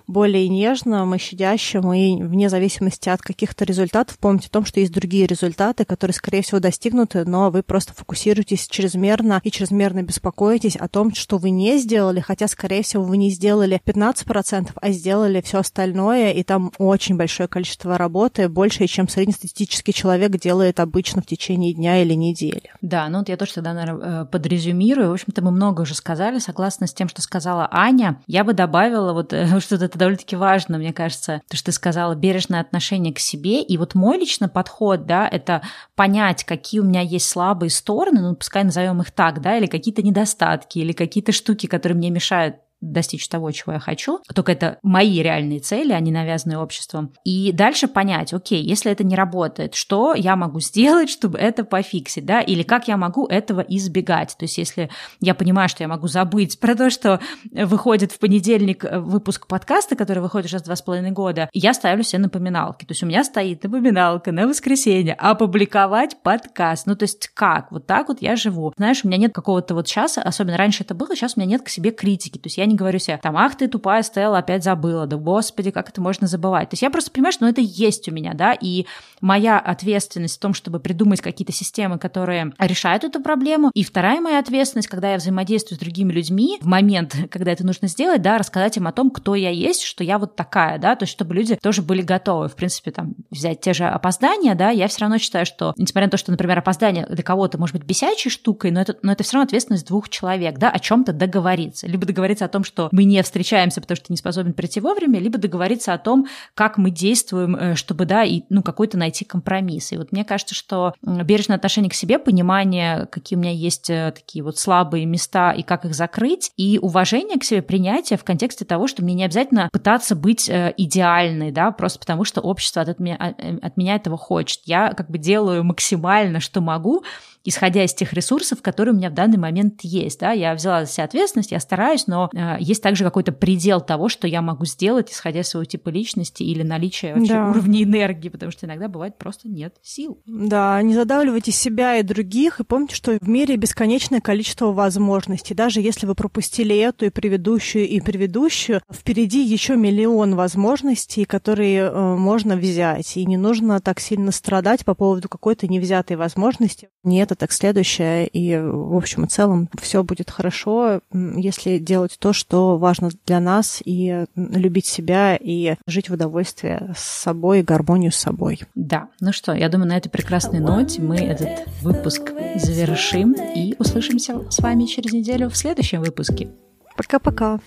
более 0.06 0.48
нежным 0.48 1.14
и 1.14 1.18
щадящим, 1.18 1.92
и 1.92 2.22
вне 2.22 2.48
зависимости 2.48 3.08
от 3.08 3.22
каких-то 3.22 3.64
результатов, 3.64 4.18
помнить 4.18 4.46
о 4.46 4.50
том, 4.50 4.64
что 4.64 4.80
есть 4.80 4.92
другие 4.92 5.26
результаты, 5.26 5.84
которые, 5.84 6.14
скорее 6.14 6.42
всего, 6.42 6.60
достигнуты, 6.60 7.24
но 7.24 7.50
вы 7.50 7.62
просто 7.62 7.92
фокусируетесь 7.94 8.66
чрезмерно 8.68 9.40
и 9.42 9.50
чрезмерно 9.50 10.02
беспокоитесь 10.02 10.76
о 10.76 10.88
том, 10.88 11.14
что 11.14 11.38
вы 11.38 11.50
не 11.50 11.78
сделали, 11.78 12.20
хотя, 12.20 12.48
скорее 12.48 12.82
всего, 12.82 13.04
вы 13.04 13.16
не 13.16 13.30
сделали 13.30 13.80
15%, 13.84 14.70
а 14.74 14.90
сделали 14.90 15.40
все 15.40 15.58
остальное, 15.58 16.32
и 16.32 16.42
там 16.42 16.72
очень 16.78 17.16
большое 17.16 17.48
количество 17.48 17.98
работы, 17.98 18.48
больше, 18.48 18.86
чем 18.86 19.08
среднестатистический 19.08 19.92
человек 19.92 20.32
делает 20.38 20.80
обычно 20.80 21.22
в 21.22 21.26
течение 21.26 21.72
дня 21.72 22.02
или 22.02 22.14
недели. 22.14 22.72
Да, 22.80 23.08
ну 23.08 23.18
вот 23.18 23.28
я 23.32 23.36
тоже 23.36 23.54
тогда, 23.54 23.72
наверное, 23.72 24.22
э, 24.22 24.24
подрезюмирую. 24.26 25.10
В 25.10 25.12
общем-то, 25.12 25.42
мы 25.42 25.50
много 25.50 25.82
уже 25.82 25.94
сказали, 25.94 26.38
согласно 26.38 26.86
с 26.86 26.94
тем, 26.94 27.08
что 27.08 27.22
сказала 27.22 27.68
Аня. 27.70 28.20
Я 28.26 28.44
бы 28.44 28.52
добавила 28.52 29.12
вот 29.12 29.32
э, 29.32 29.60
что-то 29.60 29.86
это 29.86 29.98
довольно-таки 29.98 30.36
важно, 30.36 30.78
мне 30.78 30.92
кажется, 30.92 31.42
то, 31.48 31.56
что 31.56 31.66
ты 31.66 31.72
сказала, 31.72 32.14
бережное 32.14 32.60
отношение 32.60 33.12
к 33.12 33.18
себе. 33.18 33.62
И 33.62 33.76
вот 33.76 33.94
мой 33.94 34.18
личный 34.18 34.48
подход, 34.48 35.06
да, 35.06 35.26
это 35.26 35.62
понять, 35.94 36.44
какие 36.44 36.80
у 36.80 36.84
меня 36.84 37.00
есть 37.00 37.28
слабые 37.28 37.70
стороны, 37.70 38.20
ну, 38.20 38.34
пускай 38.34 38.64
назовем 38.64 39.00
их 39.00 39.10
так, 39.10 39.40
да, 39.40 39.56
или 39.56 39.66
какие-то 39.66 40.02
недостатки, 40.02 40.78
или 40.78 40.92
какие-то 40.92 41.32
штуки, 41.32 41.66
которые 41.66 41.96
мне 41.96 42.10
мешают 42.10 42.56
достичь 42.82 43.28
того, 43.28 43.50
чего 43.52 43.74
я 43.74 43.78
хочу, 43.78 44.20
только 44.34 44.52
это 44.52 44.78
мои 44.82 45.22
реальные 45.22 45.60
цели, 45.60 45.98
не 46.02 46.10
навязанные 46.10 46.58
обществом. 46.58 47.12
И 47.24 47.52
дальше 47.52 47.88
понять, 47.88 48.32
окей, 48.32 48.62
если 48.62 48.90
это 48.90 49.04
не 49.04 49.14
работает, 49.14 49.74
что 49.74 50.14
я 50.14 50.36
могу 50.36 50.60
сделать, 50.60 51.08
чтобы 51.08 51.38
это 51.38 51.64
пофиксить, 51.64 52.26
да, 52.26 52.40
или 52.40 52.62
как 52.62 52.88
я 52.88 52.96
могу 52.96 53.26
этого 53.26 53.60
избегать. 53.60 54.36
То 54.36 54.44
есть 54.44 54.58
если 54.58 54.90
я 55.20 55.34
понимаю, 55.34 55.68
что 55.68 55.84
я 55.84 55.88
могу 55.88 56.08
забыть 56.08 56.58
про 56.58 56.74
то, 56.74 56.90
что 56.90 57.20
выходит 57.52 58.12
в 58.12 58.18
понедельник 58.18 58.84
э, 58.84 58.98
выпуск 58.98 59.46
подкаста, 59.46 59.96
который 59.96 60.20
выходит 60.20 60.46
уже 60.46 60.58
два 60.60 60.76
с 60.76 60.82
половиной 60.82 61.12
года, 61.12 61.48
я 61.52 61.74
ставлю 61.74 62.02
себе 62.02 62.20
напоминалки. 62.20 62.84
То 62.84 62.92
есть 62.92 63.02
у 63.02 63.06
меня 63.06 63.24
стоит 63.24 63.62
напоминалка 63.62 64.32
на 64.32 64.46
воскресенье 64.46 65.14
опубликовать 65.14 66.16
подкаст. 66.22 66.86
Ну, 66.86 66.96
то 66.96 67.04
есть 67.04 67.28
как? 67.28 67.70
Вот 67.70 67.86
так 67.86 68.08
вот 68.08 68.20
я 68.20 68.36
живу. 68.36 68.72
Знаешь, 68.76 69.04
у 69.04 69.08
меня 69.08 69.18
нет 69.18 69.32
какого-то 69.32 69.74
вот 69.74 69.86
часа, 69.86 70.22
особенно 70.22 70.56
раньше 70.56 70.82
это 70.82 70.94
было, 70.94 71.14
сейчас 71.14 71.36
у 71.36 71.40
меня 71.40 71.50
нет 71.50 71.62
к 71.62 71.68
себе 71.68 71.90
критики. 71.90 72.38
То 72.38 72.46
есть 72.46 72.58
я 72.58 72.66
не 72.72 72.76
говорю 72.76 72.98
себе, 72.98 73.18
там, 73.22 73.36
ах 73.36 73.56
ты 73.56 73.68
тупая 73.68 74.02
Стелла, 74.02 74.38
опять 74.38 74.64
забыла, 74.64 75.06
да 75.06 75.16
господи, 75.16 75.70
как 75.70 75.88
это 75.88 76.00
можно 76.00 76.26
забывать. 76.26 76.70
То 76.70 76.74
есть 76.74 76.82
я 76.82 76.90
просто 76.90 77.10
понимаю, 77.10 77.32
что 77.32 77.44
ну, 77.44 77.50
это 77.50 77.60
есть 77.60 78.08
у 78.08 78.12
меня, 78.12 78.34
да, 78.34 78.52
и 78.52 78.86
моя 79.20 79.58
ответственность 79.58 80.36
в 80.36 80.40
том, 80.40 80.54
чтобы 80.54 80.80
придумать 80.80 81.20
какие-то 81.20 81.52
системы, 81.52 81.98
которые 81.98 82.52
решают 82.58 83.04
эту 83.04 83.22
проблему, 83.22 83.70
и 83.74 83.84
вторая 83.84 84.20
моя 84.20 84.38
ответственность, 84.38 84.88
когда 84.88 85.12
я 85.12 85.18
взаимодействую 85.18 85.76
с 85.76 85.80
другими 85.80 86.12
людьми, 86.12 86.58
в 86.60 86.66
момент, 86.66 87.14
когда 87.30 87.52
это 87.52 87.64
нужно 87.64 87.88
сделать, 87.88 88.22
да, 88.22 88.38
рассказать 88.38 88.76
им 88.76 88.86
о 88.86 88.92
том, 88.92 89.10
кто 89.10 89.34
я 89.34 89.50
есть, 89.50 89.82
что 89.82 90.04
я 90.04 90.18
вот 90.18 90.36
такая, 90.36 90.78
да, 90.78 90.96
то 90.96 91.04
есть 91.04 91.12
чтобы 91.12 91.34
люди 91.34 91.56
тоже 91.56 91.82
были 91.82 92.02
готовы, 92.02 92.48
в 92.48 92.56
принципе, 92.56 92.90
там, 92.90 93.14
взять 93.30 93.60
те 93.60 93.72
же 93.72 93.84
опоздания, 93.84 94.54
да, 94.54 94.70
я 94.70 94.88
все 94.88 95.02
равно 95.02 95.18
считаю, 95.18 95.46
что, 95.46 95.74
несмотря 95.76 96.06
на 96.06 96.10
то, 96.10 96.16
что, 96.16 96.30
например, 96.30 96.58
опоздание 96.58 97.06
для 97.06 97.22
кого-то 97.22 97.58
может 97.58 97.76
быть 97.76 97.84
бесячей 97.84 98.30
штукой, 98.30 98.70
но 98.70 98.80
это, 98.80 98.96
но 99.02 99.12
это 99.12 99.22
все 99.22 99.34
равно 99.34 99.44
ответственность 99.44 99.86
двух 99.86 100.08
человек, 100.08 100.58
да, 100.58 100.70
о 100.70 100.78
чем-то 100.78 101.12
договориться, 101.12 101.86
либо 101.86 102.06
договориться 102.06 102.44
о 102.44 102.48
том, 102.48 102.61
что 102.62 102.88
мы 102.92 103.04
не 103.04 103.22
встречаемся, 103.22 103.80
потому 103.80 103.96
что 103.96 104.06
не 104.12 104.16
способен 104.16 104.52
прийти 104.52 104.80
вовремя, 104.80 105.18
либо 105.18 105.38
договориться 105.38 105.92
о 105.92 105.98
том, 105.98 106.26
как 106.54 106.78
мы 106.78 106.90
действуем, 106.90 107.56
э, 107.56 107.74
чтобы, 107.74 108.04
да, 108.04 108.24
и, 108.24 108.42
ну, 108.48 108.62
какой-то 108.62 108.98
найти 108.98 109.24
компромисс. 109.24 109.92
И 109.92 109.96
вот 109.96 110.12
мне 110.12 110.24
кажется, 110.24 110.54
что 110.54 110.94
бережное 111.02 111.56
отношение 111.56 111.90
к 111.90 111.94
себе, 111.94 112.18
понимание, 112.18 113.06
какие 113.06 113.36
у 113.38 113.40
меня 113.40 113.52
есть 113.52 113.90
э, 113.90 114.12
такие 114.14 114.44
вот 114.44 114.58
слабые 114.58 115.06
места 115.06 115.52
и 115.52 115.62
как 115.62 115.84
их 115.84 115.94
закрыть, 115.94 116.50
и 116.56 116.78
уважение 116.80 117.38
к 117.38 117.44
себе, 117.44 117.62
принятие 117.62 118.18
в 118.18 118.24
контексте 118.24 118.64
того, 118.64 118.86
что 118.86 119.02
мне 119.02 119.14
не 119.14 119.24
обязательно 119.24 119.68
пытаться 119.72 120.14
быть 120.14 120.48
э, 120.48 120.74
идеальной, 120.76 121.50
да, 121.50 121.70
просто 121.70 121.98
потому 121.98 122.24
что 122.24 122.40
общество 122.40 122.82
от 122.82 122.98
меня, 122.98 123.16
от 123.16 123.76
меня 123.76 123.96
этого 123.96 124.16
хочет. 124.16 124.60
Я 124.64 124.92
как 124.92 125.10
бы 125.10 125.18
делаю 125.18 125.64
максимально, 125.64 126.40
что 126.40 126.60
могу, 126.60 127.04
исходя 127.44 127.84
из 127.84 127.94
тех 127.94 128.12
ресурсов, 128.12 128.62
которые 128.62 128.94
у 128.94 128.96
меня 128.96 129.10
в 129.10 129.14
данный 129.14 129.38
момент 129.38 129.80
есть. 129.82 130.20
Да? 130.20 130.32
Я 130.32 130.54
взяла 130.54 130.84
за 130.84 130.92
себя 130.92 131.04
ответственность, 131.04 131.52
я 131.52 131.60
стараюсь, 131.60 132.06
но 132.06 132.30
э, 132.32 132.56
есть 132.60 132.82
также 132.82 133.04
какой-то 133.04 133.32
предел 133.32 133.80
того, 133.80 134.08
что 134.08 134.26
я 134.26 134.42
могу 134.42 134.64
сделать, 134.64 135.10
исходя 135.10 135.40
из 135.40 135.48
своего 135.48 135.64
типа 135.64 135.88
личности 135.88 136.42
или 136.42 136.62
наличия 136.62 137.14
вообще 137.14 137.32
да. 137.32 137.50
уровня 137.50 137.82
энергии, 137.82 138.28
потому 138.28 138.52
что 138.52 138.66
иногда 138.66 138.88
бывает 138.88 139.18
просто 139.18 139.48
нет 139.48 139.74
сил. 139.82 140.20
Да, 140.26 140.80
не 140.82 140.94
задавливайте 140.94 141.52
себя 141.52 141.96
и 141.96 142.02
других, 142.02 142.60
и 142.60 142.64
помните, 142.64 142.94
что 142.94 143.18
в 143.20 143.28
мире 143.28 143.56
бесконечное 143.56 144.20
количество 144.20 144.72
возможностей. 144.72 145.54
Даже 145.54 145.80
если 145.80 146.06
вы 146.06 146.14
пропустили 146.14 146.76
эту 146.76 147.06
и 147.06 147.10
предыдущую, 147.10 147.88
и 147.88 148.00
предыдущую, 148.00 148.80
впереди 148.92 149.42
еще 149.42 149.76
миллион 149.76 150.36
возможностей, 150.36 151.24
которые 151.24 151.80
э, 151.82 152.16
можно 152.16 152.56
взять. 152.56 153.16
И 153.16 153.24
не 153.26 153.36
нужно 153.36 153.80
так 153.80 154.00
сильно 154.00 154.30
страдать 154.30 154.84
по 154.84 154.94
поводу 154.94 155.28
какой-то 155.28 155.66
невзятой 155.66 156.16
возможности. 156.16 156.88
Нет, 157.02 157.31
это, 157.32 157.40
так 157.40 157.52
следующее, 157.52 158.26
и 158.28 158.56
в 158.56 158.96
общем 158.96 159.24
и 159.24 159.26
целом 159.26 159.68
все 159.80 160.04
будет 160.04 160.30
хорошо, 160.30 161.00
если 161.12 161.78
делать 161.78 162.16
то, 162.18 162.32
что 162.32 162.78
важно 162.78 163.10
для 163.26 163.40
нас, 163.40 163.82
и 163.84 164.24
любить 164.36 164.86
себя, 164.86 165.36
и 165.36 165.74
жить 165.86 166.08
в 166.08 166.14
удовольствии 166.14 166.92
с 166.96 167.02
собой, 167.02 167.60
и 167.60 167.62
гармонию 167.62 168.12
с 168.12 168.16
собой. 168.16 168.60
Да, 168.74 169.08
ну 169.20 169.32
что, 169.32 169.52
я 169.52 169.68
думаю, 169.68 169.88
на 169.88 169.96
этой 169.96 170.08
прекрасной 170.08 170.60
ноте 170.60 171.02
мы 171.02 171.16
этот 171.16 171.66
выпуск 171.82 172.32
завершим 172.56 173.32
и 173.32 173.74
услышимся 173.78 174.48
с 174.50 174.58
вами 174.60 174.84
через 174.84 175.12
неделю 175.12 175.50
в 175.50 175.56
следующем 175.56 176.00
выпуске. 176.00 176.48
Пока-пока. 176.96 177.58